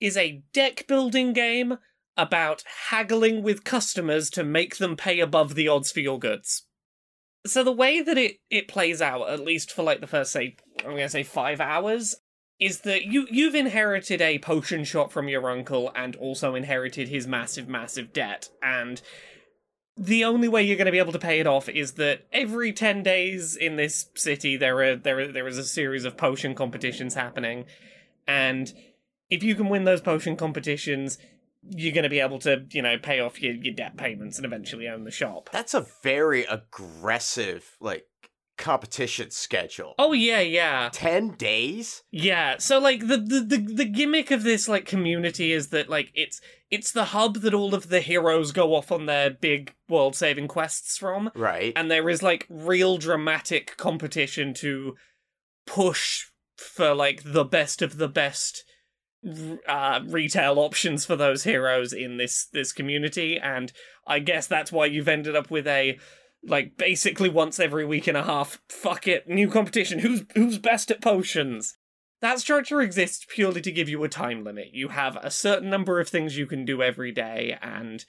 is 0.00 0.16
a 0.16 0.42
deck 0.52 0.86
building 0.88 1.32
game 1.32 1.78
about 2.16 2.64
haggling 2.88 3.42
with 3.42 3.64
customers 3.64 4.28
to 4.30 4.44
make 4.44 4.76
them 4.76 4.96
pay 4.96 5.20
above 5.20 5.54
the 5.54 5.68
odds 5.68 5.90
for 5.90 6.00
your 6.00 6.18
goods. 6.18 6.66
So 7.46 7.64
the 7.64 7.72
way 7.72 8.02
that 8.02 8.18
it, 8.18 8.36
it 8.50 8.68
plays 8.68 9.00
out, 9.00 9.28
at 9.28 9.40
least 9.40 9.72
for 9.72 9.82
like 9.82 10.00
the 10.00 10.06
first 10.06 10.32
say 10.32 10.56
I'm 10.80 10.90
gonna 10.90 11.08
say 11.08 11.22
five 11.22 11.60
hours, 11.60 12.14
is 12.60 12.80
that 12.80 13.04
you 13.04 13.26
you've 13.30 13.54
inherited 13.54 14.20
a 14.20 14.38
potion 14.38 14.84
shop 14.84 15.10
from 15.10 15.28
your 15.28 15.50
uncle 15.50 15.90
and 15.96 16.14
also 16.16 16.54
inherited 16.54 17.08
his 17.08 17.26
massive, 17.26 17.68
massive 17.68 18.12
debt, 18.12 18.48
and 18.62 19.02
the 19.96 20.24
only 20.24 20.48
way 20.48 20.62
you're 20.62 20.76
going 20.76 20.86
to 20.86 20.92
be 20.92 20.98
able 20.98 21.12
to 21.12 21.18
pay 21.18 21.40
it 21.40 21.46
off 21.46 21.68
is 21.68 21.92
that 21.92 22.26
every 22.32 22.72
10 22.72 23.02
days 23.02 23.56
in 23.56 23.76
this 23.76 24.06
city 24.14 24.56
there 24.56 24.82
are 24.82 24.96
there 24.96 25.20
are, 25.20 25.28
there 25.28 25.46
is 25.46 25.58
a 25.58 25.64
series 25.64 26.04
of 26.04 26.16
potion 26.16 26.54
competitions 26.54 27.14
happening. 27.14 27.66
And 28.26 28.72
if 29.28 29.42
you 29.42 29.54
can 29.54 29.68
win 29.68 29.84
those 29.84 30.00
potion 30.00 30.36
competitions 30.36 31.18
you're 31.70 31.94
going 31.94 32.02
to 32.02 32.10
be 32.10 32.20
able 32.20 32.38
to 32.40 32.66
you 32.70 32.82
know 32.82 32.98
pay 32.98 33.20
off 33.20 33.40
your, 33.40 33.54
your 33.54 33.74
debt 33.74 33.96
payments 33.96 34.36
and 34.36 34.44
eventually 34.44 34.88
own 34.88 35.04
the 35.04 35.10
shop. 35.10 35.50
That's 35.52 35.74
a 35.74 35.86
very 36.02 36.44
aggressive, 36.44 37.76
like, 37.80 38.06
competition 38.62 39.30
schedule. 39.30 39.94
oh 39.98 40.12
yeah 40.12 40.40
yeah 40.40 40.88
10 40.92 41.32
days? 41.32 42.02
Yeah, 42.10 42.56
so 42.58 42.78
like 42.78 43.00
the, 43.00 43.18
the 43.18 43.40
the 43.40 43.74
the 43.74 43.84
gimmick 43.84 44.30
of 44.30 44.42
this 44.44 44.68
like 44.68 44.86
community 44.86 45.52
is 45.52 45.68
that 45.68 45.88
like 45.90 46.10
it's 46.14 46.40
it's 46.70 46.92
the 46.92 47.06
hub 47.06 47.36
that 47.42 47.52
all 47.52 47.74
of 47.74 47.88
the 47.90 48.00
heroes 48.00 48.52
go 48.52 48.74
off 48.74 48.90
on 48.90 49.06
their 49.06 49.28
big 49.30 49.74
world 49.88 50.16
saving 50.16 50.48
quests 50.48 50.96
from, 50.96 51.30
Right. 51.34 51.72
and 51.76 51.90
there 51.90 52.08
is 52.08 52.22
like 52.22 52.46
real 52.48 52.96
dramatic 52.96 53.76
competition 53.76 54.54
to 54.54 54.94
push 55.66 56.26
for 56.56 56.94
like 56.94 57.22
the 57.24 57.44
best 57.44 57.82
of 57.82 57.98
the 57.98 58.08
best 58.08 58.64
uh, 59.68 60.00
retail 60.06 60.58
options 60.58 61.04
for 61.04 61.14
those 61.16 61.44
heroes 61.44 61.92
in 61.92 62.16
this 62.16 62.46
this 62.52 62.72
community, 62.72 63.38
and 63.38 63.72
I 64.06 64.18
guess 64.18 64.46
that's 64.46 64.72
why 64.72 64.86
you've 64.86 65.08
ended 65.08 65.36
up 65.36 65.50
with 65.50 65.66
a 65.66 65.98
like 66.44 66.76
basically 66.76 67.28
once 67.28 67.60
every 67.60 67.84
week 67.84 68.06
and 68.06 68.16
a 68.16 68.24
half. 68.24 68.60
Fuck 68.68 69.06
it, 69.06 69.28
new 69.28 69.48
competition. 69.50 70.00
Who's 70.00 70.24
who's 70.34 70.58
best 70.58 70.90
at 70.90 71.00
potions? 71.00 71.76
That 72.20 72.38
structure 72.38 72.80
exists 72.80 73.26
purely 73.28 73.60
to 73.62 73.72
give 73.72 73.88
you 73.88 74.02
a 74.04 74.08
time 74.08 74.44
limit. 74.44 74.68
You 74.72 74.88
have 74.88 75.16
a 75.16 75.30
certain 75.30 75.68
number 75.68 75.98
of 75.98 76.08
things 76.08 76.38
you 76.38 76.46
can 76.46 76.64
do 76.64 76.82
every 76.82 77.10
day, 77.10 77.58
and 77.60 78.04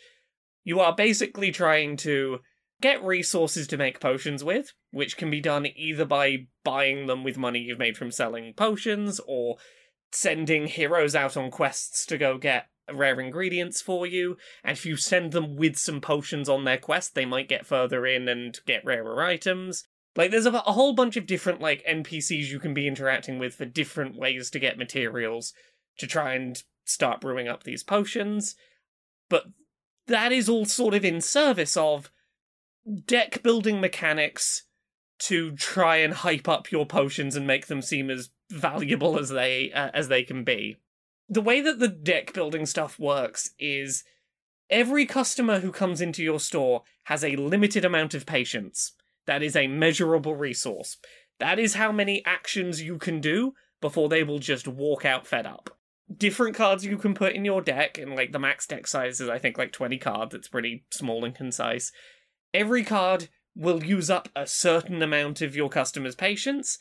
you 0.63 0.79
are 0.79 0.95
basically 0.95 1.51
trying 1.51 1.97
to 1.97 2.39
get 2.81 3.03
resources 3.03 3.65
to 3.67 3.77
make 3.77 3.99
potions 3.99 4.43
with, 4.43 4.73
which 4.91 5.17
can 5.17 5.31
be 5.31 5.39
done 5.39 5.65
either 5.75 6.05
by 6.05 6.47
buying 6.63 7.07
them 7.07 7.23
with 7.23 7.37
money 7.37 7.59
you've 7.59 7.79
made 7.79 7.97
from 7.97 8.11
selling 8.11 8.53
potions 8.53 9.19
or 9.25 9.55
sending 10.11 10.67
heroes 10.67 11.15
out 11.15 11.35
on 11.35 11.49
quests 11.49 12.05
to 12.05 12.17
go 12.17 12.37
get 12.37 12.67
rare 12.91 13.19
ingredients 13.19 13.81
for 13.81 14.05
you. 14.05 14.37
And 14.63 14.77
if 14.77 14.85
you 14.85 14.97
send 14.97 15.31
them 15.31 15.55
with 15.55 15.77
some 15.77 16.01
potions 16.01 16.49
on 16.49 16.63
their 16.63 16.77
quest, 16.77 17.15
they 17.15 17.25
might 17.25 17.49
get 17.49 17.65
further 17.65 18.05
in 18.05 18.27
and 18.27 18.59
get 18.65 18.85
rarer 18.85 19.21
items. 19.23 19.85
Like, 20.15 20.31
there's 20.31 20.45
a, 20.45 20.51
a 20.51 20.73
whole 20.73 20.93
bunch 20.93 21.17
of 21.17 21.25
different, 21.25 21.59
like, 21.59 21.85
NPCs 21.89 22.49
you 22.49 22.59
can 22.59 22.73
be 22.73 22.87
interacting 22.87 23.39
with 23.39 23.55
for 23.55 23.65
different 23.65 24.15
ways 24.15 24.49
to 24.51 24.59
get 24.59 24.77
materials 24.77 25.53
to 25.97 26.07
try 26.07 26.33
and 26.33 26.61
start 26.85 27.21
brewing 27.21 27.47
up 27.47 27.63
these 27.63 27.83
potions. 27.83 28.55
But 29.29 29.45
that 30.07 30.31
is 30.31 30.49
all 30.49 30.65
sort 30.65 30.93
of 30.93 31.05
in 31.05 31.21
service 31.21 31.77
of 31.77 32.11
deck 33.05 33.41
building 33.41 33.79
mechanics 33.79 34.63
to 35.19 35.51
try 35.53 35.97
and 35.97 36.13
hype 36.13 36.47
up 36.47 36.71
your 36.71 36.85
potions 36.85 37.35
and 37.35 37.47
make 37.47 37.67
them 37.67 37.81
seem 37.81 38.09
as 38.09 38.29
valuable 38.51 39.17
as 39.17 39.29
they 39.29 39.71
uh, 39.71 39.89
as 39.93 40.09
they 40.09 40.23
can 40.23 40.43
be. 40.43 40.77
The 41.33 41.41
way 41.41 41.61
that 41.61 41.79
the 41.79 41.87
deck 41.87 42.31
building 42.31 42.67
stuff 42.67 42.99
works 42.99 43.55
is 43.57 44.03
every 44.69 45.07
customer 45.07 45.61
who 45.61 45.71
comes 45.71 45.99
into 45.99 46.21
your 46.21 46.39
store 46.39 46.83
has 47.05 47.23
a 47.23 47.35
limited 47.35 47.83
amount 47.83 48.13
of 48.13 48.27
patience. 48.27 48.91
That 49.25 49.41
is 49.41 49.55
a 49.55 49.65
measurable 49.65 50.35
resource. 50.35 50.97
That 51.39 51.57
is 51.57 51.73
how 51.73 51.91
many 51.91 52.23
actions 52.23 52.83
you 52.83 52.99
can 52.99 53.19
do 53.19 53.55
before 53.81 54.09
they 54.09 54.21
will 54.21 54.37
just 54.37 54.67
walk 54.67 55.05
out 55.05 55.25
fed 55.25 55.47
up. 55.47 55.75
Different 56.15 56.55
cards 56.55 56.85
you 56.85 56.99
can 56.99 57.15
put 57.15 57.33
in 57.33 57.45
your 57.45 57.63
deck, 57.63 57.97
and 57.97 58.15
like 58.15 58.31
the 58.31 58.37
max 58.37 58.67
deck 58.67 58.85
size 58.85 59.19
is 59.19 59.27
I 59.27 59.39
think 59.39 59.57
like 59.57 59.71
20 59.71 59.97
cards, 59.97 60.35
it's 60.35 60.47
pretty 60.47 60.85
small 60.91 61.25
and 61.25 61.33
concise. 61.33 61.91
Every 62.53 62.83
card 62.83 63.29
will 63.55 63.83
use 63.83 64.11
up 64.11 64.29
a 64.35 64.45
certain 64.45 65.01
amount 65.01 65.41
of 65.41 65.55
your 65.55 65.69
customer's 65.69 66.13
patience, 66.13 66.77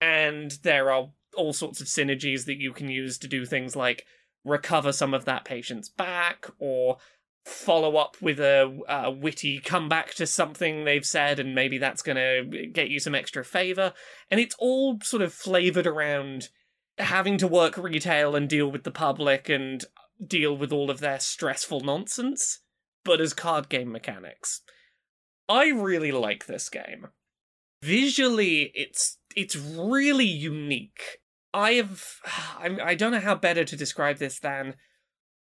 and 0.00 0.52
there 0.62 0.92
are 0.92 1.08
all 1.36 1.52
sorts 1.52 1.80
of 1.80 1.86
synergies 1.86 2.46
that 2.46 2.60
you 2.60 2.72
can 2.72 2.88
use 2.88 3.18
to 3.18 3.28
do 3.28 3.44
things 3.44 3.76
like 3.76 4.04
recover 4.44 4.92
some 4.92 5.14
of 5.14 5.24
that 5.24 5.44
patient's 5.44 5.88
back, 5.88 6.46
or 6.58 6.98
follow 7.44 7.96
up 7.96 8.16
with 8.20 8.40
a, 8.40 8.80
a 8.88 9.10
witty 9.10 9.60
comeback 9.60 10.14
to 10.14 10.26
something 10.26 10.84
they've 10.84 11.06
said, 11.06 11.38
and 11.38 11.54
maybe 11.54 11.78
that's 11.78 12.02
going 12.02 12.16
to 12.16 12.66
get 12.66 12.90
you 12.90 12.98
some 12.98 13.14
extra 13.14 13.44
favor. 13.44 13.92
And 14.30 14.40
it's 14.40 14.56
all 14.58 14.98
sort 15.02 15.22
of 15.22 15.32
flavored 15.32 15.86
around 15.86 16.48
having 16.98 17.38
to 17.38 17.46
work 17.46 17.76
retail 17.76 18.34
and 18.34 18.48
deal 18.48 18.70
with 18.70 18.84
the 18.84 18.90
public 18.90 19.48
and 19.48 19.84
deal 20.24 20.56
with 20.56 20.72
all 20.72 20.90
of 20.90 21.00
their 21.00 21.20
stressful 21.20 21.80
nonsense, 21.80 22.60
but 23.04 23.20
as 23.20 23.34
card 23.34 23.68
game 23.68 23.92
mechanics. 23.92 24.62
I 25.48 25.68
really 25.68 26.10
like 26.10 26.46
this 26.46 26.68
game. 26.68 27.08
Visually, 27.82 28.72
it's 28.74 29.18
it's 29.36 29.54
really 29.54 30.24
unique. 30.24 31.18
I 31.56 31.72
have 31.72 32.04
I 32.58 32.94
don't 32.94 33.12
know 33.12 33.20
how 33.20 33.34
better 33.34 33.64
to 33.64 33.76
describe 33.76 34.18
this 34.18 34.38
than 34.38 34.74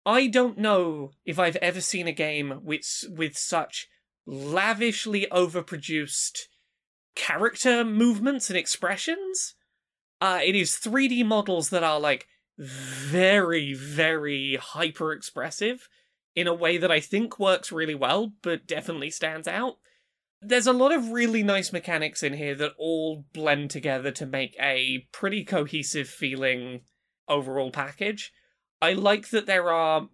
I 0.07 0.28
don't 0.28 0.57
know 0.57 1.11
if 1.26 1.38
I've 1.38 1.57
ever 1.57 1.80
seen 1.80 2.07
a 2.07 2.12
game 2.12 2.61
with 2.62 3.04
with 3.11 3.36
such 3.36 3.88
lavishly 4.24 5.26
overproduced 5.32 6.42
character 7.14 7.84
movements 7.84 8.48
and 8.48 8.57
expressions. 8.57 9.54
Uh, 10.20 10.40
it 10.42 10.54
is 10.54 10.72
3D 10.72 11.24
models 11.26 11.70
that 11.70 11.82
are 11.82 12.00
like 12.00 12.26
very, 12.59 13.74
very 13.74 14.57
hyper 14.57 15.12
expressive 15.12 15.88
in 16.34 16.46
a 16.46 16.54
way 16.54 16.78
that 16.78 16.90
I 16.90 17.00
think 17.00 17.38
works 17.38 17.72
really 17.72 17.94
well, 17.94 18.32
but 18.42 18.66
definitely 18.66 19.11
stands 19.11 19.48
out. 19.48 19.76
There's 20.41 20.66
a 20.66 20.72
lot 20.72 20.93
of 20.93 21.11
really 21.11 21.43
nice 21.43 21.72
mechanics 21.72 22.22
in 22.22 22.34
here 22.34 22.55
that 22.57 22.72
all 22.78 23.24
blend 23.32 23.70
together 23.70 24.11
to 24.12 24.26
make 24.26 24.57
a 24.61 25.07
pretty 25.12 25.45
cohesive 25.45 26.09
feeling 26.09 26.82
overall 27.28 27.70
package. 27.70 28.32
I 28.80 28.93
like 28.93 29.30
that 29.30 29.47
there 29.47 29.70
are, 29.70 30.09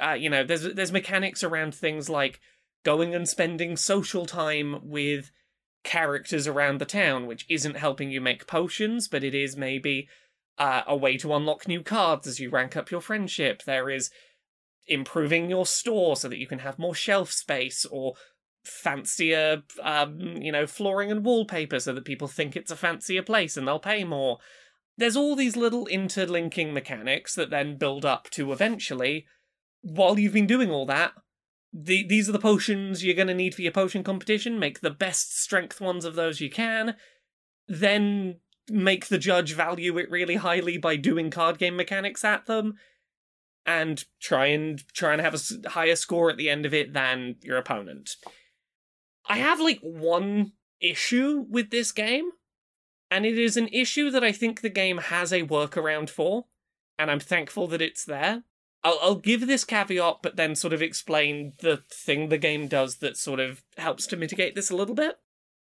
uh, 0.00 0.12
you 0.12 0.28
know, 0.28 0.44
there's 0.44 0.74
there's 0.74 0.92
mechanics 0.92 1.42
around 1.42 1.74
things 1.74 2.08
like 2.08 2.40
going 2.84 3.14
and 3.14 3.28
spending 3.28 3.76
social 3.76 4.26
time 4.26 4.80
with 4.82 5.30
characters 5.82 6.46
around 6.46 6.78
the 6.80 6.86
town, 6.86 7.26
which 7.26 7.46
isn't 7.48 7.76
helping 7.76 8.10
you 8.10 8.20
make 8.20 8.46
potions, 8.46 9.08
but 9.08 9.24
it 9.24 9.34
is 9.34 9.56
maybe 9.56 10.08
uh, 10.58 10.82
a 10.86 10.96
way 10.96 11.16
to 11.16 11.34
unlock 11.34 11.66
new 11.66 11.82
cards 11.82 12.26
as 12.26 12.40
you 12.40 12.50
rank 12.50 12.76
up 12.76 12.90
your 12.90 13.00
friendship. 13.00 13.62
There 13.64 13.90
is 13.90 14.10
improving 14.86 15.48
your 15.48 15.66
store 15.66 16.16
so 16.16 16.28
that 16.28 16.38
you 16.38 16.46
can 16.46 16.58
have 16.58 16.78
more 16.78 16.94
shelf 16.94 17.32
space 17.32 17.86
or 17.90 18.14
fancier, 18.64 19.62
um, 19.82 20.18
you 20.18 20.50
know, 20.50 20.66
flooring 20.66 21.10
and 21.10 21.24
wallpaper 21.24 21.78
so 21.78 21.92
that 21.92 22.04
people 22.04 22.28
think 22.28 22.56
it's 22.56 22.70
a 22.70 22.76
fancier 22.76 23.22
place 23.22 23.56
and 23.56 23.68
they'll 23.68 23.78
pay 23.78 24.04
more. 24.04 24.38
There's 24.96 25.16
all 25.16 25.36
these 25.36 25.56
little 25.56 25.86
interlinking 25.86 26.72
mechanics 26.72 27.34
that 27.34 27.50
then 27.50 27.76
build 27.76 28.04
up 28.04 28.30
to 28.30 28.52
eventually, 28.52 29.26
while 29.82 30.18
you've 30.18 30.32
been 30.32 30.46
doing 30.46 30.70
all 30.70 30.86
that, 30.86 31.12
the, 31.72 32.06
these 32.06 32.28
are 32.28 32.32
the 32.32 32.38
potions 32.38 33.04
you're 33.04 33.16
going 33.16 33.28
to 33.28 33.34
need 33.34 33.54
for 33.54 33.62
your 33.62 33.72
potion 33.72 34.04
competition. 34.04 34.58
Make 34.58 34.80
the 34.80 34.90
best 34.90 35.36
strength 35.36 35.80
ones 35.80 36.04
of 36.04 36.14
those 36.14 36.40
you 36.40 36.48
can. 36.48 36.94
Then 37.66 38.36
make 38.70 39.08
the 39.08 39.18
judge 39.18 39.52
value 39.52 39.98
it 39.98 40.10
really 40.10 40.36
highly 40.36 40.78
by 40.78 40.96
doing 40.96 41.30
card 41.30 41.58
game 41.58 41.76
mechanics 41.76 42.24
at 42.24 42.46
them. 42.46 42.74
And 43.66 44.04
try 44.20 44.46
and 44.46 44.82
try 44.92 45.14
and 45.14 45.22
have 45.22 45.34
a 45.34 45.70
higher 45.70 45.96
score 45.96 46.30
at 46.30 46.36
the 46.36 46.50
end 46.50 46.66
of 46.66 46.74
it 46.74 46.92
than 46.92 47.36
your 47.42 47.56
opponent. 47.56 48.16
I 49.26 49.38
have 49.38 49.60
like 49.60 49.80
one 49.80 50.52
issue 50.80 51.46
with 51.48 51.70
this 51.70 51.92
game, 51.92 52.30
and 53.10 53.24
it 53.24 53.38
is 53.38 53.56
an 53.56 53.68
issue 53.68 54.10
that 54.10 54.24
I 54.24 54.32
think 54.32 54.60
the 54.60 54.70
game 54.70 54.98
has 54.98 55.32
a 55.32 55.42
workaround 55.42 56.10
for, 56.10 56.46
and 56.98 57.10
I'm 57.10 57.20
thankful 57.20 57.66
that 57.68 57.82
it's 57.82 58.04
there. 58.04 58.44
I'll, 58.82 58.98
I'll 59.02 59.14
give 59.14 59.46
this 59.46 59.64
caveat, 59.64 60.18
but 60.22 60.36
then 60.36 60.54
sort 60.54 60.74
of 60.74 60.82
explain 60.82 61.54
the 61.60 61.82
thing 61.90 62.28
the 62.28 62.38
game 62.38 62.68
does 62.68 62.96
that 62.96 63.16
sort 63.16 63.40
of 63.40 63.62
helps 63.78 64.06
to 64.08 64.16
mitigate 64.16 64.54
this 64.54 64.70
a 64.70 64.76
little 64.76 64.94
bit. 64.94 65.16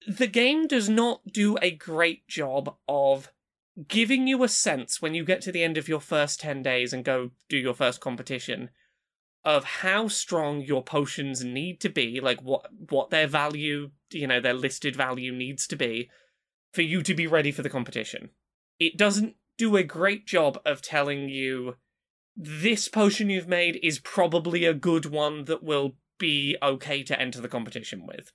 The 0.07 0.27
game 0.27 0.67
does 0.67 0.89
not 0.89 1.21
do 1.33 1.57
a 1.63 1.71
great 1.71 2.27
job 2.29 2.77
of 2.89 3.33
giving 3.89 4.27
you 4.27 4.43
a 4.43 4.49
sense 4.49 5.01
when 5.01 5.15
you 5.15 5.25
get 5.25 5.41
to 5.43 5.53
the 5.53 5.63
end 5.63 5.77
of 5.77 5.89
your 5.89 6.01
first 6.01 6.41
10 6.41 6.63
days 6.63 6.93
and 6.93 7.05
go 7.05 7.31
do 7.49 7.57
your 7.57 7.75
first 7.75 8.01
competition 8.01 8.71
of 9.47 9.65
how 9.65 10.09
strong 10.09 10.61
your 10.61 10.83
potions 10.83 11.43
need 11.43 11.81
to 11.81 11.89
be 11.89 12.21
like 12.21 12.43
what 12.43 12.67
what 12.91 13.11
their 13.11 13.29
value 13.29 13.91
you 14.11 14.27
know 14.27 14.41
their 14.41 14.53
listed 14.53 14.95
value 14.95 15.33
needs 15.33 15.67
to 15.69 15.77
be 15.77 16.11
for 16.77 16.83
you 16.83 17.03
to 17.03 17.15
be 17.15 17.27
ready 17.27 17.51
for 17.51 17.63
the 17.63 17.71
competition. 17.71 18.29
It 18.79 18.99
doesn't 18.99 19.37
do 19.57 19.77
a 19.77 19.83
great 19.83 20.27
job 20.27 20.61
of 20.67 20.83
telling 20.83 21.31
you 21.31 21.77
this 22.37 22.87
potion 22.87 23.31
you've 23.31 23.49
made 23.49 23.81
is 23.83 23.99
probably 23.99 24.67
a 24.67 24.75
good 24.75 25.07
one 25.07 25.47
that 25.47 25.63
will 25.63 25.95
be 26.19 26.55
okay 26.63 27.03
to 27.03 27.19
enter 27.19 27.41
the 27.41 27.49
competition 27.49 28.07
with. 28.07 28.31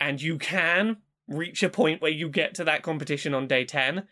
And 0.00 0.22
you 0.22 0.38
can 0.38 0.98
reach 1.28 1.62
a 1.62 1.68
point 1.68 2.00
where 2.00 2.10
you 2.10 2.30
get 2.30 2.54
to 2.54 2.64
that 2.64 2.82
competition 2.82 3.34
on 3.34 3.46
day 3.46 3.66
10 3.66 4.04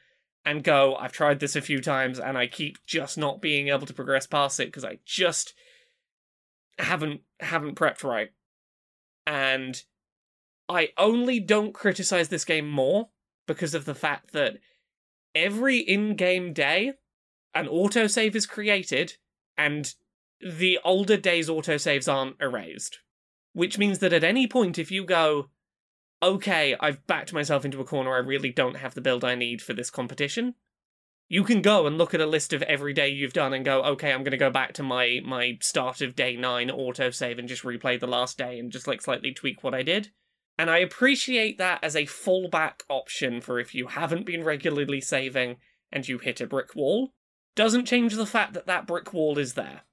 and 0.44 0.62
go, 0.62 0.94
I've 0.96 1.12
tried 1.12 1.40
this 1.40 1.56
a 1.56 1.62
few 1.62 1.80
times 1.80 2.18
and 2.18 2.36
I 2.36 2.48
keep 2.48 2.84
just 2.84 3.16
not 3.16 3.40
being 3.40 3.68
able 3.68 3.86
to 3.86 3.94
progress 3.94 4.26
past 4.26 4.60
it 4.60 4.66
because 4.66 4.84
I 4.84 4.98
just 5.06 5.54
haven't 6.82 7.22
haven't 7.40 7.76
prepped 7.76 8.04
right. 8.04 8.30
And 9.26 9.82
I 10.68 10.90
only 10.98 11.40
don't 11.40 11.72
criticize 11.72 12.28
this 12.28 12.44
game 12.44 12.68
more 12.68 13.08
because 13.46 13.74
of 13.74 13.84
the 13.84 13.94
fact 13.94 14.32
that 14.32 14.58
every 15.34 15.78
in-game 15.78 16.52
day 16.52 16.92
an 17.54 17.66
autosave 17.66 18.34
is 18.34 18.46
created 18.46 19.16
and 19.56 19.94
the 20.40 20.78
older 20.84 21.16
days 21.16 21.48
autosaves 21.48 22.12
aren't 22.12 22.40
erased. 22.40 23.00
Which 23.54 23.78
means 23.78 23.98
that 23.98 24.14
at 24.14 24.24
any 24.24 24.46
point 24.46 24.78
if 24.78 24.90
you 24.90 25.04
go, 25.04 25.50
okay, 26.22 26.74
I've 26.80 27.06
backed 27.06 27.32
myself 27.32 27.64
into 27.64 27.80
a 27.80 27.84
corner, 27.84 28.14
I 28.14 28.18
really 28.18 28.50
don't 28.50 28.76
have 28.76 28.94
the 28.94 29.00
build 29.00 29.24
I 29.24 29.34
need 29.34 29.60
for 29.60 29.74
this 29.74 29.90
competition. 29.90 30.54
You 31.32 31.44
can 31.44 31.62
go 31.62 31.86
and 31.86 31.96
look 31.96 32.12
at 32.12 32.20
a 32.20 32.26
list 32.26 32.52
of 32.52 32.60
every 32.64 32.92
day 32.92 33.08
you've 33.08 33.32
done 33.32 33.54
and 33.54 33.64
go, 33.64 33.82
okay, 33.84 34.12
I'm 34.12 34.22
going 34.22 34.32
to 34.32 34.36
go 34.36 34.50
back 34.50 34.74
to 34.74 34.82
my 34.82 35.22
my 35.24 35.56
start 35.62 36.02
of 36.02 36.14
day 36.14 36.36
nine 36.36 36.68
autosave 36.68 37.38
and 37.38 37.48
just 37.48 37.62
replay 37.62 37.98
the 37.98 38.06
last 38.06 38.36
day 38.36 38.58
and 38.58 38.70
just 38.70 38.86
like 38.86 39.00
slightly 39.00 39.32
tweak 39.32 39.64
what 39.64 39.72
I 39.72 39.82
did. 39.82 40.10
And 40.58 40.68
I 40.68 40.76
appreciate 40.76 41.56
that 41.56 41.82
as 41.82 41.96
a 41.96 42.02
fallback 42.02 42.82
option 42.90 43.40
for 43.40 43.58
if 43.58 43.74
you 43.74 43.86
haven't 43.86 44.26
been 44.26 44.44
regularly 44.44 45.00
saving 45.00 45.56
and 45.90 46.06
you 46.06 46.18
hit 46.18 46.42
a 46.42 46.46
brick 46.46 46.76
wall. 46.76 47.14
Doesn't 47.56 47.86
change 47.86 48.14
the 48.14 48.26
fact 48.26 48.52
that 48.52 48.66
that 48.66 48.86
brick 48.86 49.14
wall 49.14 49.38
is 49.38 49.54
there. 49.54 49.84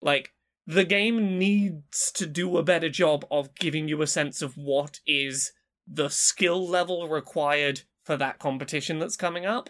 Like, 0.00 0.30
the 0.68 0.84
game 0.84 1.36
needs 1.36 2.12
to 2.14 2.26
do 2.26 2.56
a 2.56 2.62
better 2.62 2.88
job 2.88 3.26
of 3.28 3.56
giving 3.56 3.88
you 3.88 4.02
a 4.02 4.06
sense 4.06 4.40
of 4.40 4.54
what 4.54 5.00
is 5.04 5.50
the 5.84 6.10
skill 6.10 6.64
level 6.64 7.08
required 7.08 7.80
for 8.04 8.16
that 8.18 8.38
competition 8.38 9.00
that's 9.00 9.16
coming 9.16 9.44
up. 9.44 9.68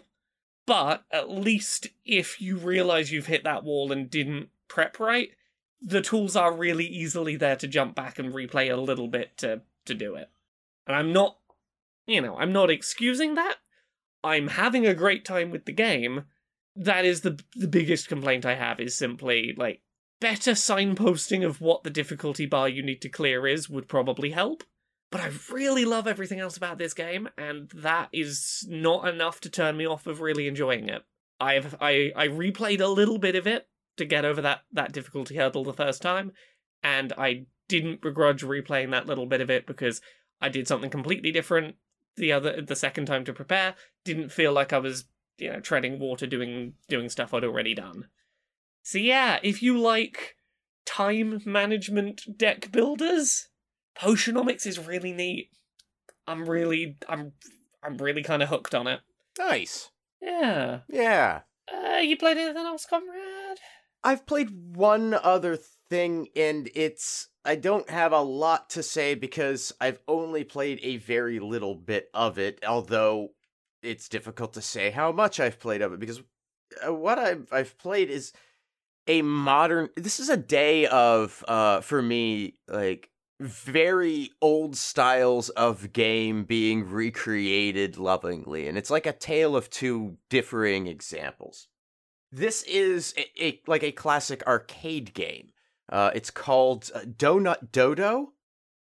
But 0.71 1.03
at 1.11 1.29
least 1.29 1.87
if 2.05 2.39
you 2.39 2.55
realize 2.55 3.11
you've 3.11 3.25
hit 3.25 3.43
that 3.43 3.65
wall 3.65 3.91
and 3.91 4.09
didn't 4.09 4.47
prep 4.69 5.01
right, 5.01 5.31
the 5.81 6.01
tools 6.01 6.37
are 6.37 6.53
really 6.53 6.85
easily 6.85 7.35
there 7.35 7.57
to 7.57 7.67
jump 7.67 7.93
back 7.93 8.17
and 8.17 8.33
replay 8.33 8.71
a 8.71 8.77
little 8.77 9.09
bit 9.09 9.35
to 9.39 9.63
to 9.83 9.93
do 9.93 10.15
it. 10.15 10.29
And 10.87 10.95
I'm 10.95 11.11
not, 11.11 11.39
you 12.07 12.21
know, 12.21 12.37
I'm 12.37 12.53
not 12.53 12.69
excusing 12.69 13.35
that. 13.35 13.57
I'm 14.23 14.47
having 14.47 14.87
a 14.87 14.93
great 14.93 15.25
time 15.25 15.51
with 15.51 15.65
the 15.65 15.73
game. 15.73 16.23
That 16.77 17.03
is 17.03 17.19
the 17.19 17.37
the 17.53 17.67
biggest 17.67 18.07
complaint 18.07 18.45
I 18.45 18.55
have 18.55 18.79
is 18.79 18.95
simply 18.95 19.53
like 19.57 19.81
better 20.21 20.51
signposting 20.51 21.45
of 21.45 21.59
what 21.59 21.83
the 21.83 21.89
difficulty 21.89 22.45
bar 22.45 22.69
you 22.69 22.81
need 22.81 23.01
to 23.01 23.09
clear 23.09 23.45
is 23.45 23.69
would 23.69 23.89
probably 23.89 24.31
help. 24.31 24.63
But 25.11 25.21
I 25.21 25.31
really 25.51 25.83
love 25.83 26.07
everything 26.07 26.39
else 26.39 26.55
about 26.55 26.77
this 26.77 26.93
game, 26.93 27.27
and 27.37 27.69
that 27.75 28.09
is 28.13 28.65
not 28.69 29.07
enough 29.07 29.41
to 29.41 29.49
turn 29.49 29.75
me 29.75 29.85
off 29.85 30.07
of 30.07 30.21
really 30.21 30.47
enjoying 30.47 30.87
it. 30.87 31.03
I've 31.39 31.75
I, 31.81 32.11
I 32.15 32.27
replayed 32.27 32.79
a 32.79 32.87
little 32.87 33.17
bit 33.17 33.35
of 33.35 33.45
it 33.45 33.67
to 33.97 34.05
get 34.05 34.23
over 34.23 34.41
that, 34.41 34.61
that 34.71 34.93
difficulty 34.93 35.35
hurdle 35.35 35.65
the 35.65 35.73
first 35.73 36.01
time, 36.01 36.31
and 36.81 37.11
I 37.17 37.45
didn't 37.67 38.01
begrudge 38.01 38.43
replaying 38.43 38.91
that 38.91 39.05
little 39.05 39.25
bit 39.25 39.41
of 39.41 39.49
it 39.49 39.67
because 39.67 40.01
I 40.41 40.49
did 40.49 40.67
something 40.67 40.89
completely 40.89 41.31
different 41.31 41.75
the 42.15 42.31
other 42.31 42.61
the 42.61 42.75
second 42.75 43.05
time 43.05 43.25
to 43.25 43.33
prepare. 43.33 43.75
Didn't 44.03 44.31
feel 44.31 44.53
like 44.53 44.73
I 44.73 44.79
was, 44.79 45.05
you 45.37 45.51
know, 45.51 45.59
treading 45.59 45.99
water 45.99 46.27
doing 46.27 46.73
doing 46.87 47.09
stuff 47.09 47.33
I'd 47.33 47.43
already 47.43 47.73
done. 47.73 48.07
So 48.83 48.97
yeah, 48.97 49.39
if 49.43 49.61
you 49.61 49.77
like 49.77 50.35
time 50.85 51.41
management 51.45 52.37
deck 52.37 52.71
builders, 52.71 53.49
Potionomics 53.97 54.65
is 54.65 54.79
really 54.79 55.13
neat. 55.13 55.49
I'm 56.27 56.47
really 56.49 56.97
I'm 57.09 57.33
I'm 57.83 57.97
really 57.97 58.23
kind 58.23 58.43
of 58.43 58.49
hooked 58.49 58.75
on 58.75 58.87
it. 58.87 59.01
Nice. 59.37 59.89
Yeah. 60.21 60.81
Yeah. 60.89 61.41
Uh, 61.71 61.97
you 61.97 62.17
played 62.17 62.37
anything 62.37 62.65
else, 62.65 62.85
Conrad? 62.85 63.57
I've 64.03 64.25
played 64.25 64.75
one 64.75 65.13
other 65.13 65.57
thing, 65.89 66.27
and 66.35 66.69
it's. 66.73 67.27
I 67.43 67.55
don't 67.55 67.89
have 67.89 68.11
a 68.11 68.21
lot 68.21 68.69
to 68.71 68.83
say 68.83 69.15
because 69.15 69.73
I've 69.81 69.99
only 70.07 70.43
played 70.43 70.79
a 70.83 70.97
very 70.97 71.39
little 71.39 71.73
bit 71.73 72.09
of 72.13 72.37
it, 72.37 72.59
although 72.65 73.29
it's 73.81 74.09
difficult 74.09 74.53
to 74.53 74.61
say 74.61 74.91
how 74.91 75.11
much 75.11 75.39
I've 75.39 75.59
played 75.59 75.81
of 75.81 75.91
it 75.91 75.99
because 75.99 76.21
uh, 76.85 76.93
what 76.93 77.17
I've, 77.17 77.47
I've 77.51 77.77
played 77.79 78.11
is 78.11 78.31
a 79.07 79.23
modern. 79.23 79.89
This 79.95 80.19
is 80.19 80.29
a 80.29 80.37
day 80.37 80.85
of, 80.85 81.43
uh, 81.47 81.81
for 81.81 82.01
me, 82.01 82.59
like 82.67 83.09
very 83.41 84.29
old 84.39 84.77
styles 84.77 85.49
of 85.49 85.93
game 85.93 86.43
being 86.43 86.87
recreated 86.87 87.97
lovingly 87.97 88.67
and 88.67 88.77
it's 88.77 88.91
like 88.91 89.07
a 89.07 89.13
tale 89.13 89.55
of 89.55 89.69
two 89.69 90.17
differing 90.29 90.85
examples. 90.87 91.67
This 92.31 92.61
is 92.63 93.13
a, 93.17 93.43
a 93.43 93.61
like 93.67 93.83
a 93.83 93.91
classic 93.91 94.45
arcade 94.45 95.13
game. 95.13 95.49
Uh, 95.91 96.11
it's 96.13 96.31
called 96.31 96.91
uh, 96.93 96.99
donut 96.99 97.71
dodo. 97.71 98.33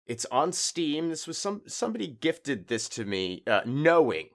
It's 0.06 0.26
on 0.32 0.54
steam. 0.54 1.10
This 1.10 1.28
was 1.28 1.38
some 1.38 1.62
somebody 1.68 2.08
gifted 2.08 2.68
this 2.68 2.88
to 2.90 3.04
me 3.06 3.44
uh, 3.46 3.62
knowing 3.66 4.30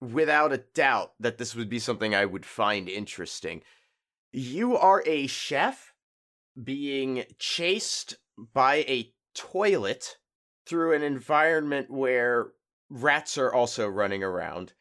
without 0.00 0.52
a 0.52 0.64
doubt 0.74 1.12
that 1.20 1.38
this 1.38 1.54
would 1.54 1.68
be 1.68 1.78
something 1.78 2.12
i 2.12 2.24
would 2.24 2.44
find 2.44 2.88
interesting. 2.88 3.62
You 4.32 4.76
are 4.76 5.02
a 5.06 5.28
chef 5.28 5.94
being 6.62 7.24
chased 7.38 8.16
by 8.36 8.76
a 8.76 9.12
toilet 9.34 10.16
through 10.66 10.94
an 10.94 11.02
environment 11.02 11.90
where 11.90 12.52
rats 12.88 13.38
are 13.38 13.52
also 13.52 13.88
running 13.88 14.22
around, 14.22 14.74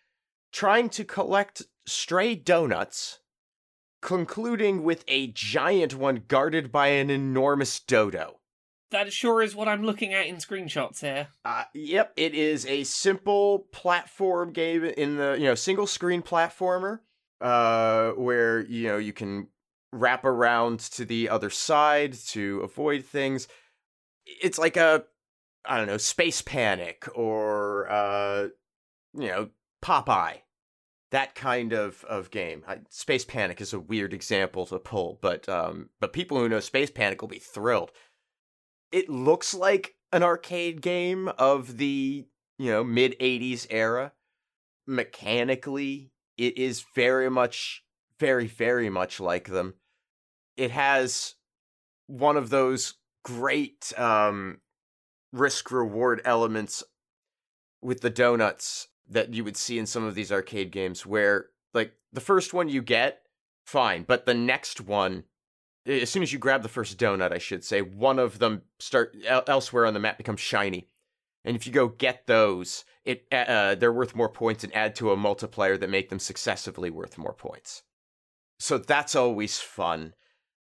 trying 0.52 0.90
to 0.90 1.04
collect 1.04 1.64
stray 1.86 2.36
donuts, 2.36 3.20
concluding 4.02 4.84
with 4.84 5.04
a 5.08 5.28
giant 5.28 5.96
one 5.96 6.24
guarded 6.28 6.72
by 6.72 6.88
an 6.88 7.10
enormous 7.10 7.80
dodo. 7.80 8.40
That 8.92 9.14
sure 9.14 9.42
is 9.42 9.56
what 9.56 9.70
I'm 9.70 9.84
looking 9.84 10.14
at 10.14 10.28
in 10.28 10.36
screenshots 10.36 11.00
here. 11.00 11.30
Uh, 11.46 11.64
yep, 11.74 12.12
it 12.18 12.34
is 12.34 12.66
a 12.66 12.84
simple 12.84 13.68
platform 13.72 14.52
game 14.52 14.84
in 14.84 15.16
the 15.16 15.38
you 15.40 15.46
know 15.46 15.56
single 15.56 15.88
screen 15.88 16.22
platformer, 16.22 17.00
uh, 17.40 18.12
where 18.12 18.60
you 18.60 18.90
know 18.90 18.98
you 18.98 19.14
can 19.14 19.48
wrap 19.92 20.26
around 20.26 20.80
to 20.80 21.06
the 21.06 21.30
other 21.30 21.50
side 21.50 22.14
to 22.14 22.62
avoid 22.62 23.06
things. 23.06 23.48
It's 24.26 24.58
like 24.58 24.78
a 24.78 25.04
I 25.66 25.78
don't 25.78 25.88
know 25.88 25.98
space 25.98 26.42
panic 26.42 27.08
or 27.14 27.90
uh, 27.90 28.48
you 29.14 29.28
know 29.28 29.50
Popeye, 29.84 30.42
that 31.12 31.36
kind 31.36 31.74
of 31.74 32.04
of 32.06 32.32
game. 32.32 32.64
I, 32.68 32.80
space 32.90 33.26
panic 33.26 33.62
is 33.62 33.74
a 33.74 33.80
weird 33.80 34.14
example 34.14 34.66
to 34.68 34.80
pull, 34.80 35.20
but 35.22 35.48
um, 35.50 35.90
but 36.00 36.14
people 36.14 36.38
who 36.38 36.50
know 36.50 36.60
space 36.60 36.92
panic 36.92 37.22
will 37.22 37.30
be 37.30 37.40
thrilled 37.40 37.92
it 38.92 39.10
looks 39.10 39.54
like 39.54 39.96
an 40.12 40.24
arcade 40.24 40.82
game 40.82 41.30
of 41.38 41.78
the 41.78 42.28
you 42.58 42.72
know 42.72 42.84
mid 42.84 43.18
80s 43.20 43.66
era 43.70 44.12
mechanically 44.86 46.12
it 46.38 46.58
is 46.58 46.84
very 46.96 47.30
much 47.30 47.84
very 48.20 48.48
very 48.48 48.90
much 48.90 49.20
like 49.20 49.48
them 49.48 49.76
it 50.62 50.72
has 50.72 51.36
one 52.08 52.38
of 52.38 52.50
those 52.50 52.96
great 53.24 53.94
um 53.98 54.60
risk 55.32 55.72
reward 55.72 56.22
elements 56.26 56.84
with 57.82 58.02
the 58.02 58.10
donuts 58.10 58.88
that 59.08 59.34
you 59.34 59.44
would 59.44 59.58
see 59.58 59.78
in 59.80 59.86
some 59.86 60.04
of 60.04 60.16
these 60.16 60.32
arcade 60.32 60.72
games 60.72 61.06
where 61.06 61.48
like 61.74 61.94
the 62.12 62.22
first 62.22 62.54
one 62.54 62.70
you 62.70 62.82
get 62.82 63.22
fine 63.66 64.04
but 64.04 64.26
the 64.26 64.34
next 64.34 64.82
one 64.82 65.24
as 65.86 66.10
soon 66.10 66.24
as 66.24 66.32
you 66.32 66.40
grab 66.40 66.62
the 66.62 66.70
first 66.70 66.98
donut, 67.00 67.32
I 67.32 67.40
should 67.40 67.64
say, 67.64 67.82
one 67.82 68.20
of 68.20 68.40
them 68.40 68.62
start 68.80 69.16
elsewhere 69.26 69.86
on 69.86 69.94
the 69.94 70.00
map 70.00 70.18
becomes 70.18 70.40
shiny. 70.40 70.88
And 71.44 71.56
if 71.56 71.66
you 71.66 71.74
go 71.74 71.88
get 71.88 72.28
those, 72.28 72.86
it 73.04 73.26
uh, 73.32 73.74
they're 73.76 73.92
worth 73.92 74.16
more 74.16 74.30
points 74.30 74.64
and 74.64 74.76
add 74.76 74.96
to 74.98 75.12
a 75.12 75.18
multiplier 75.18 75.78
that 75.78 75.90
make 75.90 76.10
them 76.10 76.20
successively 76.20 76.92
worth 76.92 77.18
more 77.18 77.34
points. 77.34 77.82
So 78.60 78.78
that's 78.78 79.16
always 79.16 79.58
fun. 79.58 80.14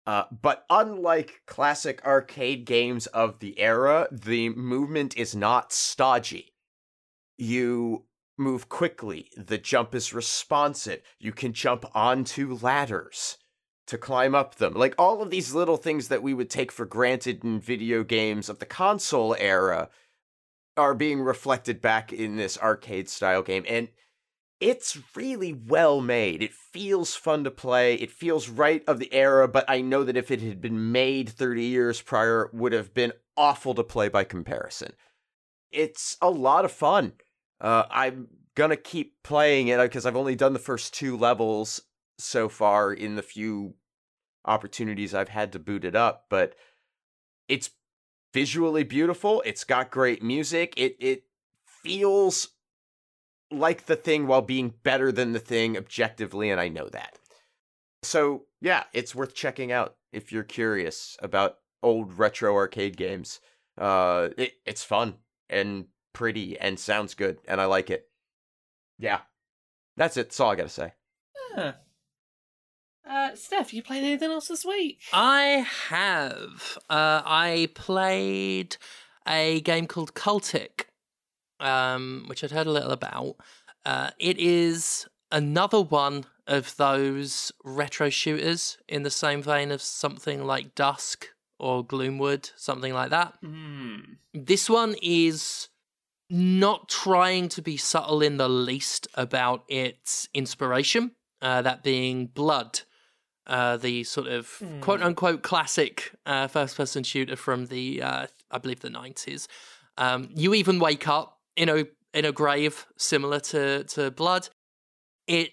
Uh, 0.09 0.25
but 0.41 0.65
unlike 0.71 1.43
classic 1.45 2.03
arcade 2.03 2.65
games 2.65 3.07
of 3.09 3.41
the 3.41 3.61
era, 3.61 4.09
the 4.11 4.49
movement 4.49 5.15
is 5.19 5.37
not 5.37 5.71
stodgy. 5.71 6.55
You 7.37 8.07
move 8.39 8.71
quickly, 8.71 9.29
the 9.37 9.59
jump 9.59 9.95
is 9.95 10.15
responsive, 10.15 11.03
you 11.19 11.33
can 11.33 11.53
jump 11.53 11.85
onto 11.95 12.57
ladders 12.57 13.37
to 13.87 13.99
climb 13.99 14.35
up 14.35 14.55
them. 14.55 14.73
Like 14.73 14.95
all 14.97 15.21
of 15.21 15.29
these 15.29 15.53
little 15.53 15.77
things 15.77 16.09
that 16.09 16.23
we 16.23 16.33
would 16.33 16.49
take 16.49 16.73
for 16.73 16.87
granted 16.87 17.45
in 17.45 17.61
video 17.61 18.03
games 18.03 18.49
of 18.49 18.61
the 18.61 18.67
console 18.67 19.37
era 19.39 19.91
are 20.79 20.95
being 20.95 21.21
reflected 21.21 21.83
back 21.83 22.15
in 22.15 22.37
this 22.37 22.57
arcade 22.57 23.11
style 23.11 23.43
game. 23.43 23.67
And 23.69 23.89
it's 24.61 24.99
really 25.15 25.53
well 25.53 26.01
made. 26.01 26.43
It 26.43 26.53
feels 26.53 27.15
fun 27.15 27.45
to 27.45 27.51
play. 27.51 27.95
It 27.95 28.11
feels 28.11 28.49
right 28.49 28.83
of 28.89 28.99
the 28.99 29.13
era, 29.13 29.47
but 29.47 29.65
I 29.69 29.81
know 29.81 30.03
that 30.05 30.17
if 30.17 30.31
it 30.31 30.41
had 30.41 30.61
been 30.61 30.91
made 30.91 31.29
30 31.29 31.63
years 31.63 32.03
prior, 32.03 32.47
it 32.47 32.55
would 32.55 32.73
have 32.73 32.93
been 32.93 33.13
awful 33.37 33.75
to 33.75 33.85
play 33.85 34.09
by 34.09 34.25
comparison. 34.25 34.93
It's 35.71 36.17
a 36.21 36.31
lot 36.31 36.65
of 36.65 36.73
fun. 36.73 37.13
Uh, 37.61 37.85
I'm 37.91 38.29
gonna 38.55 38.77
keep 38.77 39.23
playing 39.23 39.69
it 39.69 39.79
because 39.79 40.07
I've 40.07 40.17
only 40.17 40.35
done 40.35 40.53
the 40.53 40.59
first 40.59 40.93
two 40.93 41.17
levels 41.17 41.81
so 42.19 42.49
far 42.49 42.93
in 42.93 43.15
the 43.15 43.23
few 43.23 43.75
opportunities 44.45 45.15
I've 45.15 45.29
had 45.29 45.53
to 45.53 45.59
boot 45.59 45.85
it 45.85 45.95
up, 45.95 46.27
but 46.29 46.55
it's 47.49 47.71
visually 48.35 48.83
beautiful. 48.83 49.43
It's 49.47 49.65
got 49.65 49.91
great 49.91 50.23
music. 50.23 50.75
It 50.77 50.97
it 50.99 51.25
feels 51.65 52.49
like 53.51 53.87
the 53.87 53.97
thing 53.97 54.27
while 54.27 54.43
being 54.43 54.75
better 54.83 55.11
than 55.11 55.33
the 55.33 55.39
thing 55.39 55.77
objectively, 55.77 56.51
and 56.51 56.61
I 56.61 56.69
know 56.69 56.89
that. 56.89 57.19
So, 58.03 58.45
yeah, 58.61 58.85
it's 58.93 59.15
worth 59.15 59.35
checking 59.35 59.73
out 59.73 59.97
if 60.13 60.33
you're 60.33 60.45
curious 60.45 61.17
about 61.21 61.59
old 61.83 62.19
retro 62.19 62.55
arcade 62.55 62.97
games. 62.97 63.41
Uh, 63.77 64.29
it, 64.37 64.55
it's 64.67 64.85
fun 64.85 65.15
and 65.49 65.87
pretty 66.13 66.59
and 66.59 66.79
sounds 66.79 67.15
good, 67.15 67.39
and 67.47 67.61
I 67.61 67.67
like 67.67 67.91
it. 67.91 68.09
Yeah, 68.99 69.21
that's 69.97 70.17
it. 70.17 70.27
That's 70.27 70.41
all 70.41 70.51
I 70.51 70.57
gotta 70.57 70.69
say. 70.69 70.93
Huh. 71.55 71.73
Uh, 73.09 73.35
Steph, 73.35 73.73
you 73.73 73.83
played 73.83 74.05
anything 74.05 74.31
else 74.31 74.49
this 74.49 74.65
week? 74.67 75.01
I 75.13 75.67
have. 75.89 76.77
Uh, 76.91 77.23
I 77.25 77.71
played 77.75 78.77
a 79.27 79.61
game 79.63 79.87
called 79.87 80.15
Cultic, 80.15 80.88
um, 81.61 82.25
which 82.27 82.43
I'd 82.45 82.51
heard 82.51 82.67
a 82.67 82.73
little 82.73 82.91
about. 82.93 83.37
Uh, 83.85 84.11
it 84.19 84.39
is 84.39 85.07
another 85.31 85.81
one 85.81 86.25
of 86.47 86.77
those 86.77 87.53
retro 87.65 88.09
shooters 88.11 88.79
in 88.89 89.03
the 89.03 89.11
same 89.11 89.43
vein 89.43 89.71
of 89.71 89.83
something 89.83 90.45
like 90.45 90.75
Dusk 90.75 91.29
or 91.59 91.85
Gloomwood, 91.85 92.51
something 92.57 92.93
like 92.95 93.11
that. 93.11 93.35
Hmm. 93.43 93.97
This 94.33 94.71
one 94.71 94.95
is 95.03 95.69
not 96.31 96.89
trying 96.89 97.49
to 97.51 97.63
be 97.63 97.77
subtle 97.77 98.23
in 98.23 98.37
the 98.37 98.49
least 98.49 99.09
about 99.15 99.65
its 99.69 100.29
inspiration, 100.35 101.13
uh, 101.41 101.63
that 101.63 101.83
being 101.83 102.27
Blood, 102.27 102.81
uh, 103.47 103.77
the 103.79 104.05
sort 104.05 104.27
of 104.29 104.49
Hmm. 104.59 104.81
quote 104.81 105.03
unquote 105.03 105.43
classic 105.43 106.13
uh, 106.27 106.47
first 106.49 106.77
person 106.77 107.03
shooter 107.03 107.37
from 107.37 107.67
the, 107.67 108.03
uh, 108.03 108.27
I 108.51 108.59
believe, 108.59 108.81
the 108.81 108.91
90s. 108.91 109.49
Um, 109.97 110.29
you 110.35 110.55
even 110.55 110.79
wake 110.79 111.09
up 111.09 111.38
in 111.59 111.69
a 111.69 111.85
in 112.15 112.25
a 112.25 112.33
grave 112.33 112.87
similar 112.97 113.41
to 113.41 113.85
to 113.85 114.11
Blood. 114.11 114.49
It 115.27 115.51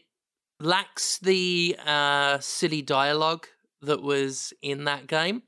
lacks 0.59 1.17
the 1.17 1.75
uh, 1.85 2.39
silly 2.39 2.81
dialogue 2.81 3.47
that 3.81 4.01
was 4.01 4.53
in 4.61 4.85
that 4.85 5.07
game, 5.07 5.43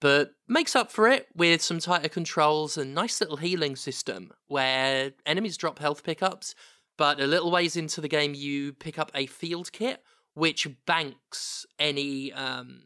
but 0.00 0.32
makes 0.48 0.74
up 0.74 0.90
for 0.90 1.06
it 1.06 1.28
with 1.36 1.62
some 1.62 1.78
tighter 1.78 2.08
controls 2.08 2.76
and 2.76 2.94
nice 2.94 3.20
little 3.20 3.36
healing 3.36 3.76
system 3.76 4.32
where 4.48 5.12
enemies 5.24 5.56
drop 5.56 5.78
health 5.78 6.02
pickups, 6.02 6.54
but 6.98 7.20
a 7.20 7.26
little 7.26 7.50
ways 7.50 7.76
into 7.76 8.00
the 8.00 8.08
game 8.08 8.34
you 8.34 8.72
pick 8.72 8.98
up 8.98 9.12
a 9.14 9.26
field 9.26 9.70
kit 9.70 10.02
which 10.34 10.66
banks 10.86 11.66
any 11.78 12.32
um, 12.32 12.82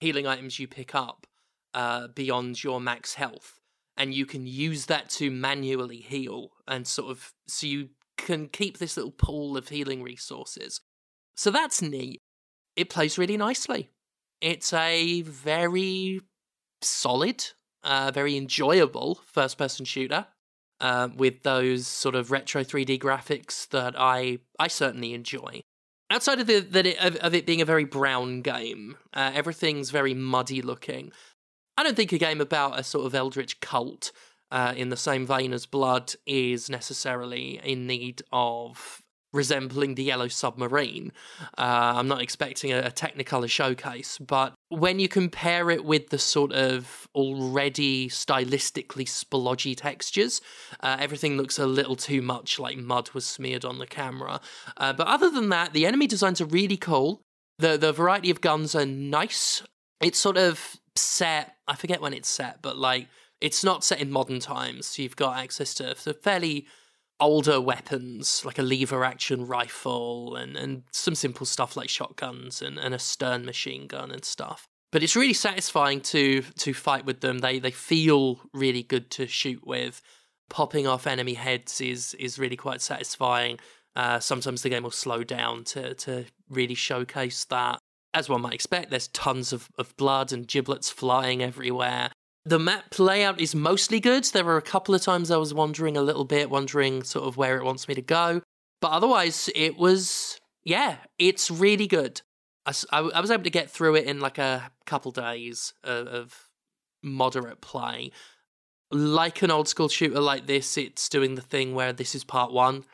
healing 0.00 0.26
items 0.26 0.58
you 0.58 0.66
pick 0.66 0.94
up 0.94 1.26
uh, 1.74 2.08
beyond 2.08 2.62
your 2.64 2.80
max 2.80 3.14
health 3.14 3.60
and 3.96 4.14
you 4.14 4.26
can 4.26 4.46
use 4.46 4.86
that 4.86 5.08
to 5.08 5.30
manually 5.30 5.98
heal 5.98 6.50
and 6.66 6.86
sort 6.86 7.10
of 7.10 7.32
so 7.46 7.66
you 7.66 7.90
can 8.16 8.48
keep 8.48 8.78
this 8.78 8.96
little 8.96 9.12
pool 9.12 9.56
of 9.56 9.68
healing 9.68 10.02
resources. 10.02 10.80
So 11.36 11.50
that's 11.50 11.82
neat. 11.82 12.22
It 12.76 12.90
plays 12.90 13.18
really 13.18 13.36
nicely. 13.36 13.90
It's 14.40 14.72
a 14.72 15.22
very 15.22 16.20
solid, 16.80 17.44
uh, 17.82 18.10
very 18.12 18.36
enjoyable 18.36 19.20
first 19.26 19.58
person 19.58 19.84
shooter. 19.84 20.26
Uh, 20.80 21.08
with 21.16 21.44
those 21.44 21.86
sort 21.86 22.16
of 22.16 22.32
retro 22.32 22.64
3D 22.64 22.98
graphics 22.98 23.66
that 23.68 23.94
I 23.96 24.38
I 24.58 24.66
certainly 24.66 25.14
enjoy. 25.14 25.62
Outside 26.10 26.40
of 26.40 26.48
the 26.48 26.60
that 26.60 26.84
it, 26.84 26.98
of, 26.98 27.16
of 27.16 27.32
it 27.32 27.46
being 27.46 27.60
a 27.60 27.64
very 27.64 27.84
brown 27.84 28.42
game, 28.42 28.96
uh, 29.14 29.30
everything's 29.32 29.90
very 29.90 30.14
muddy 30.14 30.60
looking. 30.60 31.12
I 31.76 31.82
don't 31.82 31.96
think 31.96 32.12
a 32.12 32.18
game 32.18 32.40
about 32.40 32.78
a 32.78 32.84
sort 32.84 33.06
of 33.06 33.14
eldritch 33.14 33.60
cult 33.60 34.12
uh, 34.50 34.74
in 34.76 34.88
the 34.88 34.96
same 34.96 35.26
vein 35.26 35.52
as 35.52 35.66
Blood 35.66 36.14
is 36.26 36.70
necessarily 36.70 37.60
in 37.64 37.86
need 37.86 38.22
of 38.32 39.02
resembling 39.32 39.96
the 39.96 40.04
Yellow 40.04 40.28
Submarine. 40.28 41.12
Uh, 41.58 41.94
I'm 41.96 42.06
not 42.06 42.22
expecting 42.22 42.72
a, 42.72 42.78
a 42.78 42.90
Technicolor 42.90 43.50
showcase, 43.50 44.16
but 44.18 44.54
when 44.68 45.00
you 45.00 45.08
compare 45.08 45.70
it 45.70 45.84
with 45.84 46.10
the 46.10 46.18
sort 46.18 46.52
of 46.52 47.08
already 47.14 48.08
stylistically 48.08 49.06
splodgy 49.06 49.76
textures, 49.76 50.40
uh, 50.80 50.96
everything 51.00 51.36
looks 51.36 51.58
a 51.58 51.66
little 51.66 51.96
too 51.96 52.22
much 52.22 52.60
like 52.60 52.78
mud 52.78 53.10
was 53.10 53.26
smeared 53.26 53.64
on 53.64 53.78
the 53.78 53.86
camera. 53.86 54.40
Uh, 54.76 54.92
but 54.92 55.08
other 55.08 55.28
than 55.28 55.48
that, 55.48 55.72
the 55.72 55.84
enemy 55.84 56.06
designs 56.06 56.40
are 56.40 56.46
really 56.46 56.76
cool. 56.76 57.20
The 57.58 57.76
the 57.76 57.92
variety 57.92 58.30
of 58.30 58.40
guns 58.40 58.74
are 58.74 58.86
nice. 58.86 59.62
It's 60.00 60.18
sort 60.18 60.36
of 60.36 60.76
set. 60.96 61.56
I 61.66 61.76
forget 61.76 62.00
when 62.00 62.14
it's 62.14 62.28
set, 62.28 62.62
but 62.62 62.76
like 62.76 63.08
it's 63.40 63.64
not 63.64 63.84
set 63.84 64.00
in 64.00 64.10
modern 64.10 64.40
times. 64.40 64.86
So 64.86 65.02
you've 65.02 65.16
got 65.16 65.36
access 65.36 65.74
to, 65.74 65.94
fairly 65.94 66.66
older 67.20 67.60
weapons 67.60 68.44
like 68.44 68.58
a 68.58 68.62
lever 68.62 69.04
action 69.04 69.46
rifle 69.46 70.34
and, 70.34 70.56
and 70.56 70.82
some 70.92 71.14
simple 71.14 71.46
stuff 71.46 71.76
like 71.76 71.88
shotguns 71.88 72.60
and, 72.60 72.78
and 72.78 72.92
a 72.92 72.98
Sten 72.98 73.44
machine 73.44 73.86
gun 73.86 74.10
and 74.10 74.24
stuff. 74.24 74.66
But 74.90 75.02
it's 75.02 75.16
really 75.16 75.34
satisfying 75.34 76.00
to 76.02 76.42
to 76.42 76.72
fight 76.72 77.04
with 77.04 77.20
them. 77.20 77.38
They 77.38 77.58
they 77.58 77.72
feel 77.72 78.40
really 78.52 78.82
good 78.82 79.10
to 79.12 79.26
shoot 79.26 79.66
with. 79.66 80.00
Popping 80.48 80.86
off 80.86 81.06
enemy 81.06 81.34
heads 81.34 81.80
is 81.80 82.14
is 82.14 82.38
really 82.38 82.56
quite 82.56 82.80
satisfying. 82.80 83.58
Uh, 83.96 84.20
sometimes 84.20 84.62
the 84.62 84.68
game 84.68 84.84
will 84.84 84.90
slow 84.90 85.24
down 85.24 85.64
to 85.64 85.94
to 85.94 86.26
really 86.48 86.74
showcase 86.76 87.44
that. 87.46 87.80
As 88.14 88.28
one 88.28 88.42
might 88.42 88.54
expect, 88.54 88.90
there's 88.90 89.08
tons 89.08 89.52
of, 89.52 89.68
of 89.76 89.96
blood 89.96 90.32
and 90.32 90.46
giblets 90.46 90.88
flying 90.88 91.42
everywhere. 91.42 92.10
The 92.44 92.60
map 92.60 92.98
layout 92.98 93.40
is 93.40 93.54
mostly 93.54 93.98
good. 93.98 94.24
There 94.24 94.44
were 94.44 94.56
a 94.56 94.62
couple 94.62 94.94
of 94.94 95.02
times 95.02 95.30
I 95.30 95.36
was 95.36 95.52
wandering 95.52 95.96
a 95.96 96.02
little 96.02 96.24
bit, 96.24 96.48
wondering 96.48 97.02
sort 97.02 97.26
of 97.26 97.36
where 97.36 97.56
it 97.56 97.64
wants 97.64 97.88
me 97.88 97.94
to 97.94 98.02
go. 98.02 98.42
But 98.80 98.92
otherwise, 98.92 99.50
it 99.54 99.76
was, 99.76 100.38
yeah, 100.62 100.96
it's 101.18 101.50
really 101.50 101.86
good. 101.86 102.22
I 102.66 102.72
I 102.92 103.20
was 103.20 103.30
able 103.30 103.44
to 103.44 103.50
get 103.50 103.70
through 103.70 103.96
it 103.96 104.04
in 104.04 104.20
like 104.20 104.38
a 104.38 104.70
couple 104.86 105.10
days 105.10 105.72
of, 105.82 106.06
of 106.06 106.48
moderate 107.02 107.60
play. 107.60 108.12
Like 108.90 109.42
an 109.42 109.50
old 109.50 109.68
school 109.68 109.88
shooter 109.88 110.20
like 110.20 110.46
this, 110.46 110.76
it's 110.76 111.08
doing 111.08 111.34
the 111.34 111.42
thing 111.42 111.74
where 111.74 111.92
this 111.92 112.14
is 112.14 112.24
part 112.24 112.52
one, 112.52 112.84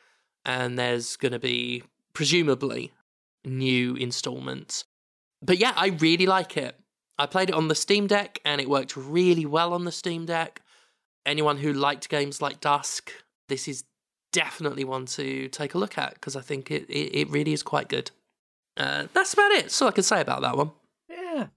and 0.47 0.79
there's 0.79 1.17
going 1.17 1.33
to 1.33 1.39
be, 1.39 1.83
presumably, 2.15 2.93
new 3.45 3.97
installments. 3.97 4.85
But 5.43 5.59
yeah, 5.59 5.73
I 5.77 5.89
really 5.89 6.27
like 6.27 6.57
it. 6.57 6.77
I 7.19 7.27
played 7.27 7.51
it 7.51 7.55
on 7.55 7.69
the 7.69 7.75
Steam 7.75 8.07
Deck 8.07 8.41
and 8.45 8.61
it 8.61 8.69
worked 8.69 8.97
really 8.97 9.47
well 9.47 9.73
on 9.75 9.85
the 9.85 9.93
Steam 9.93 10.27
Deck. 10.27 10.63
Anyone 11.27 11.59
who 11.59 11.73
liked 11.73 12.09
games 12.09 12.41
like 12.41 12.61
Dusk, 12.61 13.13
this 13.49 13.69
is 13.69 13.85
definitely 14.33 14.85
one 14.85 15.07
to 15.07 15.49
take 15.49 15.75
a 15.75 15.79
look 15.79 15.99
at 15.99 16.15
because 16.15 16.37
I 16.37 16.41
think 16.41 16.71
it, 16.71 16.89
it, 16.89 17.21
it 17.21 17.31
really 17.31 17.53
is 17.53 17.63
quite 17.63 17.89
good. 17.89 18.11
Uh, 18.77 19.07
that's 19.13 19.35
about 19.35 19.51
it. 19.53 19.63
That's 19.65 19.83
all 19.83 19.89
I 19.89 19.93
can 19.93 20.03
say 20.03 20.21
about 20.21 20.43
that 20.43 20.57
one. 20.57 20.71
Yeah. 21.09 21.49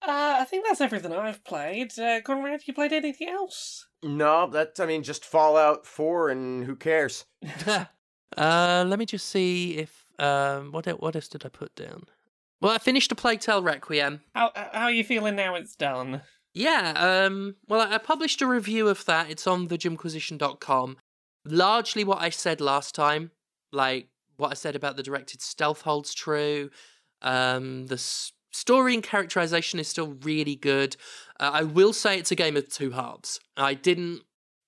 Uh, 0.00 0.36
I 0.40 0.44
think 0.44 0.64
that's 0.64 0.80
everything 0.80 1.12
I've 1.12 1.42
played. 1.42 1.98
Uh, 1.98 2.20
Conrad, 2.20 2.52
have 2.52 2.62
you 2.66 2.74
played 2.74 2.92
anything 2.92 3.28
else? 3.28 3.88
No, 4.02 4.48
that's 4.48 4.78
I 4.78 4.86
mean 4.86 5.02
just 5.02 5.24
Fallout 5.24 5.86
4 5.86 6.28
and 6.28 6.64
who 6.64 6.76
cares? 6.76 7.24
uh, 7.66 8.84
let 8.86 8.98
me 8.98 9.06
just 9.06 9.28
see 9.28 9.78
if 9.78 10.04
um, 10.20 10.70
what 10.70 10.86
what 11.00 11.16
else 11.16 11.28
did 11.28 11.44
I 11.44 11.48
put 11.48 11.74
down? 11.74 12.04
Well, 12.60 12.72
I 12.72 12.78
finished 12.78 13.12
a 13.12 13.14
Plague 13.14 13.40
Tale 13.40 13.62
Requiem. 13.62 14.20
How 14.34 14.50
how 14.54 14.84
are 14.84 14.90
you 14.92 15.04
feeling 15.04 15.36
now 15.36 15.54
it's 15.54 15.76
done? 15.76 16.22
Yeah, 16.54 16.92
um, 16.96 17.56
well, 17.68 17.80
I 17.80 17.94
I 17.94 17.98
published 17.98 18.42
a 18.42 18.46
review 18.46 18.88
of 18.88 19.04
that. 19.04 19.30
It's 19.30 19.46
on 19.46 19.68
thejimquisition.com. 19.68 20.96
Largely 21.44 22.04
what 22.04 22.20
I 22.20 22.30
said 22.30 22.60
last 22.60 22.94
time, 22.94 23.30
like 23.72 24.08
what 24.36 24.50
I 24.50 24.54
said 24.54 24.74
about 24.76 24.96
the 24.96 25.02
directed 25.02 25.40
stealth 25.40 25.82
holds 25.82 26.12
true. 26.14 26.70
Um, 27.22 27.86
the 27.86 27.94
s- 27.94 28.32
story 28.50 28.94
and 28.94 29.02
characterization 29.02 29.78
is 29.78 29.88
still 29.88 30.14
really 30.22 30.56
good. 30.56 30.96
Uh, 31.40 31.50
I 31.54 31.62
will 31.62 31.92
say 31.92 32.18
it's 32.18 32.30
a 32.32 32.36
game 32.36 32.56
of 32.56 32.68
two 32.68 32.90
halves. 32.90 33.40
I 33.56 33.74
didn't 33.74 34.22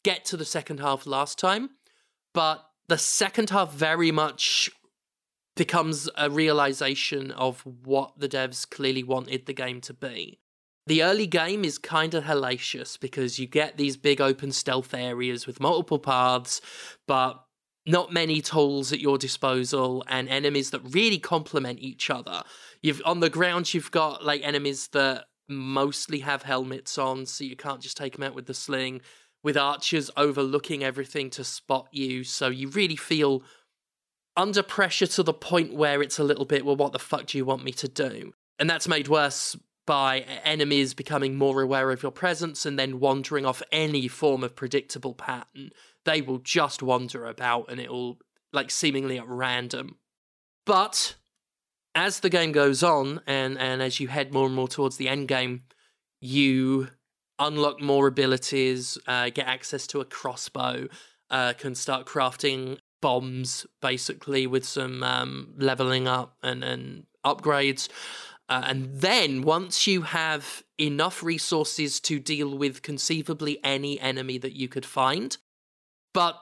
get 0.05 0.25
to 0.27 0.37
the 0.37 0.45
second 0.45 0.81
half 0.81 1.07
last 1.07 1.39
time, 1.39 1.71
but 2.35 2.65
the 2.89 2.99
second 2.99 3.51
half 3.51 3.73
very 3.73 4.11
much 4.11 4.71
becomes 5.61 6.09
a 6.17 6.31
realization 6.31 7.31
of 7.33 7.61
what 7.85 8.19
the 8.19 8.31
devs 8.31 8.67
clearly 8.67 9.03
wanted 9.03 9.45
the 9.45 9.53
game 9.53 9.79
to 9.79 9.93
be. 9.93 10.39
The 10.87 11.03
early 11.03 11.27
game 11.27 11.67
is 11.67 11.77
kind 11.77 12.15
of 12.15 12.25
hellacious 12.25 12.99
because 12.99 13.39
you 13.39 13.47
get 13.47 13.77
these 13.77 13.99
big 13.99 14.23
open 14.23 14.53
stealth 14.53 14.95
areas 14.95 15.47
with 15.47 15.61
multiple 15.61 15.99
paths, 15.99 16.63
but 17.07 17.45
not 17.85 18.11
many 18.11 18.41
tools 18.41 18.91
at 18.91 19.01
your 19.01 19.19
disposal 19.19 20.03
and 20.09 20.31
enemies 20.31 20.71
that 20.71 20.95
really 20.95 21.19
complement 21.19 21.79
each 21.81 22.09
other. 22.09 22.43
You've 22.81 23.03
on 23.05 23.21
the 23.21 23.29
ground 23.29 23.75
you've 23.75 23.91
got 23.91 24.25
like 24.25 24.41
enemies 24.43 24.89
that 24.95 25.27
mostly 25.47 26.21
have 26.21 26.45
helmets 26.45 26.97
on 26.97 27.27
so 27.27 27.45
you 27.45 27.55
can't 27.55 27.83
just 27.83 27.99
take 27.99 28.15
them 28.15 28.23
out 28.23 28.35
with 28.35 28.47
the 28.47 28.55
sling 28.55 29.03
with 29.43 29.59
archers 29.59 30.11
overlooking 30.17 30.83
everything 30.83 31.29
to 31.29 31.45
spot 31.45 31.89
you 31.93 32.25
so 32.25 32.49
you 32.49 32.69
really 32.69 32.97
feel 32.97 33.43
under 34.37 34.63
pressure 34.63 35.07
to 35.07 35.23
the 35.23 35.33
point 35.33 35.75
where 35.75 36.03
it's 36.03 36.19
a 36.19 36.25
little 36.25 36.45
bit 36.45 36.65
well 36.65 36.77
what 36.77 36.93
the 36.93 36.99
fuck 36.99 37.27
do 37.27 37.39
you 37.39 37.45
want 37.45 37.65
me 37.65 37.73
to 37.73 37.89
do? 37.89 38.33
And 38.59 38.69
that's 38.69 38.89
made 38.89 39.09
worse 39.09 39.57
by 39.87 40.21
enemies 40.45 40.95
becoming 40.95 41.37
more 41.37 41.63
aware 41.63 41.91
of 41.91 42.03
your 42.03 42.13
presence 42.13 42.65
and 42.65 42.79
then 42.79 43.01
wandering 43.01 43.45
off 43.45 43.63
any 43.73 44.07
form 44.07 44.45
of 44.45 44.55
predictable 44.55 45.15
pattern. 45.15 45.71
They 46.05 46.21
will 46.21 46.39
just 46.39 46.83
wander 46.83 47.27
about 47.27 47.71
and 47.71 47.81
it'll 47.81 48.19
like 48.53 48.71
seemingly 48.71 49.19
at 49.19 49.27
random. 49.27 49.97
But 50.65 51.17
as 51.95 52.21
the 52.21 52.31
game 52.31 52.53
goes 52.53 52.83
on 52.83 53.21
and 53.27 53.59
and 53.59 53.83
as 53.83 54.01
you 54.01 54.09
head 54.09 54.33
more 54.33 54.47
and 54.47 54.55
more 54.55 54.69
towards 54.69 54.97
the 54.97 55.09
end 55.09 55.29
game 55.29 55.63
you 56.21 56.89
unlock 57.39 57.81
more 57.81 58.07
abilities 58.07 58.99
uh, 59.07 59.31
get 59.31 59.47
access 59.47 59.87
to 59.87 60.01
a 60.01 60.05
crossbow 60.05 60.87
uh, 61.31 61.53
can 61.55 61.75
start 61.75 62.07
crafting 62.07 62.79
bombs 63.01 63.67
basically 63.81 64.47
with 64.47 64.65
some 64.65 65.03
um, 65.03 65.55
leveling 65.57 66.07
up 66.07 66.37
and, 66.43 66.63
and 66.63 67.05
upgrades 67.25 67.89
uh, 68.49 68.65
and 68.67 69.01
then 69.01 69.43
once 69.43 69.87
you 69.87 70.03
have 70.03 70.63
enough 70.79 71.23
resources 71.23 72.01
to 72.01 72.19
deal 72.19 72.57
with 72.57 72.83
conceivably 72.83 73.59
any 73.63 74.01
enemy 74.01 74.39
that 74.39 74.53
you 74.53 74.69
could 74.69 74.87
find 74.87 75.39
but 76.13 76.41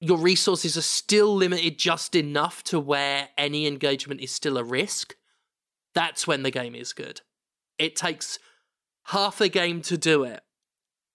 your 0.00 0.18
resources 0.18 0.76
are 0.76 0.82
still 0.82 1.34
limited 1.34 1.78
just 1.78 2.14
enough 2.14 2.62
to 2.64 2.80
where 2.80 3.28
any 3.38 3.66
engagement 3.66 4.20
is 4.20 4.30
still 4.30 4.58
a 4.58 4.64
risk, 4.64 5.16
that's 5.94 6.26
when 6.26 6.42
the 6.42 6.50
game 6.50 6.74
is 6.74 6.92
good. 6.92 7.20
It 7.78 7.96
takes 7.96 8.38
half 9.06 9.40
a 9.40 9.48
game 9.48 9.82
to 9.82 9.96
do 9.96 10.24
it, 10.24 10.42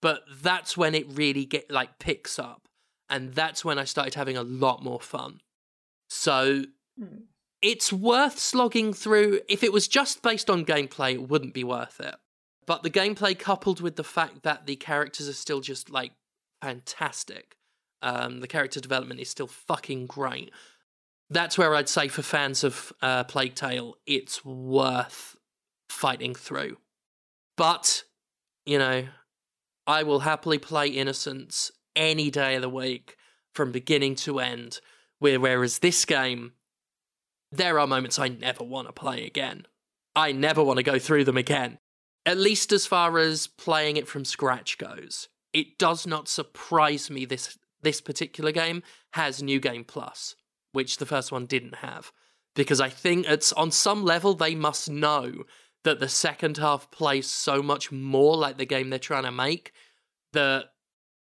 but 0.01 0.21
that's 0.41 0.77
when 0.77 0.95
it 0.95 1.05
really 1.09 1.45
get 1.45 1.69
like 1.69 1.99
picks 1.99 2.39
up, 2.39 2.67
and 3.09 3.33
that's 3.33 3.65
when 3.65 3.79
I 3.79 3.83
started 3.83 4.15
having 4.15 4.37
a 4.37 4.43
lot 4.43 4.83
more 4.83 4.99
fun. 4.99 5.41
So 6.09 6.63
it's 7.61 7.93
worth 7.93 8.39
slogging 8.39 8.93
through. 8.93 9.41
If 9.47 9.63
it 9.63 9.73
was 9.73 9.87
just 9.87 10.21
based 10.21 10.49
on 10.49 10.65
gameplay, 10.65 11.13
it 11.13 11.29
wouldn't 11.29 11.53
be 11.53 11.63
worth 11.63 11.99
it. 11.99 12.15
But 12.65 12.83
the 12.83 12.89
gameplay 12.89 13.37
coupled 13.37 13.81
with 13.81 13.95
the 13.95 14.03
fact 14.03 14.43
that 14.43 14.65
the 14.65 14.75
characters 14.75 15.27
are 15.27 15.33
still 15.33 15.61
just 15.61 15.89
like 15.89 16.11
fantastic 16.61 17.55
um, 18.01 18.39
the 18.39 18.47
character 18.47 18.79
development 18.79 19.19
is 19.19 19.29
still 19.29 19.47
fucking 19.47 20.07
great. 20.07 20.51
That's 21.29 21.57
where 21.57 21.75
I'd 21.75 21.89
say 21.89 22.07
for 22.07 22.21
fans 22.21 22.63
of 22.63 22.93
uh, 23.01 23.23
Plague 23.25 23.55
Tale, 23.55 23.95
it's 24.05 24.43
worth 24.43 25.35
fighting 25.89 26.33
through. 26.33 26.77
But, 27.55 28.03
you 28.65 28.79
know, 28.79 29.05
I 29.85 30.03
will 30.03 30.21
happily 30.21 30.57
play 30.57 30.87
Innocence 30.87 31.71
any 31.99 32.31
day 32.31 32.55
of 32.55 32.63
the 32.63 32.69
week 32.69 33.17
from 33.53 33.71
beginning 33.71 34.15
to 34.15 34.39
end. 34.39 34.79
Where, 35.19 35.39
whereas 35.39 35.79
this 35.79 36.05
game, 36.05 36.53
there 37.51 37.77
are 37.77 37.85
moments 37.85 38.17
I 38.17 38.29
never 38.29 38.63
want 38.63 38.87
to 38.87 38.93
play 38.93 39.25
again. 39.25 39.67
I 40.15 40.31
never 40.31 40.63
want 40.63 40.77
to 40.77 40.83
go 40.83 40.97
through 40.97 41.25
them 41.25 41.37
again. 41.37 41.77
At 42.25 42.37
least 42.37 42.71
as 42.71 42.85
far 42.85 43.17
as 43.17 43.47
playing 43.47 43.97
it 43.97 44.07
from 44.07 44.25
scratch 44.25 44.77
goes. 44.77 45.27
It 45.53 45.77
does 45.77 46.07
not 46.07 46.27
surprise 46.27 47.09
me 47.09 47.25
this 47.25 47.57
this 47.81 48.01
particular 48.01 48.51
game 48.51 48.83
has 49.13 49.41
New 49.41 49.59
Game 49.59 49.85
Plus, 49.85 50.35
which 50.73 50.97
the 50.97 51.05
first 51.05 51.31
one 51.31 51.45
didn't 51.45 51.75
have. 51.75 52.11
Because 52.55 52.81
I 52.81 52.89
think 52.89 53.25
it's 53.27 53.53
on 53.53 53.71
some 53.71 54.03
level 54.03 54.33
they 54.33 54.53
must 54.53 54.89
know 54.89 55.43
that 55.83 55.99
the 55.99 56.09
second 56.09 56.57
half 56.57 56.91
plays 56.91 57.27
so 57.27 57.63
much 57.63 57.91
more 57.91 58.35
like 58.35 58.57
the 58.57 58.65
game 58.65 58.89
they're 58.89 58.99
trying 58.99 59.23
to 59.23 59.31
make 59.31 59.71
that 60.33 60.65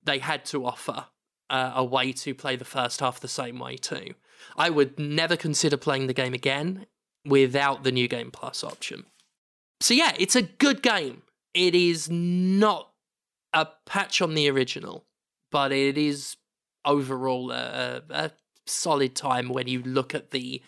they 0.04 0.20
had 0.20 0.46
to 0.46 0.66
offer 0.66 1.06
uh, 1.50 1.74
a 1.76 1.84
way 1.84 2.12
to 2.12 2.34
play 2.34 2.56
the 2.56 2.66
first 2.66 3.00
half 3.00 3.20
the 3.20 3.28
same 3.28 3.60
way 3.60 3.78
too. 3.78 4.14
I 4.56 4.70
would 4.70 5.00
never 5.00 5.36
consider 5.36 5.78
playing 5.78 6.08
the 6.08 6.14
game 6.14 6.34
again 6.34 6.86
without 7.26 7.84
the 7.84 7.92
New 7.92 8.08
Game 8.08 8.32
Plus 8.32 8.64
option. 8.64 9.06
So 9.82 9.94
yeah, 9.94 10.14
it's 10.18 10.36
a 10.36 10.42
good 10.42 10.82
game. 10.82 11.24
It 11.54 11.76
is 11.76 12.10
not 12.10 12.92
a 13.54 13.68
patch 13.86 14.22
on 14.22 14.36
the 14.36 14.50
original, 14.50 15.06
but 15.52 15.72
it 15.72 15.98
is 15.98 16.38
overall 16.86 17.52
a, 17.52 18.02
a, 18.10 18.32
solid 18.66 19.16
time 19.16 19.50
when 19.50 19.68
you 19.68 19.82
look 19.82 20.14
at 20.14 20.30
the 20.30 20.62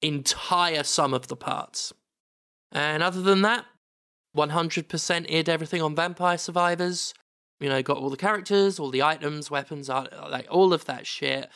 entire 0.00 0.84
sum 0.84 1.12
of 1.12 1.26
the 1.26 1.36
parts. 1.36 1.92
And 2.70 3.02
other 3.02 3.20
than 3.20 3.42
that, 3.42 3.64
100% 4.36 5.26
id 5.28 5.48
everything 5.48 5.82
on 5.82 5.96
Vampire 5.96 6.38
Survivors. 6.38 7.12
You 7.60 7.68
know, 7.68 7.82
got 7.82 7.98
all 7.98 8.10
the 8.10 8.16
characters, 8.16 8.78
all 8.78 8.90
the 8.90 9.02
items, 9.02 9.50
weapons, 9.50 9.90
art- 9.90 10.12
like 10.30 10.46
all 10.50 10.72
of 10.72 10.86
that 10.86 11.06
shit. 11.06 11.48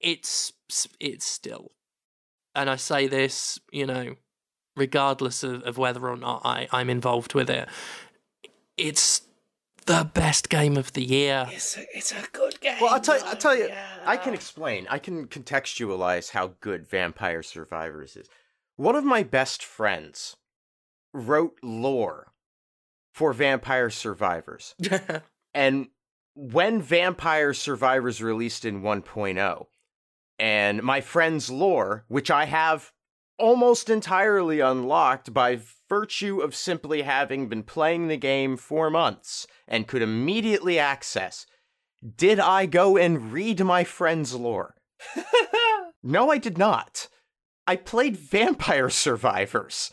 It's 0.00 0.52
it's 0.98 1.26
still, 1.26 1.72
and 2.54 2.68
I 2.68 2.76
say 2.76 3.06
this, 3.06 3.58
you 3.70 3.86
know, 3.86 4.16
regardless 4.76 5.42
of, 5.42 5.62
of 5.62 5.78
whether 5.78 6.08
or 6.08 6.16
not 6.16 6.42
I, 6.44 6.68
I'm 6.72 6.90
involved 6.90 7.34
with 7.34 7.50
it. 7.50 7.68
It's 8.76 9.22
the 9.86 10.08
best 10.12 10.48
game 10.48 10.76
of 10.76 10.92
the 10.92 11.04
year. 11.04 11.46
It's 11.50 11.76
a, 11.76 11.84
it's 11.96 12.12
a 12.12 12.22
good 12.32 12.60
game. 12.60 12.78
Well, 12.80 12.94
I'll 12.94 13.00
tell 13.00 13.18
you. 13.18 13.24
I'll 13.26 13.36
tell 13.36 13.56
you. 13.56 13.68
Yeah. 13.68 13.86
I 14.04 14.16
can 14.16 14.34
explain. 14.34 14.86
I 14.90 14.98
can 14.98 15.26
contextualize 15.26 16.30
how 16.30 16.52
good 16.60 16.88
Vampire 16.88 17.42
Survivors 17.42 18.16
is. 18.16 18.28
One 18.76 18.96
of 18.96 19.04
my 19.04 19.22
best 19.22 19.62
friends 19.62 20.36
wrote 21.12 21.58
lore 21.62 22.32
for 23.20 23.34
Vampire 23.34 23.90
Survivors, 23.90 24.74
and 25.54 25.88
when 26.34 26.80
Vampire 26.80 27.52
Survivors 27.52 28.22
released 28.22 28.64
in 28.64 28.80
1.0, 28.80 29.66
and 30.38 30.82
my 30.82 31.02
friend's 31.02 31.50
lore, 31.50 32.06
which 32.08 32.30
I 32.30 32.46
have 32.46 32.92
almost 33.38 33.90
entirely 33.90 34.60
unlocked 34.60 35.34
by 35.34 35.60
virtue 35.86 36.40
of 36.40 36.54
simply 36.54 37.02
having 37.02 37.46
been 37.46 37.62
playing 37.62 38.08
the 38.08 38.16
game 38.16 38.56
for 38.56 38.88
months 38.88 39.46
and 39.68 39.86
could 39.86 40.00
immediately 40.00 40.78
access, 40.78 41.44
did 42.16 42.40
I 42.40 42.64
go 42.64 42.96
and 42.96 43.34
read 43.34 43.62
my 43.62 43.84
friend's 43.84 44.34
lore? 44.34 44.76
no, 46.02 46.30
I 46.30 46.38
did 46.38 46.56
not. 46.56 47.08
I 47.66 47.76
played 47.76 48.16
Vampire 48.16 48.88
Survivors 49.04 49.90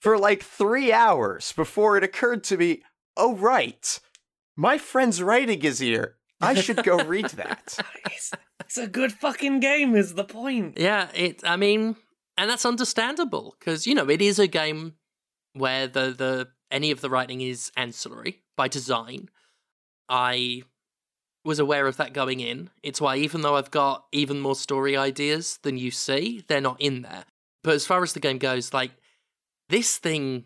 for 0.00 0.18
like 0.18 0.42
three 0.42 0.92
hours 0.92 1.52
before 1.52 1.96
it 1.96 2.04
occurred 2.04 2.42
to 2.44 2.56
me, 2.56 2.82
oh, 3.16 3.36
right, 3.36 4.00
my 4.56 4.78
friend's 4.78 5.22
writing 5.22 5.62
is 5.62 5.78
here. 5.78 6.16
I 6.40 6.54
should 6.54 6.82
go 6.82 6.98
read 7.04 7.26
that. 7.30 7.78
it's, 8.06 8.32
it's 8.60 8.78
a 8.78 8.86
good 8.86 9.12
fucking 9.12 9.60
game. 9.60 9.94
Is 9.94 10.14
the 10.14 10.24
point? 10.24 10.78
Yeah, 10.78 11.08
it. 11.14 11.42
I 11.44 11.56
mean, 11.56 11.96
and 12.38 12.48
that's 12.48 12.64
understandable 12.64 13.54
because 13.58 13.86
you 13.86 13.94
know 13.94 14.08
it 14.08 14.22
is 14.22 14.38
a 14.38 14.46
game 14.46 14.94
where 15.52 15.86
the 15.86 16.14
the 16.16 16.48
any 16.70 16.90
of 16.90 17.02
the 17.02 17.10
writing 17.10 17.42
is 17.42 17.70
ancillary 17.76 18.42
by 18.56 18.68
design. 18.68 19.28
I 20.08 20.62
was 21.44 21.58
aware 21.58 21.86
of 21.86 21.96
that 21.98 22.12
going 22.12 22.40
in. 22.40 22.70
It's 22.82 23.00
why 23.00 23.16
even 23.16 23.42
though 23.42 23.56
I've 23.56 23.70
got 23.70 24.06
even 24.12 24.40
more 24.40 24.54
story 24.54 24.96
ideas 24.96 25.58
than 25.62 25.76
you 25.76 25.90
see, 25.90 26.44
they're 26.48 26.60
not 26.60 26.80
in 26.80 27.02
there. 27.02 27.24
But 27.62 27.74
as 27.74 27.86
far 27.86 28.02
as 28.02 28.12
the 28.12 28.20
game 28.20 28.38
goes, 28.38 28.72
like 28.72 28.92
this 29.70 29.96
thing, 29.98 30.44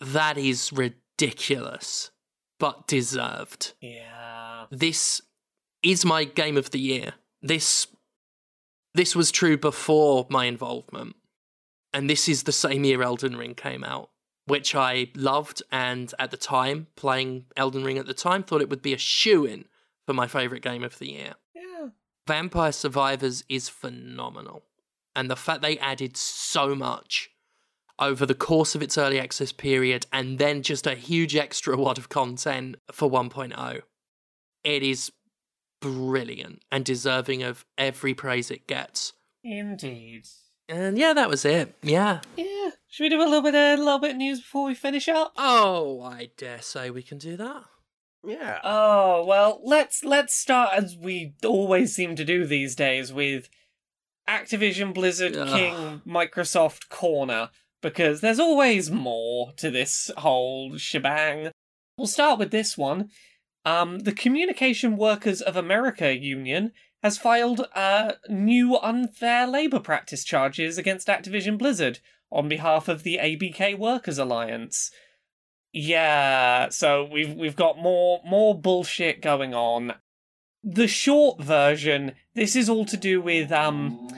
That 0.00 0.36
is 0.36 0.72
ridiculous, 0.72 2.10
but 2.58 2.86
deserved. 2.86 3.74
Yeah. 3.80 4.66
This 4.70 5.22
is 5.82 6.04
my 6.04 6.24
game 6.24 6.56
of 6.56 6.70
the 6.70 6.80
year. 6.80 7.14
This 7.40 7.86
this 8.94 9.14
was 9.14 9.30
true 9.30 9.56
before 9.56 10.26
my 10.28 10.46
involvement. 10.46 11.14
And 11.92 12.08
this 12.08 12.28
is 12.28 12.42
the 12.42 12.52
same 12.52 12.84
year 12.84 13.02
Elden 13.02 13.36
Ring 13.36 13.54
came 13.54 13.82
out, 13.82 14.10
which 14.46 14.74
I 14.74 15.08
loved 15.14 15.62
and 15.72 16.12
at 16.18 16.30
the 16.30 16.36
time, 16.36 16.88
playing 16.96 17.46
Elden 17.56 17.84
Ring 17.84 17.98
at 17.98 18.06
the 18.06 18.14
time, 18.14 18.42
thought 18.42 18.60
it 18.60 18.70
would 18.70 18.82
be 18.82 18.94
a 18.94 18.98
shoe 18.98 19.44
in 19.44 19.64
for 20.06 20.12
my 20.14 20.26
favourite 20.26 20.62
game 20.62 20.84
of 20.84 20.98
the 20.98 21.10
year. 21.10 21.34
Yeah. 21.54 21.88
Vampire 22.26 22.72
Survivors 22.72 23.44
is 23.48 23.68
phenomenal. 23.68 24.64
And 25.16 25.30
the 25.30 25.36
fact 25.36 25.62
they 25.62 25.78
added 25.78 26.16
so 26.16 26.74
much 26.74 27.30
over 27.98 28.24
the 28.24 28.34
course 28.34 28.74
of 28.74 28.82
its 28.82 28.96
early 28.96 29.18
access 29.18 29.50
period 29.50 30.06
and 30.12 30.38
then 30.38 30.62
just 30.62 30.86
a 30.86 30.94
huge 30.94 31.34
extra 31.34 31.76
wad 31.76 31.98
of 31.98 32.08
content 32.08 32.76
for 32.92 33.10
1.0, 33.10 33.82
it 34.62 34.82
is 34.82 35.10
brilliant 35.80 36.62
and 36.70 36.84
deserving 36.84 37.42
of 37.42 37.64
every 37.76 38.14
praise 38.14 38.50
it 38.50 38.66
gets. 38.66 39.12
Indeed. 39.42 40.26
And 40.68 40.98
yeah, 40.98 41.14
that 41.14 41.30
was 41.30 41.44
it. 41.44 41.74
Yeah. 41.82 42.20
Yeah. 42.36 42.70
Should 42.88 43.04
we 43.04 43.08
do 43.10 43.20
a 43.20 43.24
little 43.24 43.42
bit 43.42 43.54
of, 43.54 43.78
a 43.78 43.82
little 43.82 43.98
bit 43.98 44.12
of 44.12 44.16
news 44.16 44.40
before 44.40 44.66
we 44.66 44.74
finish 44.74 45.08
up? 45.08 45.32
Oh, 45.36 46.02
I 46.02 46.30
dare 46.36 46.60
say 46.60 46.90
we 46.90 47.02
can 47.02 47.18
do 47.18 47.36
that. 47.36 47.64
Yeah. 48.24 48.58
Oh 48.64 49.24
well, 49.24 49.60
let's 49.64 50.04
let's 50.04 50.34
start 50.34 50.70
as 50.74 50.96
we 50.96 51.34
always 51.44 51.94
seem 51.94 52.16
to 52.16 52.24
do 52.24 52.44
these 52.44 52.74
days 52.74 53.12
with 53.12 53.48
Activision 54.28 54.92
Blizzard 54.92 55.36
Ugh. 55.36 55.48
King 55.48 56.02
Microsoft 56.06 56.88
Corner 56.88 57.50
because 57.80 58.20
there's 58.20 58.40
always 58.40 58.90
more 58.90 59.52
to 59.56 59.70
this 59.70 60.10
whole 60.18 60.76
shebang. 60.76 61.52
We'll 61.96 62.06
start 62.06 62.38
with 62.38 62.50
this 62.50 62.76
one. 62.76 63.10
Um, 63.64 64.00
the 64.00 64.12
Communication 64.12 64.96
Workers 64.96 65.40
of 65.40 65.56
America 65.56 66.16
Union 66.16 66.72
has 67.02 67.18
filed 67.18 67.66
uh, 67.74 68.12
new 68.28 68.76
unfair 68.76 69.46
labor 69.46 69.80
practice 69.80 70.24
charges 70.24 70.78
against 70.78 71.08
Activision 71.08 71.56
Blizzard 71.56 72.00
on 72.30 72.48
behalf 72.48 72.88
of 72.88 73.02
the 73.02 73.18
ABK 73.20 73.78
Workers 73.78 74.18
Alliance. 74.18 74.90
Yeah, 75.72 76.70
so 76.70 77.08
we've 77.10 77.34
we've 77.34 77.56
got 77.56 77.78
more 77.78 78.20
more 78.24 78.58
bullshit 78.58 79.22
going 79.22 79.54
on. 79.54 79.94
The 80.64 80.88
short 80.88 81.40
version, 81.40 82.12
this 82.34 82.56
is 82.56 82.68
all 82.68 82.84
to 82.86 82.96
do 82.96 83.20
with 83.20 83.52
um 83.52 84.08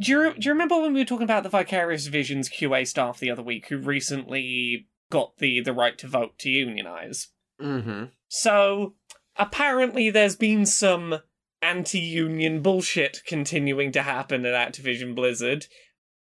do 0.00 0.10
you, 0.10 0.34
do 0.34 0.40
you 0.40 0.52
remember 0.52 0.80
when 0.80 0.92
we 0.92 1.00
were 1.00 1.06
talking 1.06 1.24
about 1.24 1.44
the 1.44 1.48
Vicarious 1.48 2.06
Visions 2.08 2.48
QA 2.48 2.86
staff 2.86 3.20
the 3.20 3.30
other 3.30 3.42
week 3.42 3.68
who 3.68 3.78
recently 3.78 4.88
got 5.10 5.38
the 5.38 5.60
the 5.60 5.72
right 5.72 5.96
to 5.98 6.08
vote 6.08 6.38
to 6.40 6.50
unionize? 6.50 7.28
Mm-hmm. 7.60 8.06
So 8.28 8.94
apparently 9.36 10.10
there's 10.10 10.36
been 10.36 10.66
some 10.66 11.20
anti-union 11.64 12.60
bullshit 12.60 13.22
continuing 13.26 13.90
to 13.92 14.02
happen 14.02 14.44
at 14.44 14.72
Activision 14.72 15.14
Blizzard 15.14 15.66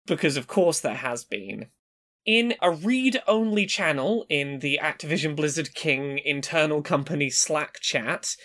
because 0.06 0.36
of 0.36 0.48
course 0.48 0.80
there 0.80 0.94
has 0.94 1.24
been. 1.24 1.66
In 2.26 2.54
a 2.60 2.70
read-only 2.70 3.64
channel 3.64 4.26
in 4.28 4.58
the 4.58 4.80
Activision 4.82 5.36
Blizzard 5.36 5.74
King 5.74 6.18
internal 6.18 6.82
company 6.82 7.30
Slack 7.30 7.78
chat, 7.80 8.36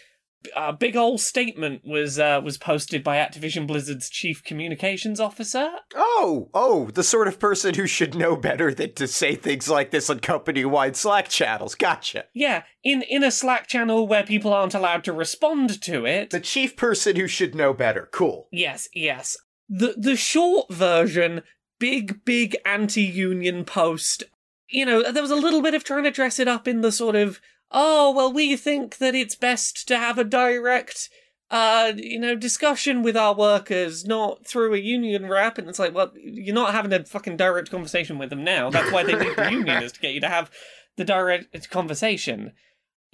a 0.56 0.74
big 0.74 0.96
old 0.96 1.20
statement 1.20 1.82
was 1.86 2.20
uh, 2.20 2.41
was 2.44 2.58
posted 2.58 3.04
by 3.04 3.18
Activision 3.18 3.68
Blizzard's 3.68 4.10
chief 4.10 4.44
communications 4.44 5.20
officer. 5.20 5.70
Oh, 5.96 6.50
oh, 6.54 6.89
the 6.91 7.04
sort 7.04 7.28
of 7.28 7.39
person 7.39 7.76
who 7.76 7.88
should 7.88 8.16
know 8.16 8.36
better 8.36 8.74
than 8.74 8.94
to 8.94 9.08
say 9.08 9.36
things 9.36 9.70
like 9.70 9.91
this 9.91 10.10
on 10.10 10.20
company-wide 10.20 10.96
Slack 10.96 11.30
channels. 11.30 11.76
Gotcha. 11.76 12.26
Yeah, 12.34 12.64
in 12.84 13.02
in 13.04 13.24
a 13.24 13.32
Slack 13.32 13.68
channel 13.68 14.08
where 14.08 14.24
people 14.24 14.54
aren't 14.54 14.76
allowed 14.76 15.04
to 15.06 15.14
respond 15.14 15.82
to 15.84 16.06
it. 16.06 16.30
The 16.30 16.39
chief 16.39 16.76
person 16.76 17.16
who 17.16 17.28
should 17.28 17.56
know 17.56 17.74
better. 17.74 18.10
Cool. 18.12 18.48
Yes, 18.52 18.89
yes. 18.94 19.38
The 19.70 19.96
the 19.98 20.16
short 20.16 20.72
version, 20.72 21.44
big 21.80 22.26
big 22.26 22.58
anti-union 22.66 23.66
post. 23.66 24.24
You 24.70 24.86
know, 24.86 25.12
there 25.12 25.22
was 25.22 25.32
a 25.32 25.36
little 25.36 25.62
bit 25.62 25.76
of 25.76 25.84
trying 25.84 26.04
to 26.04 26.12
dress 26.12 26.39
it 26.39 26.48
up 26.48 26.68
in 26.68 26.82
the 26.82 26.91
sort 26.91 27.16
of 27.16 27.39
oh 27.74 28.11
well, 28.11 28.32
we 28.32 28.55
think 28.55 28.97
that 28.97 29.15
it's 29.15 29.36
best 29.36 29.88
to 29.88 29.97
have 29.97 30.17
a 30.17 30.24
direct. 30.24 31.09
Uh, 31.51 31.93
you 31.97 32.19
know, 32.19 32.36
discussion 32.36 33.03
with 33.03 33.15
our 33.15 33.36
workers, 33.36 34.05
not 34.05 34.43
through 34.43 34.74
a 34.74 34.80
union 34.80 35.30
rep, 35.30 35.59
and 35.59 35.69
it's 35.69 35.78
like, 35.78 35.93
well, 35.93 36.11
you're 36.15 36.55
not 36.55 36.74
having 36.74 36.91
a 36.91 37.05
fucking 37.05 37.38
direct 37.38 37.69
conversation 37.69 38.17
with 38.17 38.32
them 38.32 38.43
now. 38.43 38.71
That's 38.71 38.91
why 38.91 39.03
they 39.03 39.13
need 39.13 39.36
the 39.36 39.51
union 39.51 39.84
is 39.84 39.91
to 39.91 39.99
get 39.99 40.15
you 40.15 40.21
to 40.21 40.30
have 40.30 40.49
the 40.97 41.05
direct 41.05 41.69
conversation. 41.69 42.53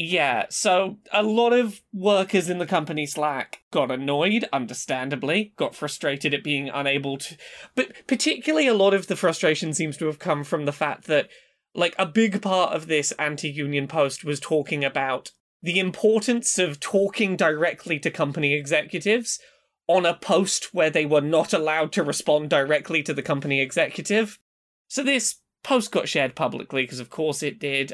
Yeah, 0.01 0.45
so 0.49 0.97
a 1.12 1.24
lot 1.24 1.51
of 1.51 1.82
workers 1.91 2.49
in 2.49 2.57
the 2.57 2.66
company 2.66 3.05
Slack 3.05 3.60
got 3.70 3.91
annoyed, 3.91 4.47
understandably, 4.53 5.51
got 5.57 5.76
frustrated 5.76 6.34
at 6.34 6.41
being 6.41 6.70
unable 6.70 7.18
to. 7.18 7.36
But 7.76 8.07
particularly, 8.07 8.66
a 8.68 8.74
lot 8.74 8.93
of 8.93 9.07
the 9.07 9.18
frustration 9.18 9.74
seems 9.74 9.97
to 9.97 10.05
have 10.05 10.18
come 10.18 10.45
from 10.45 10.64
the 10.64 10.72
fact 10.72 11.03
that, 11.07 11.28
like, 11.80 11.96
a 11.98 12.06
big 12.06 12.42
part 12.42 12.74
of 12.74 12.88
this 12.88 13.12
anti 13.14 13.50
union 13.50 13.88
post 13.88 14.24
was 14.24 14.40
talking 14.40 14.84
about 14.84 15.32
the 15.62 15.80
importance 15.80 16.58
of 16.58 16.80
talking 16.80 17.36
directly 17.36 18.00
to 18.00 18.12
company 18.12 18.54
executives 18.54 19.40
on 19.88 20.06
a 20.06 20.14
post 20.14 20.74
where 20.74 20.90
they 20.90 21.06
were 21.06 21.22
not 21.22 21.52
allowed 21.52 21.92
to 21.92 22.04
respond 22.04 22.50
directly 22.50 23.02
to 23.04 23.14
the 23.14 23.24
company 23.24 23.60
executive. 23.60 24.40
So 24.88 25.04
this 25.04 25.38
post 25.64 25.92
got 25.92 26.08
shared 26.08 26.36
publicly 26.36 26.84
because 26.84 27.00
of 27.00 27.10
course 27.10 27.44
it 27.44 27.60
did. 27.60 27.94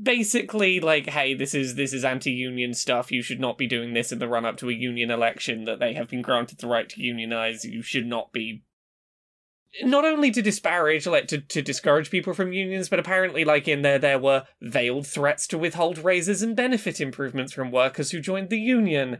Basically 0.00 0.78
like 0.78 1.08
hey 1.08 1.34
this 1.34 1.52
is 1.54 1.74
this 1.74 1.92
is 1.92 2.04
anti-union 2.04 2.74
stuff. 2.74 3.10
You 3.10 3.22
should 3.22 3.40
not 3.40 3.58
be 3.58 3.66
doing 3.66 3.94
this 3.94 4.12
in 4.12 4.18
the 4.18 4.28
run 4.28 4.44
up 4.44 4.56
to 4.58 4.68
a 4.68 4.74
union 4.74 5.10
election 5.10 5.64
that 5.64 5.80
they 5.80 5.94
have 5.94 6.08
been 6.08 6.22
granted 6.22 6.58
the 6.58 6.68
right 6.68 6.88
to 6.90 7.02
unionize. 7.02 7.64
You 7.64 7.82
should 7.82 8.06
not 8.06 8.32
be 8.32 8.62
not 9.82 10.04
only 10.04 10.30
to 10.30 10.42
disparage 10.42 11.06
like 11.06 11.28
to, 11.28 11.40
to 11.40 11.62
discourage 11.62 12.10
people 12.10 12.34
from 12.34 12.52
unions 12.52 12.88
but 12.88 12.98
apparently 12.98 13.44
like 13.44 13.68
in 13.68 13.82
there 13.82 13.98
there 13.98 14.18
were 14.18 14.44
veiled 14.60 15.06
threats 15.06 15.46
to 15.46 15.58
withhold 15.58 15.98
raises 15.98 16.42
and 16.42 16.56
benefit 16.56 17.00
improvements 17.00 17.52
from 17.52 17.70
workers 17.70 18.10
who 18.10 18.20
joined 18.20 18.50
the 18.50 18.58
union 18.58 19.18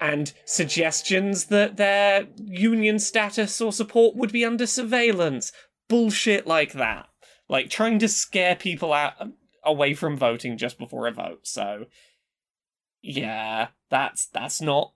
and 0.00 0.32
suggestions 0.44 1.46
that 1.46 1.76
their 1.76 2.26
union 2.36 2.98
status 2.98 3.60
or 3.60 3.72
support 3.72 4.16
would 4.16 4.32
be 4.32 4.44
under 4.44 4.66
surveillance 4.66 5.52
bullshit 5.88 6.46
like 6.46 6.72
that 6.72 7.08
like 7.52 7.68
trying 7.68 7.98
to 7.98 8.08
scare 8.08 8.56
people 8.56 8.92
out 8.94 9.12
um, 9.20 9.34
away 9.62 9.92
from 9.94 10.16
voting 10.16 10.56
just 10.56 10.78
before 10.78 11.06
a 11.06 11.12
vote. 11.12 11.46
So 11.46 11.84
yeah, 13.02 13.68
that's 13.90 14.26
that's 14.26 14.60
not 14.60 14.94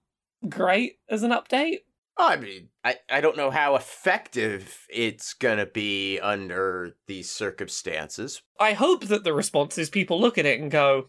great 0.48 0.98
as 1.08 1.22
an 1.22 1.32
update. 1.32 1.80
I 2.18 2.36
mean, 2.36 2.68
I, 2.82 2.96
I 3.10 3.20
don't 3.20 3.36
know 3.36 3.50
how 3.50 3.76
effective 3.76 4.86
it's 4.88 5.34
gonna 5.34 5.66
be 5.66 6.18
under 6.20 6.96
these 7.06 7.30
circumstances. 7.30 8.42
I 8.58 8.72
hope 8.72 9.06
that 9.06 9.24
the 9.24 9.34
response 9.34 9.76
is 9.78 9.90
people 9.90 10.20
look 10.20 10.38
at 10.38 10.46
it 10.46 10.60
and 10.60 10.70
go, 10.70 11.08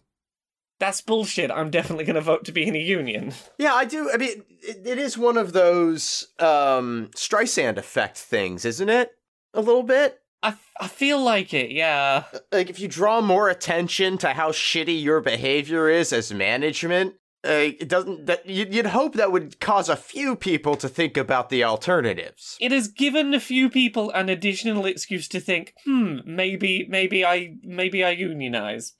"That's 0.79 1.01
bullshit. 1.01 1.49
I'm 1.49 1.69
definitely 1.69 2.05
going 2.05 2.15
to 2.15 2.21
vote 2.21 2.43
to 2.45 2.51
be 2.51 2.67
in 2.67 2.75
a 2.75 2.79
union." 2.79 3.33
Yeah, 3.57 3.73
I 3.73 3.85
do. 3.85 4.11
I 4.13 4.17
mean, 4.17 4.43
it, 4.61 4.85
it 4.85 4.97
is 4.97 5.17
one 5.17 5.37
of 5.37 5.53
those 5.53 6.27
um, 6.39 7.09
Streisand 7.15 7.77
effect 7.77 8.17
things, 8.17 8.65
isn't 8.65 8.89
it? 8.89 9.11
A 9.53 9.61
little 9.61 9.83
bit. 9.83 10.19
I, 10.43 10.55
I 10.79 10.87
feel 10.87 11.19
like 11.19 11.53
it, 11.53 11.71
yeah. 11.71 12.25
Like 12.51 12.69
if 12.69 12.79
you 12.79 12.87
draw 12.87 13.21
more 13.21 13.49
attention 13.49 14.17
to 14.19 14.29
how 14.29 14.51
shitty 14.51 15.01
your 15.01 15.19
behavior 15.19 15.89
is 15.89 16.13
as 16.13 16.31
management, 16.33 17.15
uh, 17.47 17.71
it 17.79 17.87
doesn't. 17.87 18.25
That 18.25 18.45
you'd, 18.45 18.87
hope 18.87 19.13
that 19.13 19.31
would 19.31 19.59
cause 19.59 19.87
a 19.87 19.95
few 19.95 20.35
people 20.35 20.75
to 20.75 20.89
think 20.89 21.15
about 21.15 21.49
the 21.49 21.63
alternatives. 21.63 22.57
It 22.59 22.71
has 22.71 22.87
given 22.87 23.33
a 23.33 23.39
few 23.39 23.69
people 23.69 24.11
an 24.11 24.29
additional 24.29 24.85
excuse 24.85 25.27
to 25.29 25.39
think, 25.39 25.73
hmm, 25.85 26.17
maybe, 26.25 26.85
maybe 26.89 27.25
I, 27.25 27.55
maybe 27.63 28.03
I 28.03 28.11
unionize. 28.11 28.93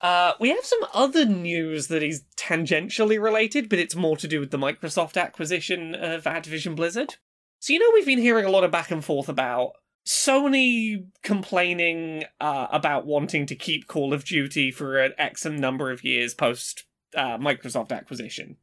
Uh, 0.00 0.32
we 0.40 0.50
have 0.50 0.64
some 0.64 0.86
other 0.92 1.24
news 1.24 1.88
that 1.88 2.02
is 2.02 2.24
tangentially 2.36 3.20
related, 3.22 3.68
but 3.68 3.78
it's 3.78 3.94
more 3.96 4.16
to 4.16 4.28
do 4.28 4.40
with 4.40 4.50
the 4.50 4.58
Microsoft 4.58 5.20
acquisition 5.20 5.94
of 5.94 6.24
Activision 6.24 6.74
Blizzard. 6.74 7.16
So 7.58 7.72
you 7.72 7.78
know 7.78 7.90
we've 7.94 8.06
been 8.06 8.18
hearing 8.18 8.44
a 8.44 8.50
lot 8.50 8.64
of 8.64 8.70
back 8.70 8.90
and 8.90 9.04
forth 9.04 9.28
about 9.28 9.72
Sony 10.06 11.06
complaining 11.22 12.24
uh, 12.40 12.66
about 12.70 13.06
wanting 13.06 13.46
to 13.46 13.54
keep 13.54 13.86
Call 13.86 14.12
of 14.12 14.24
Duty 14.24 14.70
for 14.70 14.98
an 14.98 15.12
X 15.16 15.46
number 15.46 15.90
of 15.90 16.04
years 16.04 16.34
post 16.34 16.84
uh, 17.16 17.38
Microsoft 17.38 17.92
acquisition, 17.92 18.56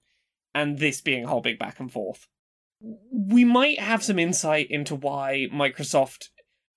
and 0.53 0.79
this 0.79 1.01
being 1.01 1.25
a 1.25 1.27
whole 1.27 1.41
big 1.41 1.59
back 1.59 1.79
and 1.79 1.91
forth. 1.91 2.27
We 3.11 3.45
might 3.45 3.79
have 3.79 4.03
some 4.03 4.17
insight 4.17 4.71
into 4.71 4.95
why 4.95 5.47
Microsoft 5.53 6.29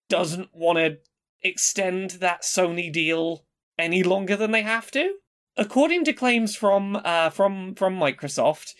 doesn't 0.08 0.50
want 0.52 0.78
to 0.78 0.98
extend 1.42 2.10
that 2.12 2.42
Sony 2.42 2.92
deal 2.92 3.44
any 3.78 4.02
longer 4.02 4.36
than 4.36 4.50
they 4.50 4.62
have 4.62 4.90
to. 4.92 5.14
According 5.56 6.04
to 6.04 6.12
claims 6.12 6.56
from 6.56 7.00
uh, 7.04 7.30
from 7.30 7.74
from 7.74 7.98
Microsoft, 7.98 8.72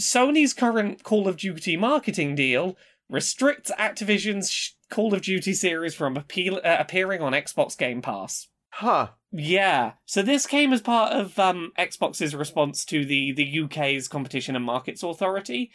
Sony's 0.00 0.54
current 0.54 1.02
Call 1.02 1.26
of 1.26 1.36
Duty 1.36 1.76
marketing 1.76 2.34
deal 2.34 2.76
restricts 3.08 3.70
Activision's 3.78 4.76
Call 4.90 5.14
of 5.14 5.22
Duty 5.22 5.52
series 5.52 5.94
from 5.94 6.16
appeal, 6.16 6.60
uh, 6.64 6.76
appearing 6.78 7.20
on 7.20 7.32
Xbox 7.32 7.76
Game 7.76 8.00
Pass. 8.02 8.47
Huh. 8.78 9.08
Yeah. 9.32 9.94
So 10.06 10.22
this 10.22 10.46
came 10.46 10.72
as 10.72 10.80
part 10.80 11.12
of 11.12 11.36
um, 11.36 11.72
Xbox's 11.76 12.32
response 12.32 12.84
to 12.84 13.04
the 13.04 13.32
the 13.32 13.60
UK's 13.64 14.06
Competition 14.06 14.54
and 14.54 14.64
Markets 14.64 15.02
Authority. 15.02 15.72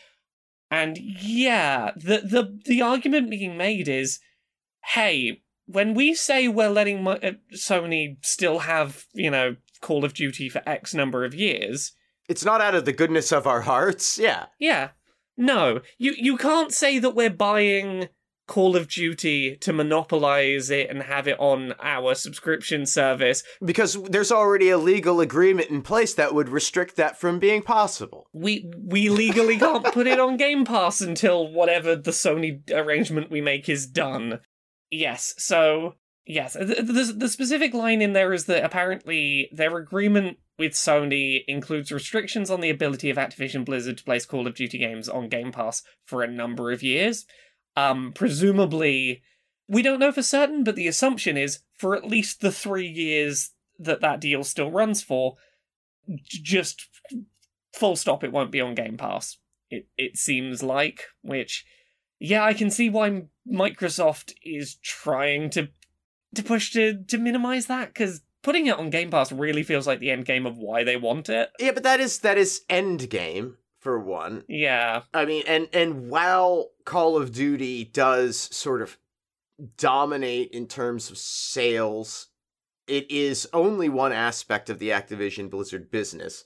And 0.71 0.97
yeah, 0.97 1.91
the 1.97 2.19
the 2.19 2.59
the 2.63 2.81
argument 2.81 3.29
being 3.29 3.57
made 3.57 3.89
is, 3.89 4.21
hey, 4.85 5.41
when 5.65 5.95
we 5.95 6.13
say 6.13 6.47
we're 6.47 6.69
letting 6.69 7.05
uh, 7.05 7.33
Sony 7.53 8.23
still 8.23 8.59
have, 8.59 9.03
you 9.13 9.29
know, 9.29 9.57
Call 9.81 10.05
of 10.05 10.13
Duty 10.13 10.47
for 10.47 10.61
X 10.65 10.93
number 10.93 11.25
of 11.25 11.35
years, 11.35 11.91
it's 12.29 12.45
not 12.45 12.61
out 12.61 12.73
of 12.73 12.85
the 12.85 12.93
goodness 12.93 13.33
of 13.33 13.45
our 13.45 13.61
hearts. 13.61 14.17
Yeah. 14.17 14.45
Yeah. 14.59 14.91
No, 15.35 15.81
you 15.97 16.13
you 16.17 16.37
can't 16.37 16.71
say 16.71 16.99
that 16.99 17.15
we're 17.15 17.29
buying 17.29 18.07
Call 18.53 18.75
of 18.75 18.87
Duty 18.87 19.55
to 19.61 19.73
monopolize 19.73 20.69
it 20.69 20.87
and 20.87 21.01
have 21.01 21.27
it 21.27 21.39
on 21.39 21.73
our 21.81 22.13
subscription 22.13 22.85
service 22.85 23.41
because 23.65 23.99
there's 24.03 24.31
already 24.31 24.69
a 24.69 24.77
legal 24.77 25.21
agreement 25.21 25.71
in 25.71 25.81
place 25.81 26.13
that 26.13 26.35
would 26.35 26.49
restrict 26.49 26.95
that 26.95 27.19
from 27.19 27.39
being 27.39 27.63
possible. 27.63 28.27
We 28.31 28.71
we 28.77 29.09
legally 29.09 29.57
can't 29.57 29.83
put 29.85 30.05
it 30.05 30.19
on 30.19 30.37
Game 30.37 30.65
Pass 30.65 31.01
until 31.01 31.51
whatever 31.51 31.95
the 31.95 32.11
Sony 32.11 32.61
arrangement 32.69 33.31
we 33.31 33.41
make 33.41 33.67
is 33.67 33.87
done. 33.87 34.39
Yes, 34.91 35.33
so 35.39 35.95
yes, 36.27 36.53
the, 36.53 36.83
the, 36.83 37.13
the 37.17 37.29
specific 37.29 37.73
line 37.73 38.03
in 38.03 38.13
there 38.13 38.33
is 38.33 38.45
that 38.45 38.63
apparently 38.63 39.49
their 39.51 39.75
agreement 39.77 40.37
with 40.59 40.73
Sony 40.73 41.39
includes 41.47 41.91
restrictions 41.91 42.51
on 42.51 42.61
the 42.61 42.69
ability 42.69 43.09
of 43.09 43.17
Activision 43.17 43.65
Blizzard 43.65 43.97
to 43.97 44.03
place 44.03 44.27
Call 44.27 44.45
of 44.45 44.53
Duty 44.53 44.77
games 44.77 45.09
on 45.09 45.27
Game 45.27 45.51
Pass 45.51 45.81
for 46.05 46.21
a 46.21 46.31
number 46.31 46.71
of 46.71 46.83
years. 46.83 47.25
Um, 47.75 48.11
presumably, 48.13 49.23
we 49.67 49.81
don't 49.81 49.99
know 49.99 50.11
for 50.11 50.23
certain, 50.23 50.63
but 50.63 50.75
the 50.75 50.87
assumption 50.87 51.37
is 51.37 51.59
for 51.77 51.95
at 51.95 52.05
least 52.05 52.41
the 52.41 52.51
three 52.51 52.87
years 52.87 53.51
that 53.79 54.01
that 54.01 54.21
deal 54.21 54.43
still 54.43 54.71
runs 54.71 55.01
for, 55.01 55.35
just 56.27 56.87
full 57.73 57.95
stop, 57.95 58.23
it 58.23 58.31
won't 58.31 58.51
be 58.51 58.61
on 58.61 58.75
Game 58.75 58.97
Pass. 58.97 59.37
It 59.69 59.87
it 59.97 60.17
seems 60.17 60.61
like, 60.61 61.05
which, 61.21 61.65
yeah, 62.19 62.43
I 62.43 62.53
can 62.53 62.69
see 62.69 62.89
why 62.89 63.23
Microsoft 63.51 64.33
is 64.43 64.75
trying 64.75 65.49
to 65.51 65.69
to 66.35 66.43
push 66.43 66.71
to 66.73 67.03
to 67.07 67.17
minimize 67.17 67.67
that 67.67 67.89
because 67.89 68.21
putting 68.43 68.67
it 68.67 68.77
on 68.77 68.89
Game 68.89 69.09
Pass 69.09 69.31
really 69.31 69.63
feels 69.63 69.87
like 69.87 69.99
the 69.99 70.11
end 70.11 70.25
game 70.25 70.45
of 70.45 70.57
why 70.57 70.83
they 70.83 70.97
want 70.97 71.29
it. 71.29 71.49
Yeah, 71.59 71.71
but 71.71 71.83
that 71.83 71.99
is 71.99 72.19
that 72.19 72.37
is 72.37 72.61
end 72.69 73.09
game 73.09 73.57
for 73.83 73.99
one. 73.99 74.43
Yeah. 74.47 75.03
I 75.13 75.25
mean, 75.25 75.43
and 75.45 75.67
and 75.73 76.09
while 76.09 76.71
Call 76.85 77.17
of 77.17 77.33
Duty 77.33 77.83
does 77.83 78.37
sort 78.37 78.81
of 78.81 78.97
dominate 79.77 80.51
in 80.51 80.67
terms 80.67 81.11
of 81.11 81.17
sales, 81.17 82.27
it 82.87 83.09
is 83.11 83.47
only 83.53 83.89
one 83.89 84.13
aspect 84.13 84.69
of 84.69 84.79
the 84.79 84.89
Activision 84.89 85.49
Blizzard 85.49 85.91
business. 85.91 86.43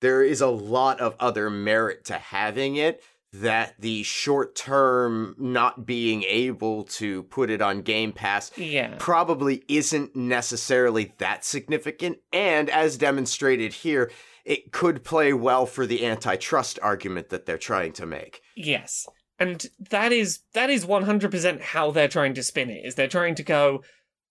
There 0.00 0.22
is 0.22 0.40
a 0.40 0.48
lot 0.48 1.00
of 1.00 1.16
other 1.18 1.50
merit 1.50 2.04
to 2.06 2.14
having 2.14 2.76
it 2.76 3.02
that 3.32 3.74
the 3.78 4.02
short 4.02 4.54
term 4.54 5.34
not 5.38 5.84
being 5.84 6.22
able 6.24 6.84
to 6.84 7.24
put 7.24 7.50
it 7.50 7.60
on 7.60 7.82
Game 7.82 8.12
Pass 8.12 8.50
yeah. 8.56 8.94
probably 8.98 9.62
isn't 9.68 10.14
necessarily 10.16 11.12
that 11.18 11.44
significant. 11.44 12.18
And 12.32 12.70
as 12.70 12.96
demonstrated 12.96 13.72
here, 13.72 14.10
it 14.46 14.70
could 14.72 15.02
play 15.02 15.32
well 15.32 15.66
for 15.66 15.86
the 15.86 16.06
antitrust 16.06 16.78
argument 16.80 17.28
that 17.30 17.44
they're 17.44 17.58
trying 17.58 17.92
to 17.92 18.06
make. 18.06 18.40
Yes. 18.56 19.04
And 19.38 19.66
that 19.90 20.12
is 20.12 20.40
that 20.54 20.70
is 20.70 20.86
100% 20.86 21.60
how 21.60 21.90
they're 21.90 22.08
trying 22.08 22.32
to 22.34 22.42
spin 22.42 22.70
it. 22.70 22.86
Is 22.86 22.94
they're 22.94 23.08
trying 23.08 23.34
to 23.34 23.42
go, 23.42 23.82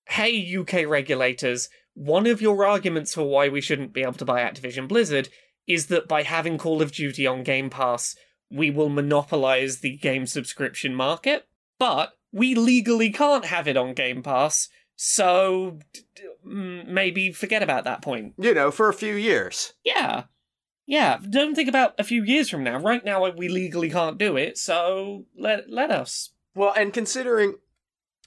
"Hey 0.07 0.55
UK 0.57 0.85
regulators, 0.87 1.69
one 1.93 2.25
of 2.25 2.41
your 2.41 2.65
arguments 2.65 3.13
for 3.13 3.23
why 3.23 3.49
we 3.49 3.61
shouldn't 3.61 3.93
be 3.93 4.01
able 4.01 4.13
to 4.13 4.25
buy 4.25 4.39
Activision 4.41 4.87
Blizzard 4.87 5.29
is 5.67 5.87
that 5.87 6.07
by 6.07 6.23
having 6.23 6.57
Call 6.57 6.81
of 6.81 6.91
Duty 6.91 7.27
on 7.27 7.43
Game 7.43 7.69
Pass, 7.69 8.15
we 8.49 8.71
will 8.71 8.89
monopolize 8.89 9.79
the 9.79 9.97
game 9.97 10.25
subscription 10.25 10.95
market, 10.95 11.47
but 11.77 12.13
we 12.31 12.55
legally 12.55 13.11
can't 13.11 13.45
have 13.45 13.67
it 13.67 13.77
on 13.77 13.93
Game 13.93 14.23
Pass, 14.23 14.69
so 14.95 15.79
maybe 16.43 17.31
forget 17.31 17.63
about 17.63 17.83
that 17.85 18.01
point. 18.01 18.33
You 18.37 18.53
know, 18.53 18.71
for 18.71 18.89
a 18.89 18.93
few 18.93 19.15
years. 19.15 19.73
Yeah. 19.83 20.23
Yeah, 20.87 21.17
don't 21.29 21.55
think 21.55 21.67
about 21.67 21.95
a 21.97 22.03
few 22.03 22.23
years 22.23 22.49
from 22.49 22.63
now. 22.63 22.77
Right 22.77 23.03
now, 23.03 23.27
we 23.31 23.49
legally 23.49 23.89
can't 23.89 24.19
do 24.19 24.37
it, 24.37 24.57
so 24.57 25.25
let 25.35 25.67
let 25.67 25.89
us. 25.89 26.31
Well, 26.53 26.73
and 26.77 26.93
considering, 26.93 27.55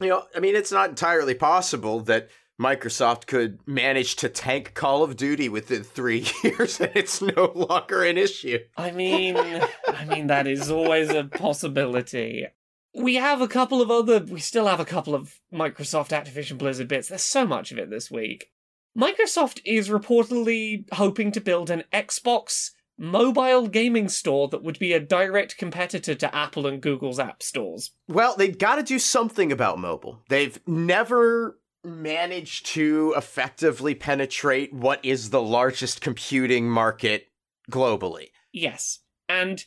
you 0.01 0.09
know, 0.09 0.25
I 0.35 0.41
mean, 0.41 0.57
it's 0.57 0.73
not 0.73 0.89
entirely 0.89 1.35
possible 1.35 2.01
that 2.01 2.29
Microsoft 2.61 3.27
could 3.27 3.61
manage 3.66 4.16
to 4.16 4.29
tank 4.29 4.75
Call 4.75 5.05
of 5.05 5.16
Duty 5.16 5.49
within 5.49 5.85
three 5.85 6.27
years 6.45 6.81
and 6.81 6.91
it's 6.95 7.23
no 7.23 7.53
longer 7.55 8.03
an 8.03 8.19
issue. 8.19 8.59
I 8.77 8.91
mean, 8.91 9.37
I 9.37 10.05
mean 10.07 10.27
that 10.27 10.49
is 10.49 10.71
always 10.71 11.11
a 11.11 11.25
possibility. 11.25 12.47
We 12.95 13.16
have 13.16 13.41
a 13.41 13.49
couple 13.49 13.82
of 13.82 13.91
other. 13.91 14.20
We 14.20 14.41
still 14.41 14.66
have 14.66 14.80
a 14.80 14.84
couple 14.84 15.14
of 15.14 15.34
Microsoft 15.53 16.11
Activision 16.11 16.59
Blizzard 16.59 16.89
bits. 16.89 17.09
There's 17.09 17.22
so 17.22 17.47
much 17.47 17.70
of 17.72 17.78
it 17.78 17.91
this 17.91 18.11
week. 18.11 18.51
Microsoft 18.97 19.61
is 19.64 19.89
reportedly 19.89 20.84
hoping 20.93 21.30
to 21.32 21.41
build 21.41 21.70
an 21.70 21.84
Xbox 21.93 22.70
mobile 22.99 23.68
gaming 23.68 24.09
store 24.09 24.49
that 24.49 24.62
would 24.62 24.78
be 24.78 24.93
a 24.93 25.01
direct 25.01 25.57
competitor 25.57 26.14
to 26.16 26.34
Apple 26.34 26.66
and 26.66 26.80
Google's 26.80 27.20
app 27.20 27.43
stores. 27.43 27.93
Well, 28.09 28.34
they've 28.36 28.59
got 28.59 28.76
to 28.76 28.82
do 28.82 28.99
something 28.99 29.53
about 29.53 29.78
mobile. 29.78 30.20
They've 30.28 30.59
never 30.66 31.61
managed 31.84 32.66
to 32.66 33.14
effectively 33.16 33.95
penetrate 33.95 34.72
what 34.72 35.05
is 35.05 35.30
the 35.30 35.43
largest 35.43 36.01
computing 36.01 36.68
market 36.68 37.28
globally. 37.70 38.30
Yes. 38.53 39.01
And 39.28 39.64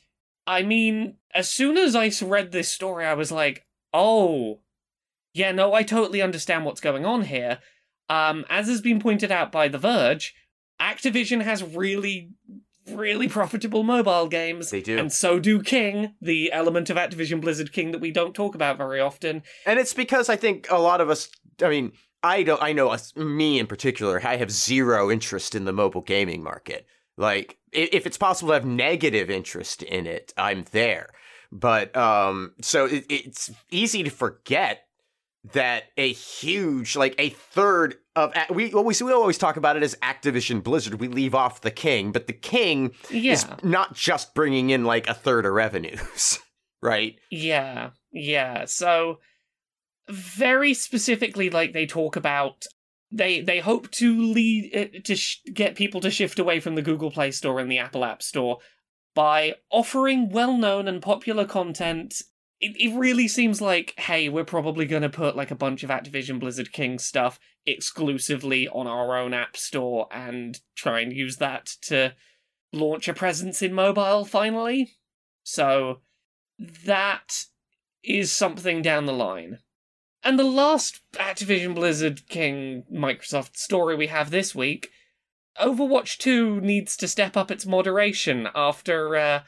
I 0.48 0.64
mean, 0.64 1.18
as 1.34 1.50
soon 1.50 1.78
as 1.78 1.96
I 1.96 2.12
read 2.24 2.52
this 2.52 2.70
story, 2.70 3.06
I 3.06 3.14
was 3.14 3.32
like, 3.32 3.66
oh, 3.94 4.60
yeah, 5.34 5.52
no, 5.52 5.74
I 5.74 5.84
totally 5.84 6.22
understand 6.22 6.66
what's 6.66 6.82
going 6.82 7.06
on 7.06 7.24
here. 7.24 7.60
Um, 8.10 8.46
as 8.50 8.68
has 8.68 8.82
been 8.82 9.00
pointed 9.00 9.32
out 9.32 9.52
by 9.52 9.68
The 9.68 9.78
Verge, 9.78 10.36
Activision 10.82 11.42
has 11.44 11.64
really, 11.64 12.32
really 12.90 13.28
profitable 13.28 13.84
mobile 13.84 14.28
games. 14.28 14.72
They 14.72 14.82
do. 14.82 14.98
And 14.98 15.14
so 15.14 15.40
do 15.40 15.62
King, 15.62 16.16
the 16.22 16.52
element 16.52 16.90
of 16.90 16.98
Activision 16.98 17.40
Blizzard 17.40 17.72
King 17.72 17.92
that 17.92 18.02
we 18.02 18.12
don't 18.12 18.34
talk 18.34 18.56
about 18.56 18.78
very 18.78 19.00
often. 19.00 19.44
And 19.66 19.80
it's 19.80 19.94
because 19.94 20.28
I 20.28 20.36
think 20.36 20.68
a 20.70 20.78
lot 20.78 21.00
of 21.00 21.10
us, 21.10 21.30
I 21.64 21.70
mean, 21.70 21.94
I 22.24 22.44
don't, 22.44 22.62
I 22.62 22.74
know 22.74 22.90
us, 22.90 23.16
me 23.16 23.60
in 23.60 23.68
particular, 23.68 24.22
I 24.26 24.38
have 24.38 24.52
zero 24.52 25.10
interest 25.10 25.56
in 25.56 25.66
the 25.66 25.74
mobile 25.74 26.02
gaming 26.02 26.44
market. 26.44 26.86
Like, 27.22 27.58
if 27.72 28.06
it's 28.06 28.18
possible 28.18 28.50
to 28.50 28.56
have 28.56 28.66
negative 28.66 29.30
interest 29.30 29.84
in 29.84 30.06
it, 30.08 30.34
I'm 30.36 30.66
there. 30.72 31.08
But, 31.52 31.96
um, 31.96 32.54
so 32.62 32.86
it, 32.86 33.06
it's 33.10 33.52
easy 33.70 34.04
to 34.04 34.10
forget 34.10 34.86
that 35.54 35.86
a 35.98 36.12
huge, 36.12 36.96
like 36.96 37.16
a 37.18 37.30
third 37.30 37.96
of 38.16 38.34
we 38.50 38.74
always 38.74 39.02
we 39.02 39.12
always 39.12 39.38
talk 39.38 39.56
about 39.58 39.76
it 39.78 39.84
as 39.84 39.96
Activision 40.04 40.62
Blizzard. 40.62 41.00
We 41.00 41.08
leave 41.08 41.34
off 41.34 41.62
the 41.62 41.72
king, 41.72 42.12
but 42.12 42.28
the 42.28 42.34
king 42.34 42.92
Yeah. 43.10 43.34
is 43.34 43.46
not 43.64 43.96
just 43.96 44.36
bringing 44.36 44.70
in 44.70 44.84
like 44.84 45.08
a 45.08 45.14
third 45.14 45.46
of 45.46 45.54
revenues, 45.54 46.40
right? 46.82 47.16
Yeah, 47.32 47.92
yeah. 48.12 48.66
So 48.66 49.20
very 50.10 50.74
specifically, 50.74 51.50
like 51.50 51.74
they 51.74 51.86
talk 51.86 52.16
about, 52.16 52.66
they 53.12 53.42
they 53.42 53.60
hope 53.60 53.92
to 53.92 54.22
lead 54.22 54.76
uh, 54.76 55.00
to 55.04 55.16
sh- 55.16 55.42
get 55.54 55.76
people 55.76 56.02
to 56.02 56.12
shift 56.12 56.40
away 56.40 56.60
from 56.60 56.76
the 56.76 56.82
Google 56.82 57.12
Play 57.12 57.32
Store 57.32 57.60
and 57.60 57.72
the 57.72 57.80
Apple 57.80 58.06
App 58.06 58.22
Store 58.24 58.60
by 59.14 59.56
offering 59.70 60.30
well-known 60.30 60.88
and 60.88 61.02
popular 61.02 61.46
content. 61.46 62.22
It, 62.60 62.76
it 62.80 62.98
really 62.98 63.28
seems 63.28 63.60
like, 63.60 63.94
hey, 63.98 64.30
we're 64.30 64.46
probably 64.46 64.86
going 64.86 65.02
to 65.02 65.10
put 65.10 65.36
like 65.36 65.52
a 65.52 65.56
bunch 65.56 65.84
of 65.84 65.90
Activision 65.90 66.40
Blizzard 66.40 66.72
King 66.72 67.00
stuff 67.00 67.40
exclusively 67.66 68.68
on 68.68 68.88
our 68.88 69.18
own 69.18 69.34
app 69.34 69.58
store 69.58 70.08
and 70.12 70.60
try 70.76 71.02
and 71.02 71.12
use 71.12 71.38
that 71.38 71.66
to 71.84 72.14
launch 72.72 73.08
a 73.08 73.14
presence 73.14 73.62
in 73.62 73.74
mobile 73.74 74.24
finally. 74.24 74.94
So 75.44 76.02
that 76.86 77.46
is 78.04 78.32
something 78.32 78.82
down 78.82 79.06
the 79.06 79.14
line. 79.14 79.60
And 80.24 80.38
the 80.38 80.44
last 80.44 81.02
Activision 81.14 81.74
Blizzard 81.74 82.28
King 82.30 82.84
Microsoft 82.94 83.58
story 83.58 83.96
we 83.96 84.08
have 84.08 84.30
this 84.30 84.54
week 84.54 84.92
Overwatch 85.60 86.18
2 86.18 86.62
needs 86.62 86.96
to 86.98 87.08
step 87.08 87.36
up 87.36 87.52
its 87.52 87.66
moderation 87.66 88.48
after. 88.56 89.16
Uh, 89.16 89.42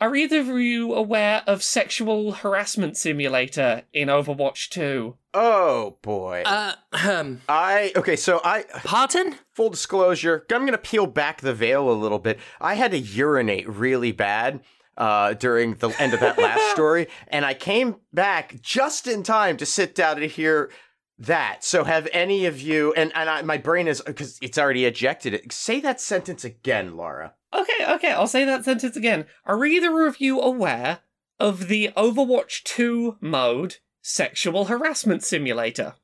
are 0.00 0.14
either 0.14 0.40
of 0.40 0.48
you 0.48 0.92
aware 0.92 1.42
of 1.46 1.62
Sexual 1.62 2.32
Harassment 2.32 2.96
Simulator 2.96 3.84
in 3.92 4.08
Overwatch 4.08 4.68
2? 4.70 5.16
Oh 5.32 5.96
boy. 6.02 6.42
Uh, 6.44 6.74
um, 6.92 7.40
I 7.48 7.92
okay, 7.96 8.16
so 8.16 8.40
I 8.44 8.64
pardon? 8.84 9.36
full 9.52 9.70
disclosure, 9.70 10.44
I'm 10.50 10.64
gonna 10.66 10.78
peel 10.78 11.06
back 11.06 11.40
the 11.40 11.54
veil 11.54 11.90
a 11.90 11.92
little 11.92 12.18
bit. 12.18 12.38
I 12.60 12.74
had 12.74 12.90
to 12.90 12.98
urinate 12.98 13.68
really 13.68 14.12
bad 14.12 14.60
uh, 14.96 15.34
during 15.34 15.74
the 15.74 15.90
end 16.00 16.14
of 16.14 16.20
that 16.20 16.38
last 16.38 16.70
story, 16.72 17.08
and 17.28 17.44
I 17.44 17.54
came 17.54 17.96
back 18.12 18.60
just 18.60 19.06
in 19.06 19.22
time 19.22 19.56
to 19.58 19.66
sit 19.66 19.94
down 19.94 20.22
and 20.22 20.30
hear 20.30 20.70
that. 21.18 21.64
So 21.64 21.84
have 21.84 22.08
any 22.12 22.46
of 22.46 22.60
you 22.60 22.92
and 22.94 23.12
and 23.14 23.30
I, 23.30 23.42
my 23.42 23.56
brain 23.56 23.86
is 23.86 24.02
because 24.02 24.38
it's 24.42 24.58
already 24.58 24.84
ejected 24.84 25.34
it. 25.34 25.52
Say 25.52 25.80
that 25.80 26.00
sentence 26.00 26.44
again, 26.44 26.96
Laura. 26.96 27.34
Okay, 27.54 27.86
okay, 27.94 28.10
I'll 28.10 28.26
say 28.26 28.44
that 28.44 28.64
sentence 28.64 28.96
again. 28.96 29.26
Are 29.44 29.64
either 29.64 30.06
of 30.06 30.20
you 30.20 30.40
aware 30.40 31.00
of 31.38 31.68
the 31.68 31.90
Overwatch 31.96 32.64
2 32.64 33.18
mode 33.20 33.76
Sexual 34.02 34.66
Harassment 34.66 35.22
Simulator? 35.22 35.94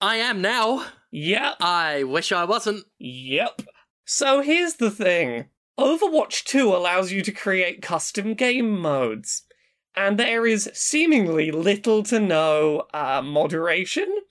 I 0.00 0.16
am 0.16 0.40
now. 0.40 0.86
Yep. 1.10 1.56
I 1.60 2.04
wish 2.04 2.30
I 2.30 2.44
wasn't. 2.44 2.84
Yep. 2.98 3.62
So 4.04 4.40
here's 4.40 4.74
the 4.74 4.90
thing 4.90 5.46
Overwatch 5.78 6.42
2 6.44 6.74
allows 6.74 7.12
you 7.12 7.22
to 7.22 7.30
create 7.30 7.82
custom 7.82 8.34
game 8.34 8.80
modes, 8.80 9.44
and 9.94 10.18
there 10.18 10.44
is 10.44 10.68
seemingly 10.74 11.52
little 11.52 12.02
to 12.04 12.18
no 12.18 12.86
uh, 12.92 13.22
moderation, 13.22 14.22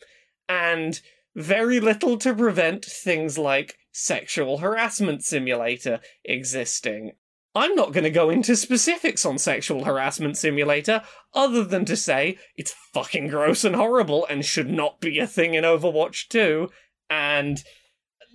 and 0.50 1.00
very 1.36 1.80
little 1.80 2.18
to 2.18 2.34
prevent 2.34 2.84
things 2.84 3.38
like 3.38 3.78
Sexual 3.94 4.58
Harassment 4.58 5.24
Simulator 5.24 6.02
existing. 6.26 7.14
I'm 7.56 7.76
not 7.76 7.94
going 7.94 8.04
to 8.04 8.10
go 8.10 8.30
into 8.30 8.56
specifics 8.56 9.26
on 9.26 9.38
Sexual 9.38 9.86
Harassment 9.86 10.38
Simulator, 10.38 11.02
other 11.34 11.64
than 11.64 11.86
to 11.86 11.96
say 11.96 12.38
it's 12.58 12.76
fucking 12.94 13.30
gross 13.30 13.64
and 13.64 13.76
horrible 13.76 14.28
and 14.30 14.44
should 14.44 14.70
not 14.70 15.00
be 15.00 15.18
a 15.18 15.26
thing 15.26 15.54
in 15.54 15.64
Overwatch 15.64 16.28
2. 16.28 16.70
And 17.10 17.64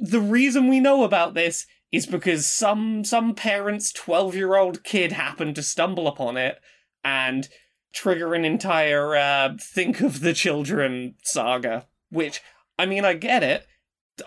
the 0.01 0.21
reason 0.21 0.67
we 0.67 0.81
know 0.81 1.05
about 1.05 1.35
this 1.35 1.67
is 1.93 2.07
because 2.07 2.51
some 2.51 3.05
some 3.05 3.35
parent's 3.35 3.93
12 3.93 4.35
year 4.35 4.57
old 4.57 4.83
kid 4.83 5.13
happened 5.13 5.55
to 5.55 5.63
stumble 5.63 6.09
upon 6.09 6.37
it 6.37 6.59
and 7.05 7.49
trigger 7.93 8.35
an 8.35 8.45
entire 8.45 9.15
uh, 9.15 9.57
think 9.61 10.01
of 10.01 10.21
the 10.21 10.33
children 10.33 11.15
saga. 11.23 11.87
Which, 12.11 12.41
I 12.79 12.87
mean, 12.87 13.05
I 13.05 13.15
get 13.15 13.43
it. 13.43 13.67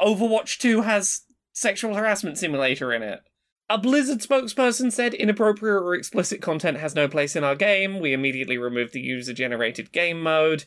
Overwatch 0.01 0.57
2 0.59 0.81
has 0.81 1.21
sexual 1.53 1.95
harassment 1.95 2.37
simulator 2.37 2.93
in 2.93 3.03
it. 3.03 3.21
A 3.69 3.77
Blizzard 3.79 4.19
spokesperson 4.19 4.91
said 4.91 5.13
inappropriate 5.13 5.81
or 5.81 5.95
explicit 5.95 6.41
content 6.41 6.77
has 6.77 6.93
no 6.93 7.07
place 7.07 7.35
in 7.35 7.43
our 7.43 7.55
game. 7.55 7.99
We 7.99 8.13
immediately 8.13 8.57
removed 8.57 8.93
the 8.93 9.01
user 9.01 9.33
generated 9.33 9.91
game 9.91 10.21
mode. 10.21 10.65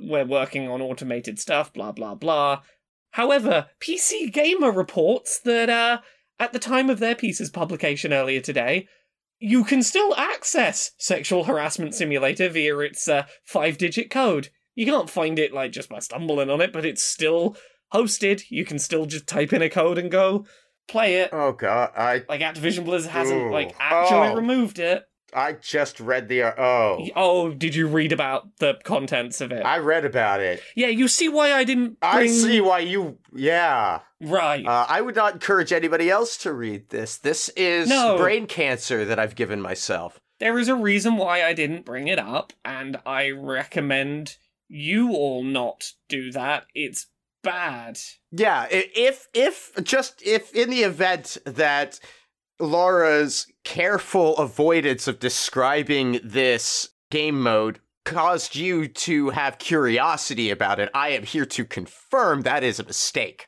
We're 0.00 0.24
working 0.24 0.68
on 0.68 0.80
automated 0.80 1.40
stuff, 1.40 1.72
blah, 1.72 1.92
blah, 1.92 2.14
blah. 2.14 2.62
However, 3.14 3.66
PC 3.80 4.32
Gamer 4.32 4.72
reports 4.72 5.38
that 5.44 5.70
uh, 5.70 5.98
at 6.40 6.52
the 6.52 6.58
time 6.58 6.90
of 6.90 6.98
their 6.98 7.14
piece's 7.14 7.48
publication 7.48 8.12
earlier 8.12 8.40
today, 8.40 8.88
you 9.38 9.62
can 9.62 9.84
still 9.84 10.16
access 10.16 10.90
Sexual 10.98 11.44
Harassment 11.44 11.94
Simulator 11.94 12.48
via 12.48 12.76
its 12.80 13.06
uh, 13.06 13.26
five 13.44 13.78
digit 13.78 14.10
code. 14.10 14.48
You 14.74 14.84
can't 14.86 15.08
find 15.08 15.38
it 15.38 15.52
like 15.52 15.70
just 15.70 15.88
by 15.88 16.00
stumbling 16.00 16.50
on 16.50 16.60
it, 16.60 16.72
but 16.72 16.84
it's 16.84 17.04
still 17.04 17.56
hosted. 17.92 18.42
You 18.50 18.64
can 18.64 18.80
still 18.80 19.06
just 19.06 19.28
type 19.28 19.52
in 19.52 19.62
a 19.62 19.70
code 19.70 19.96
and 19.96 20.10
go 20.10 20.44
play 20.88 21.14
it. 21.20 21.30
Oh 21.32 21.52
god, 21.52 21.92
I 21.96 22.24
Like 22.28 22.40
Activision 22.40 22.84
Blizzard 22.84 23.12
hasn't 23.12 23.42
Ooh. 23.42 23.52
like 23.52 23.76
actually 23.78 24.30
Oh. 24.30 24.34
removed 24.34 24.80
it. 24.80 25.04
I 25.34 25.52
just 25.54 26.00
read 26.00 26.28
the 26.28 26.44
oh. 26.44 27.06
Oh, 27.16 27.52
did 27.52 27.74
you 27.74 27.86
read 27.88 28.12
about 28.12 28.56
the 28.58 28.78
contents 28.84 29.40
of 29.40 29.50
it? 29.52 29.64
I 29.64 29.78
read 29.78 30.04
about 30.04 30.40
it. 30.40 30.62
yeah, 30.76 30.86
you 30.88 31.08
see 31.08 31.28
why 31.28 31.52
I 31.52 31.64
didn't 31.64 31.98
bring... 32.00 32.12
I 32.12 32.26
see 32.26 32.60
why 32.60 32.80
you 32.80 33.18
yeah. 33.34 34.00
Right. 34.20 34.64
Uh, 34.66 34.86
I 34.88 35.00
would 35.00 35.16
not 35.16 35.34
encourage 35.34 35.72
anybody 35.72 36.08
else 36.08 36.36
to 36.38 36.52
read 36.52 36.88
this. 36.90 37.18
This 37.18 37.48
is 37.50 37.88
No. 37.88 38.16
brain 38.16 38.46
cancer 38.46 39.04
that 39.04 39.18
I've 39.18 39.34
given 39.34 39.60
myself. 39.60 40.20
there 40.40 40.58
is 40.58 40.68
a 40.68 40.74
reason 40.74 41.16
why 41.16 41.44
I 41.44 41.52
didn't 41.52 41.84
bring 41.84 42.08
it 42.08 42.18
up, 42.18 42.52
and 42.64 42.98
I 43.06 43.30
recommend 43.30 44.36
you 44.68 45.10
all 45.12 45.42
not 45.44 45.92
do 46.08 46.30
that. 46.32 46.64
It's 46.74 47.06
bad. 47.42 47.98
Yeah, 48.32 48.66
if 48.70 49.28
if 49.34 49.72
just 49.82 50.22
if 50.24 50.54
in 50.54 50.70
the 50.70 50.82
event 50.82 51.36
that 51.44 52.00
Laura's 52.60 53.46
careful 53.64 54.36
avoidance 54.36 55.08
of 55.08 55.18
describing 55.18 56.20
this 56.22 56.90
game 57.10 57.40
mode 57.40 57.80
caused 58.04 58.54
you 58.54 58.86
to 58.86 59.30
have 59.30 59.58
curiosity 59.58 60.50
about 60.50 60.78
it, 60.78 60.90
I 60.94 61.10
am 61.10 61.22
here 61.22 61.46
to 61.46 61.64
confirm 61.64 62.42
that 62.42 62.62
is 62.62 62.78
a 62.78 62.84
mistake. 62.84 63.46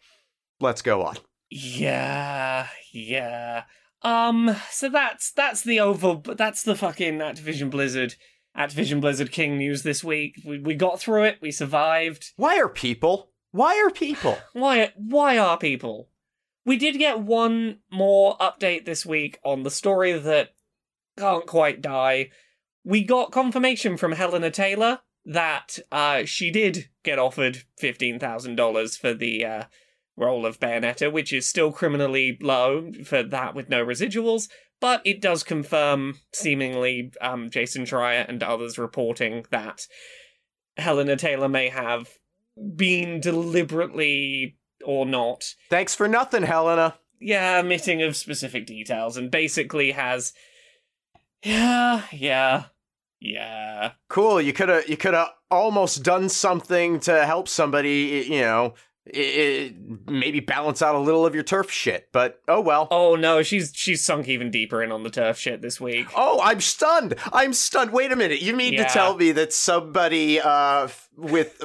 Let's 0.61 0.83
go 0.83 1.03
on. 1.03 1.17
Yeah, 1.51 2.69
yeah. 2.93 3.65
Um, 4.03 4.57
so 4.71 4.89
that's 4.89 5.33
that's 5.33 5.63
the 5.63 5.81
over 5.81 6.21
that's 6.35 6.63
the 6.63 6.75
fucking 6.75 7.19
Activision 7.19 7.71
Blizzard 7.71 8.15
Activision 8.57 9.01
Blizzard 9.01 9.33
King 9.33 9.59
news 9.59 9.83
this 9.83 10.03
week. 10.03 10.41
We 10.45 10.59
we 10.59 10.75
got 10.75 11.01
through 11.01 11.25
it, 11.25 11.39
we 11.41 11.51
survived. 11.51 12.33
Why 12.37 12.59
are 12.59 12.69
people? 12.69 13.31
Why 13.53 13.81
are 13.85 13.91
people? 13.91 14.39
Why 14.53 14.93
why 14.97 15.39
are 15.39 15.59
people? 15.59 16.09
We 16.67 16.77
did 16.77 16.99
get 16.99 17.21
one 17.21 17.79
more 17.93 18.37
update 18.39 18.85
this 18.85 19.07
week 19.07 19.39
on 19.45 19.63
the 19.63 19.71
story 19.71 20.13
that 20.13 20.51
can't 21.17 21.47
quite 21.47 21.81
die. 21.81 22.31
We 22.85 23.05
got 23.05 23.31
confirmation 23.31 23.97
from 23.97 24.13
Hellena 24.13 24.51
Taylor 24.51 24.99
that 25.25 25.79
uh, 25.93 26.25
she 26.25 26.51
did 26.51 26.89
get 27.05 27.21
offered 27.21 27.63
fifteen 27.79 28.19
thousand 28.19 28.57
dollars 28.57 28.97
for 28.97 29.15
the 29.15 29.45
uh, 29.45 29.65
role 30.17 30.45
of 30.45 30.59
Bayonetta, 30.59 31.11
which 31.13 31.33
is 31.33 31.49
still 31.49 31.71
criminally 31.71 32.37
low 32.43 32.91
for 33.05 33.23
that 33.23 33.55
with 33.55 33.69
no 33.69 33.85
residuals. 33.85 34.49
But 34.81 35.03
it 35.05 35.23
does 35.23 35.43
confirm, 35.43 36.19
seemingly, 36.35 37.13
um, 37.21 37.49
Jason 37.49 37.85
Schreier 37.85 38.29
and 38.29 38.43
others 38.43 38.77
reporting 38.77 39.47
that 39.51 39.87
Hellena 40.77 41.17
Taylor 41.17 41.49
may 41.49 41.69
have 41.69 42.09
been 42.75 43.21
deliberately 43.21 44.59
or 44.87 45.05
not, 45.07 45.55
Thanks 45.69 45.95
for 45.95 46.09
nothing, 46.09 46.45
Hellena. 46.45 46.95
yeah, 47.21 47.59
omitting 47.59 48.03
of 48.03 48.17
specific 48.17 48.67
details, 48.67 49.17
and 49.17 49.31
basically 49.31 49.93
has, 49.93 50.33
yeah, 51.43 52.03
yeah, 52.13 52.65
yeah, 53.21 53.93
Cool. 54.09 54.41
You 54.41 54.53
could 54.53 54.69
have 54.69 54.89
you 54.89 54.97
could 54.97 55.15
have 55.15 55.29
almost 55.51 56.03
done 56.03 56.29
something 56.29 57.01
to 57.01 57.25
help 57.27 57.49
somebody. 57.49 58.27
You 58.29 58.41
know, 58.41 58.75
i 59.15 59.73
i 60.09 60.11
maybe 60.11 60.41
balance 60.41 60.83
out 60.83 60.95
a 60.95 60.99
little 60.99 61.25
of 61.27 61.35
your 61.35 61.45
turf 61.45 61.71
shit. 61.71 62.09
But 62.13 62.41
oh 62.49 62.61
well. 62.61 62.89
Oh 62.91 63.15
no, 63.17 63.43
she's 63.43 63.73
she's 63.75 64.05
sunk 64.05 64.29
even 64.29 64.51
deeper 64.51 64.83
in 64.83 64.91
on 64.93 65.03
the 65.03 65.11
turf 65.11 65.39
shit 65.39 65.63
this 65.63 65.81
week. 65.81 66.07
Oh, 66.17 66.41
I'm 66.43 66.61
stunned. 66.61 67.15
I'm 67.33 67.53
stunned. 67.53 67.93
Wait 67.93 68.13
a 68.13 68.17
minute. 68.17 68.43
You 68.43 68.55
mean 68.57 68.73
Yeah. 68.75 68.87
to 68.87 68.93
tell 68.93 69.17
me 69.17 69.33
that 69.33 69.53
somebody 69.53 70.41
uh, 70.41 70.89
with 71.17 71.63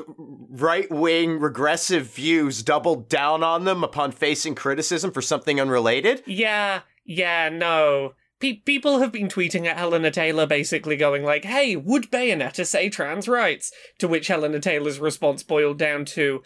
right 0.49 0.89
wing 0.91 1.39
regressive 1.39 2.07
views 2.07 2.61
doubled 2.63 3.09
down 3.09 3.43
on 3.43 3.65
them 3.65 3.83
upon 3.83 4.11
facing 4.11 4.55
criticism 4.55 5.11
for 5.11 5.21
something 5.21 5.59
unrelated? 5.59 6.23
Yeah, 6.25 6.81
yeah, 7.05 7.49
no. 7.49 8.13
Pe- 8.39 8.53
people 8.65 8.99
have 8.99 9.11
been 9.11 9.27
tweeting 9.27 9.67
at 9.67 9.77
Hellena 9.77 10.09
Taylor 10.09 10.47
basically 10.47 10.97
going 10.97 11.23
like, 11.23 11.45
hey, 11.45 11.75
would 11.75 12.09
Bayonetta 12.09 12.65
say 12.65 12.89
trans 12.89 13.27
rights? 13.27 13.71
To 13.99 14.07
which 14.07 14.27
Hellena 14.29 14.59
Taylor's 14.59 14.99
response 14.99 15.43
boiled 15.43 15.77
down 15.77 16.05
to, 16.05 16.41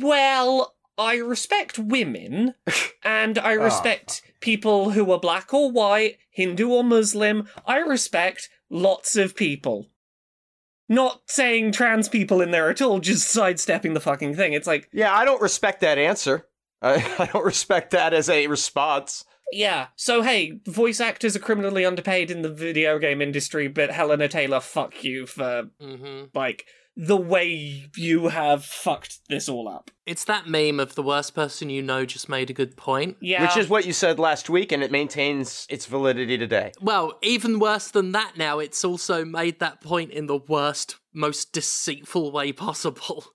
well, 0.00 0.74
I 0.98 1.16
respect 1.16 1.78
women, 1.78 2.54
and 3.04 3.38
I 3.38 3.52
respect 3.52 4.22
people 4.40 4.90
who 4.90 5.10
are 5.10 5.20
black 5.20 5.52
or 5.52 5.70
white, 5.70 6.18
Hindu 6.30 6.68
or 6.68 6.84
Muslim. 6.84 7.48
I 7.66 7.78
respect 7.78 8.48
lots 8.70 9.16
of 9.16 9.36
people. 9.36 9.88
Not 10.88 11.22
saying 11.26 11.72
trans 11.72 12.08
people 12.08 12.40
in 12.40 12.50
there 12.50 12.68
at 12.68 12.82
all, 12.82 12.98
just 12.98 13.28
sidestepping 13.28 13.94
the 13.94 14.00
fucking 14.00 14.34
thing. 14.34 14.52
It's 14.52 14.66
like, 14.66 14.88
Yeah, 14.92 15.14
I 15.14 15.24
don't 15.24 15.40
respect 15.40 15.80
that 15.80 15.98
answer. 15.98 16.46
I, 16.82 16.94
I 17.18 17.26
don't 17.26 17.44
respect 17.44 17.92
that 17.92 18.12
as 18.12 18.28
a 18.28 18.46
response. 18.46 19.24
Yeah. 19.52 19.88
So 19.96 20.22
hey, 20.22 20.60
voice 20.66 21.00
actors 21.00 21.36
are 21.36 21.40
criminally 21.40 21.84
underpaid 21.84 22.30
in 22.30 22.42
the 22.42 22.52
video 22.52 22.98
game 22.98 23.20
industry, 23.20 23.68
but 23.68 23.90
Hellena 23.90 24.28
Taylor, 24.28 24.60
fuck 24.60 25.04
you 25.04 25.26
for 25.26 25.68
hmm 25.80 26.24
like 26.34 26.66
the 26.96 27.16
way 27.16 27.88
you 27.96 28.28
have 28.28 28.64
fucked 28.64 29.20
this 29.28 29.48
all 29.48 29.68
up. 29.68 29.90
It's 30.04 30.24
that 30.24 30.46
meme 30.46 30.78
of 30.78 30.94
the 30.94 31.02
worst 31.02 31.34
person 31.34 31.70
you 31.70 31.82
know 31.82 32.04
just 32.04 32.28
made 32.28 32.50
a 32.50 32.52
good 32.52 32.76
point. 32.76 33.16
Yeah. 33.20 33.42
Which 33.42 33.56
is 33.56 33.68
what 33.68 33.86
you 33.86 33.92
said 33.92 34.18
last 34.18 34.50
week, 34.50 34.72
and 34.72 34.82
it 34.82 34.90
maintains 34.90 35.66
its 35.70 35.86
validity 35.86 36.36
today. 36.36 36.72
Well, 36.80 37.18
even 37.22 37.58
worse 37.58 37.90
than 37.90 38.12
that 38.12 38.36
now, 38.36 38.58
it's 38.58 38.84
also 38.84 39.24
made 39.24 39.58
that 39.60 39.80
point 39.80 40.10
in 40.10 40.26
the 40.26 40.36
worst, 40.36 40.96
most 41.14 41.52
deceitful 41.52 42.32
way 42.32 42.52
possible. 42.52 43.24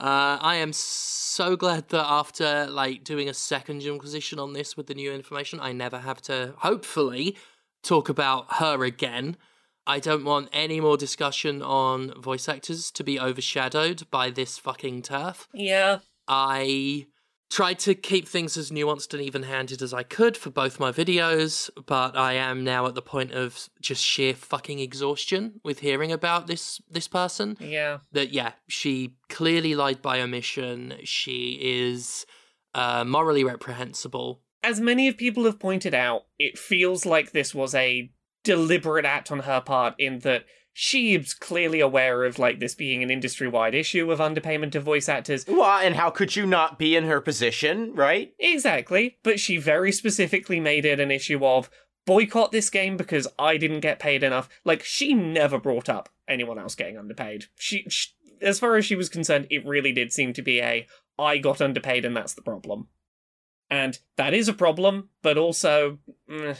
Uh, 0.00 0.38
I 0.40 0.56
am 0.56 0.72
so 0.72 1.56
glad 1.56 1.88
that 1.90 2.04
after 2.04 2.66
like 2.68 3.04
doing 3.04 3.28
a 3.28 3.34
second 3.34 3.82
inquisition 3.82 4.38
on 4.38 4.52
this 4.52 4.76
with 4.76 4.86
the 4.86 4.94
new 4.94 5.12
information, 5.12 5.60
I 5.60 5.72
never 5.72 5.98
have 5.98 6.20
to 6.22 6.54
hopefully 6.58 7.36
talk 7.82 8.08
about 8.08 8.54
her 8.54 8.82
again. 8.84 9.36
I 9.86 9.98
don't 10.00 10.24
want 10.24 10.48
any 10.52 10.80
more 10.80 10.96
discussion 10.96 11.62
on 11.62 12.20
voice 12.20 12.48
actors 12.48 12.90
to 12.92 13.04
be 13.04 13.20
overshadowed 13.20 14.08
by 14.10 14.30
this 14.30 14.58
fucking 14.58 15.02
turf. 15.02 15.48
yeah. 15.52 15.98
I 16.26 17.06
tried 17.50 17.78
to 17.78 17.94
keep 17.94 18.26
things 18.26 18.56
as 18.56 18.70
nuanced 18.70 19.12
and 19.12 19.22
even 19.22 19.42
handed 19.44 19.82
as 19.82 19.92
I 19.92 20.02
could 20.02 20.36
for 20.36 20.50
both 20.50 20.80
my 20.80 20.90
videos, 20.90 21.70
but 21.86 22.16
I 22.16 22.32
am 22.32 22.64
now 22.64 22.86
at 22.86 22.94
the 22.94 23.02
point 23.02 23.32
of 23.32 23.68
just 23.80 24.02
sheer 24.02 24.34
fucking 24.34 24.78
exhaustion 24.78 25.60
with 25.62 25.80
hearing 25.80 26.10
about 26.10 26.46
this 26.46 26.80
this 26.90 27.06
person. 27.06 27.56
Yeah. 27.60 27.98
That 28.12 28.32
yeah, 28.32 28.52
she 28.66 29.16
clearly 29.28 29.74
lied 29.74 30.00
by 30.02 30.20
omission. 30.20 30.94
She 31.04 31.58
is 31.62 32.26
uh, 32.74 33.04
morally 33.04 33.44
reprehensible. 33.44 34.40
As 34.62 34.80
many 34.80 35.08
of 35.08 35.18
people 35.18 35.44
have 35.44 35.60
pointed 35.60 35.94
out, 35.94 36.22
it 36.38 36.58
feels 36.58 37.04
like 37.04 37.32
this 37.32 37.54
was 37.54 37.74
a 37.74 38.10
deliberate 38.44 39.04
act 39.04 39.32
on 39.32 39.40
her 39.40 39.60
part 39.60 39.94
in 39.98 40.20
that 40.20 40.44
she's 40.72 41.34
clearly 41.34 41.80
aware 41.80 42.24
of 42.24 42.38
like 42.38 42.60
this 42.60 42.74
being 42.74 43.02
an 43.02 43.10
industry-wide 43.10 43.74
issue 43.74 44.10
of 44.10 44.18
underpayment 44.18 44.74
of 44.74 44.82
voice 44.82 45.08
actors. 45.08 45.46
Well, 45.48 45.78
and 45.78 45.94
how 45.94 46.10
could 46.10 46.36
you 46.36 46.46
not 46.46 46.78
be 46.78 46.94
in 46.94 47.04
her 47.04 47.20
position, 47.20 47.94
right? 47.94 48.32
Exactly, 48.38 49.18
but 49.22 49.40
she 49.40 49.56
very 49.56 49.92
specifically 49.92 50.60
made 50.60 50.84
it 50.84 51.00
an 51.00 51.10
issue 51.10 51.44
of 51.44 51.70
boycott 52.06 52.52
this 52.52 52.70
game 52.70 52.96
because 52.96 53.26
I 53.38 53.56
didn't 53.56 53.80
get 53.80 53.98
paid 53.98 54.22
enough. 54.22 54.48
Like 54.64 54.82
she 54.82 55.14
never 55.14 55.58
brought 55.58 55.88
up 55.88 56.08
anyone 56.28 56.58
else 56.58 56.74
getting 56.74 56.98
underpaid. 56.98 57.46
She, 57.56 57.84
sh 57.88 58.08
as 58.42 58.58
far 58.58 58.76
as 58.76 58.84
she 58.84 58.96
was 58.96 59.08
concerned, 59.08 59.46
it 59.48 59.64
really 59.64 59.92
did 59.92 60.12
seem 60.12 60.32
to 60.34 60.42
be 60.42 60.60
a 60.60 60.86
I 61.18 61.38
got 61.38 61.60
underpaid 61.60 62.04
and 62.04 62.16
that's 62.16 62.34
the 62.34 62.42
problem. 62.42 62.88
And 63.70 63.98
that 64.16 64.34
is 64.34 64.48
a 64.48 64.52
problem, 64.52 65.08
but 65.22 65.38
also 65.38 65.98
mm, 66.28 66.58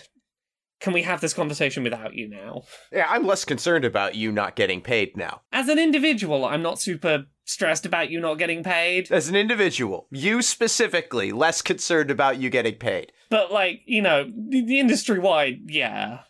can 0.81 0.93
we 0.93 1.03
have 1.03 1.21
this 1.21 1.35
conversation 1.35 1.83
without 1.83 2.15
you 2.15 2.29
now? 2.29 2.63
Yeah, 2.93 3.07
I'm 3.09 3.27
less 3.27 3.45
concerned 3.45 3.85
about 3.85 4.15
you 4.15 4.33
not 4.33 4.57
getting 4.57 4.81
paid 4.81 5.17
now. 5.17 5.43
As 5.53 5.69
an 5.69 5.79
individual, 5.79 6.45
I'm 6.45 6.63
not 6.63 6.81
super 6.81 7.27
stressed 7.45 7.87
about 7.87 8.11
you 8.11 8.21
not 8.21 8.35
getting 8.35 8.63
paid. 8.63 9.11
As 9.11 9.29
an 9.29 9.37
individual, 9.37 10.09
you 10.11 10.43
specifically, 10.43 11.33
less 11.33 11.63
concerned 11.63 12.11
about 12.11 12.39
you 12.39 12.51
getting 12.51 12.75
paid. 12.75 13.13
But 13.31 13.53
like, 13.53 13.83
you 13.87 14.03
know, 14.03 14.31
the, 14.49 14.79
industry 14.79 15.19
wide, 15.19 15.63
yeah. 15.67 16.21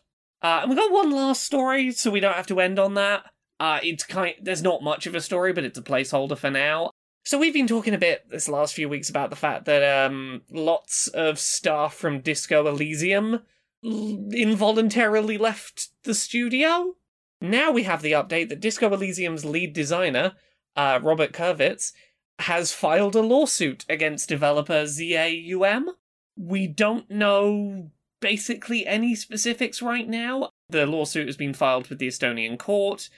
Uh, 0.42 0.60
and 0.62 0.70
we've 0.70 0.78
got 0.78 0.92
one 0.92 1.10
last 1.10 1.44
story, 1.44 1.92
so 1.92 2.10
we 2.10 2.20
don't 2.20 2.36
have 2.36 2.46
to 2.48 2.60
end 2.60 2.78
on 2.78 2.94
that. 2.94 3.24
Uh, 3.58 3.80
it's 3.82 4.04
kind. 4.04 4.34
There's 4.42 4.62
not 4.62 4.82
much 4.82 5.06
of 5.06 5.14
a 5.14 5.20
story, 5.20 5.52
but 5.52 5.64
it's 5.64 5.78
a 5.78 5.82
placeholder 5.82 6.36
for 6.36 6.50
now. 6.50 6.90
So 7.24 7.38
we've 7.38 7.54
been 7.54 7.66
talking 7.66 7.94
a 7.94 7.98
bit 7.98 8.24
this 8.30 8.48
last 8.48 8.74
few 8.74 8.88
weeks 8.88 9.08
about 9.08 9.30
the 9.30 9.36
fact 9.36 9.64
that 9.64 10.06
um, 10.06 10.42
lots 10.50 11.08
of 11.08 11.38
staff 11.38 11.94
from 11.94 12.20
Disco 12.20 12.66
Elysium 12.66 13.40
involuntarily 13.84 15.38
left 15.38 15.88
the 16.04 16.14
studio. 16.14 16.94
Now 17.40 17.70
we 17.70 17.82
have 17.82 18.02
the 18.02 18.12
update 18.12 18.48
that 18.48 18.60
Disco 18.60 18.88
Elysium's 18.88 19.44
lead 19.44 19.72
designer, 19.72 20.32
uh, 20.76 21.00
Robert 21.02 21.32
Kurvitz, 21.32 21.92
has 22.40 22.72
filed 22.72 23.14
a 23.14 23.20
lawsuit 23.20 23.84
against 23.88 24.28
developer 24.28 24.86
ZAUM. 24.86 25.90
We 26.36 26.66
don't 26.66 27.10
know 27.10 27.90
basically 28.20 28.86
any 28.86 29.14
specifics 29.14 29.82
right 29.82 30.08
now. 30.08 30.50
The 30.70 30.86
lawsuit 30.86 31.26
has 31.26 31.36
been 31.36 31.54
filed 31.54 31.88
with 31.88 31.98
the 31.98 32.08
Estonian 32.08 32.58
court. 32.58 33.10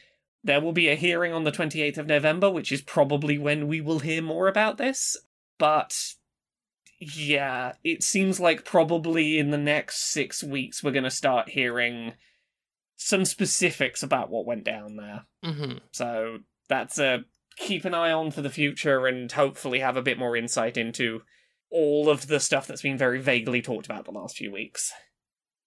There 0.43 0.61
will 0.61 0.73
be 0.73 0.89
a 0.89 0.97
hearing 0.97 1.33
on 1.33 1.45
the 1.45 1.53
28th 1.53 1.99
of 1.99 2.07
November, 2.07 2.51
which 2.51 2.73
is 2.73 2.83
probably 2.83 3.39
when 3.39 3.69
we 3.69 3.81
will 3.81 4.01
hear 4.01 4.21
more 4.21 4.49
about 4.49 4.79
this. 4.79 5.17
But 5.59 6.15
yeah, 6.99 7.73
it 7.85 8.03
seems 8.03 8.41
like 8.41 8.65
probably 8.65 9.39
in 9.39 9.51
the 9.51 9.59
next 9.59 10.11
six 10.11 10.43
weeks 10.43 10.83
we're 10.83 10.93
going 10.93 11.05
to 11.05 11.11
start 11.11 11.51
hearing 11.51 12.15
some 12.97 13.25
specifics 13.25 14.03
about 14.03 14.31
what 14.31 14.47
went 14.47 14.65
down 14.65 14.97
there. 14.97 15.27
hmm 15.45 15.79
So 15.93 16.39
that's 16.69 16.99
a 16.99 17.25
keep 17.59 17.85
an 17.85 17.95
eye 17.95 18.13
on 18.13 18.31
for 18.31 18.43
the 18.43 18.51
future 18.51 19.07
and 19.07 19.31
hopefully 19.31 19.81
have 19.81 19.97
a 19.97 20.03
bit 20.03 20.19
more 20.19 20.37
insight 20.37 20.77
into 20.77 21.23
all 21.71 22.09
of 22.09 22.27
the 22.27 22.41
stuff 22.41 22.67
that's 22.67 22.83
been 22.83 22.99
very 22.99 23.21
vaguely 23.21 23.63
talked 23.63 23.87
about 23.87 24.05
the 24.05 24.11
last 24.13 24.37
few 24.37 24.53
weeks. 24.53 24.93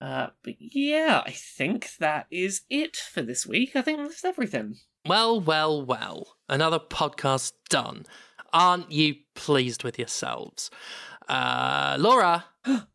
Uh, 0.02 0.28
but 0.44 0.54
yeah, 0.60 1.22
I 1.26 1.32
think 1.32 1.90
that 2.00 2.26
is 2.32 2.62
it 2.70 2.96
for 2.96 3.22
this 3.22 3.46
week. 3.46 3.76
I 3.76 3.82
think 3.82 4.00
that's 4.00 4.24
everything. 4.24 4.76
Well, 5.06 5.42
well, 5.42 5.84
well. 5.86 6.36
Another 6.48 6.80
podcast 6.80 7.54
done. 7.70 8.06
Aren't 8.54 8.92
you 8.92 9.16
pleased 9.36 9.84
with 9.84 10.00
yourselves? 10.00 10.72
Uh, 11.30 11.96
Laura, 12.00 12.46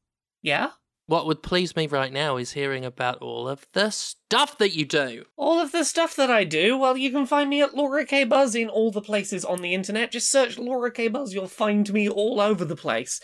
Yeah? 0.43 0.71
what 1.07 1.27
would 1.27 1.43
please 1.43 1.77
me 1.77 1.87
right 1.87 2.13
now 2.13 2.37
is 2.37 2.53
hearing 2.53 2.85
about 2.85 3.19
all 3.19 3.47
of 3.47 3.67
the 3.73 3.91
stuff 3.91 4.57
that 4.59 4.75
you 4.75 4.85
do. 4.85 5.25
All 5.37 5.61
of 5.61 5.71
the 5.73 5.85
stuff 5.85 6.17
that 6.17 6.31
I 6.31 6.45
do, 6.45 6.79
well, 6.79 6.97
you 6.97 7.11
can 7.11 7.27
find 7.27 7.51
me 7.51 7.61
at 7.63 7.75
Laura 7.75 8.07
K. 8.07 8.25
Buzz 8.25 8.55
in 8.55 8.69
all 8.69 8.91
the 8.91 9.03
places 9.03 9.45
on 9.45 9.61
the 9.61 9.75
internet. 9.75 10.13
Just 10.13 10.31
search 10.31 10.59
Laura 10.59 10.91
K. 10.91 11.09
Buzz, 11.09 11.35
you'll 11.35 11.47
find 11.47 11.93
me 11.93 12.09
all 12.09 12.41
over 12.41 12.65
the 12.65 12.77
place. 12.77 13.21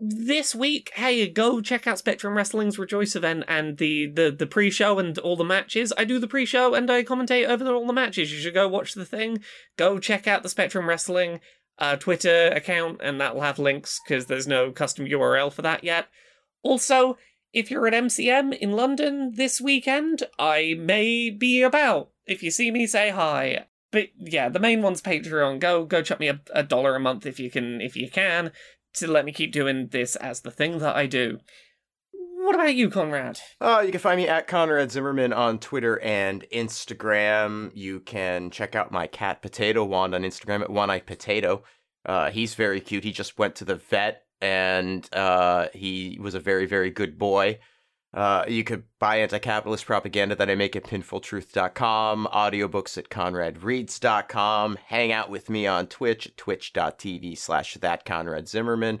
This 0.00 0.54
week, 0.54 0.92
hey, 0.94 1.28
go 1.28 1.60
check 1.60 1.86
out 1.86 1.98
Spectrum 1.98 2.36
Wrestling's 2.36 2.78
Rejoice 2.78 3.16
event 3.16 3.44
and 3.48 3.78
the, 3.78 4.06
the, 4.06 4.30
the 4.30 4.46
pre 4.46 4.70
show 4.70 4.98
and 4.98 5.18
all 5.18 5.36
the 5.36 5.44
matches. 5.44 5.92
I 5.98 6.04
do 6.04 6.20
the 6.20 6.28
pre 6.28 6.46
show 6.46 6.72
and 6.74 6.88
I 6.90 7.02
commentate 7.02 7.48
over 7.48 7.66
all 7.74 7.86
the 7.86 7.92
matches. 7.92 8.32
You 8.32 8.38
should 8.38 8.54
go 8.54 8.68
watch 8.68 8.94
the 8.94 9.04
thing. 9.04 9.40
Go 9.76 9.98
check 9.98 10.28
out 10.28 10.44
the 10.44 10.48
Spectrum 10.48 10.88
Wrestling 10.88 11.40
uh, 11.78 11.96
Twitter 11.96 12.48
account, 12.48 13.00
and 13.02 13.20
that'll 13.20 13.40
have 13.40 13.58
links 13.58 14.00
because 14.04 14.26
there's 14.26 14.46
no 14.46 14.70
custom 14.70 15.06
URL 15.06 15.52
for 15.52 15.62
that 15.62 15.84
yet. 15.84 16.08
Also, 16.62 17.16
if 17.52 17.70
you're 17.70 17.86
at 17.86 17.94
MCM 17.94 18.56
in 18.56 18.72
London 18.72 19.32
this 19.34 19.60
weekend, 19.60 20.24
I 20.38 20.74
may 20.78 21.30
be 21.30 21.62
about. 21.62 22.10
If 22.26 22.42
you 22.42 22.50
see 22.50 22.70
me, 22.70 22.86
say 22.86 23.10
hi. 23.10 23.66
But 23.90 24.08
yeah, 24.18 24.48
the 24.48 24.58
main 24.58 24.82
one's 24.82 25.00
Patreon. 25.00 25.60
Go 25.60 25.84
go 25.84 26.02
chuck 26.02 26.20
me 26.20 26.28
a, 26.28 26.40
a 26.52 26.62
dollar 26.62 26.94
a 26.94 27.00
month 27.00 27.24
if 27.24 27.40
you 27.40 27.50
can 27.50 27.80
if 27.80 27.96
you 27.96 28.10
can 28.10 28.52
to 28.94 29.06
let 29.06 29.24
me 29.24 29.32
keep 29.32 29.52
doing 29.52 29.88
this 29.88 30.16
as 30.16 30.40
the 30.40 30.50
thing 30.50 30.78
that 30.78 30.96
I 30.96 31.06
do. 31.06 31.38
What 32.48 32.54
about 32.54 32.74
you, 32.74 32.88
Conrad? 32.88 33.38
Uh, 33.60 33.82
you 33.84 33.92
can 33.92 34.00
find 34.00 34.16
me 34.16 34.26
at 34.26 34.46
Conrad 34.46 34.90
Zimmerman 34.90 35.34
on 35.34 35.58
Twitter 35.58 36.00
and 36.00 36.46
Instagram. 36.50 37.70
You 37.74 38.00
can 38.00 38.48
check 38.50 38.74
out 38.74 38.90
my 38.90 39.06
cat 39.06 39.42
Potato 39.42 39.84
Wand 39.84 40.14
on 40.14 40.22
Instagram 40.22 40.62
at 40.62 40.70
One 40.70 40.88
Eye 40.88 41.00
Potato. 41.00 41.62
Uh, 42.06 42.30
he's 42.30 42.54
very 42.54 42.80
cute. 42.80 43.04
He 43.04 43.12
just 43.12 43.38
went 43.38 43.54
to 43.56 43.66
the 43.66 43.74
vet 43.74 44.22
and 44.40 45.06
uh, 45.14 45.66
he 45.74 46.16
was 46.22 46.34
a 46.34 46.40
very, 46.40 46.64
very 46.64 46.90
good 46.90 47.18
boy. 47.18 47.58
Uh, 48.14 48.46
you 48.48 48.64
could 48.64 48.84
buy 48.98 49.16
anti-capitalist 49.16 49.84
propaganda 49.84 50.34
that 50.34 50.48
I 50.48 50.54
make 50.54 50.74
at 50.74 50.84
pinfultruth.com, 50.84 52.28
audiobooks 52.32 52.96
at 52.96 53.10
conradreads.com, 53.10 54.78
hang 54.86 55.12
out 55.12 55.28
with 55.28 55.50
me 55.50 55.66
on 55.66 55.86
Twitch 55.86 56.34
twitch.tv 56.38 57.36
slash 57.36 57.74
that 57.74 58.06
Conrad 58.06 58.48
Zimmerman. 58.48 59.00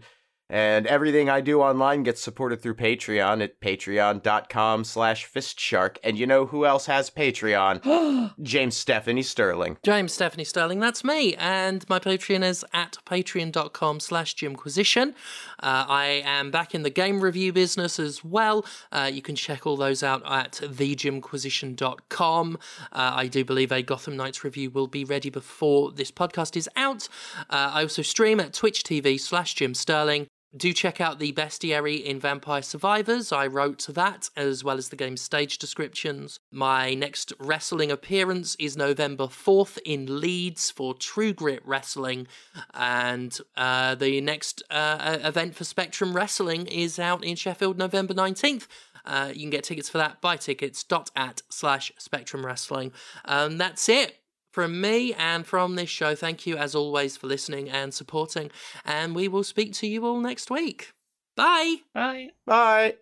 And 0.50 0.86
everything 0.86 1.28
I 1.28 1.42
do 1.42 1.60
online 1.60 2.04
gets 2.04 2.22
supported 2.22 2.62
through 2.62 2.76
Patreon 2.76 3.42
at 3.42 3.60
patreon.com 3.60 4.84
slash 4.84 5.30
fistshark. 5.30 5.98
And 6.02 6.18
you 6.18 6.26
know 6.26 6.46
who 6.46 6.64
else 6.64 6.86
has 6.86 7.10
Patreon? 7.10 8.32
James 8.42 8.74
Stephanie 8.76 9.22
Sterling. 9.22 9.76
James 9.82 10.14
Stephanie 10.14 10.44
Sterling, 10.44 10.80
that's 10.80 11.04
me. 11.04 11.34
And 11.34 11.86
my 11.90 11.98
Patreon 11.98 12.42
is 12.42 12.64
at 12.72 12.96
patreon.com 13.04 14.00
slash 14.00 14.32
Jimquisition. 14.34 15.14
Uh, 15.62 15.84
I 15.88 16.22
am 16.24 16.50
back 16.50 16.74
in 16.74 16.82
the 16.82 16.90
game 16.90 17.20
review 17.20 17.52
business 17.52 17.98
as 17.98 18.24
well. 18.24 18.64
Uh, 18.90 19.10
you 19.12 19.20
can 19.20 19.36
check 19.36 19.66
all 19.66 19.76
those 19.76 20.02
out 20.02 20.22
at 20.24 20.52
thejimquisition.com. 20.52 22.58
Uh, 22.92 23.12
I 23.14 23.26
do 23.26 23.44
believe 23.44 23.70
a 23.70 23.82
Gotham 23.82 24.16
Knights 24.16 24.44
review 24.44 24.70
will 24.70 24.86
be 24.86 25.04
ready 25.04 25.28
before 25.28 25.92
this 25.92 26.10
podcast 26.10 26.56
is 26.56 26.70
out. 26.74 27.06
Uh, 27.50 27.72
I 27.74 27.82
also 27.82 28.00
stream 28.00 28.40
at 28.40 28.54
Twitch 28.54 28.82
TV 28.82 29.20
slash 29.20 29.52
Jim 29.54 29.74
Sterling. 29.74 30.26
Do 30.56 30.72
check 30.72 30.98
out 30.98 31.18
the 31.18 31.32
bestiary 31.34 32.02
in 32.02 32.18
Vampire 32.18 32.62
Survivors. 32.62 33.32
I 33.32 33.46
wrote 33.46 33.86
that 33.90 34.30
as 34.34 34.64
well 34.64 34.78
as 34.78 34.88
the 34.88 34.96
game's 34.96 35.20
stage 35.20 35.58
descriptions. 35.58 36.40
My 36.50 36.94
next 36.94 37.34
wrestling 37.38 37.90
appearance 37.90 38.56
is 38.58 38.74
November 38.74 39.24
4th 39.24 39.78
in 39.84 40.20
Leeds 40.20 40.70
for 40.70 40.94
True 40.94 41.34
Grit 41.34 41.60
Wrestling. 41.66 42.28
And 42.72 43.38
uh, 43.58 43.94
the 43.96 44.22
next 44.22 44.62
uh, 44.70 45.18
event 45.22 45.54
for 45.54 45.64
Spectrum 45.64 46.16
Wrestling 46.16 46.66
is 46.66 46.98
out 46.98 47.22
in 47.24 47.36
Sheffield 47.36 47.76
November 47.76 48.14
19th. 48.14 48.68
Uh, 49.04 49.30
you 49.34 49.40
can 49.40 49.50
get 49.50 49.64
tickets 49.64 49.90
for 49.90 49.98
that. 49.98 50.22
Buy 50.22 50.36
tickets 50.36 50.82
dot 50.82 51.10
at 51.14 51.42
slash 51.50 51.92
Spectrum 51.98 52.46
Wrestling. 52.46 52.92
Um, 53.26 53.58
that's 53.58 53.86
it 53.90 54.17
from 54.58 54.80
me 54.80 55.14
and 55.14 55.46
from 55.46 55.76
this 55.76 55.88
show, 55.88 56.16
thank 56.16 56.44
you 56.44 56.56
as 56.56 56.74
always 56.74 57.16
for 57.16 57.28
listening 57.28 57.70
and 57.70 57.94
supporting. 57.94 58.50
And 58.84 59.14
we 59.14 59.28
will 59.28 59.44
speak 59.44 59.72
to 59.74 59.86
you 59.86 60.04
all 60.04 60.18
next 60.18 60.50
week. 60.50 60.90
Bye. 61.36 61.76
Bye. 61.94 62.30
Bye. 62.44 62.96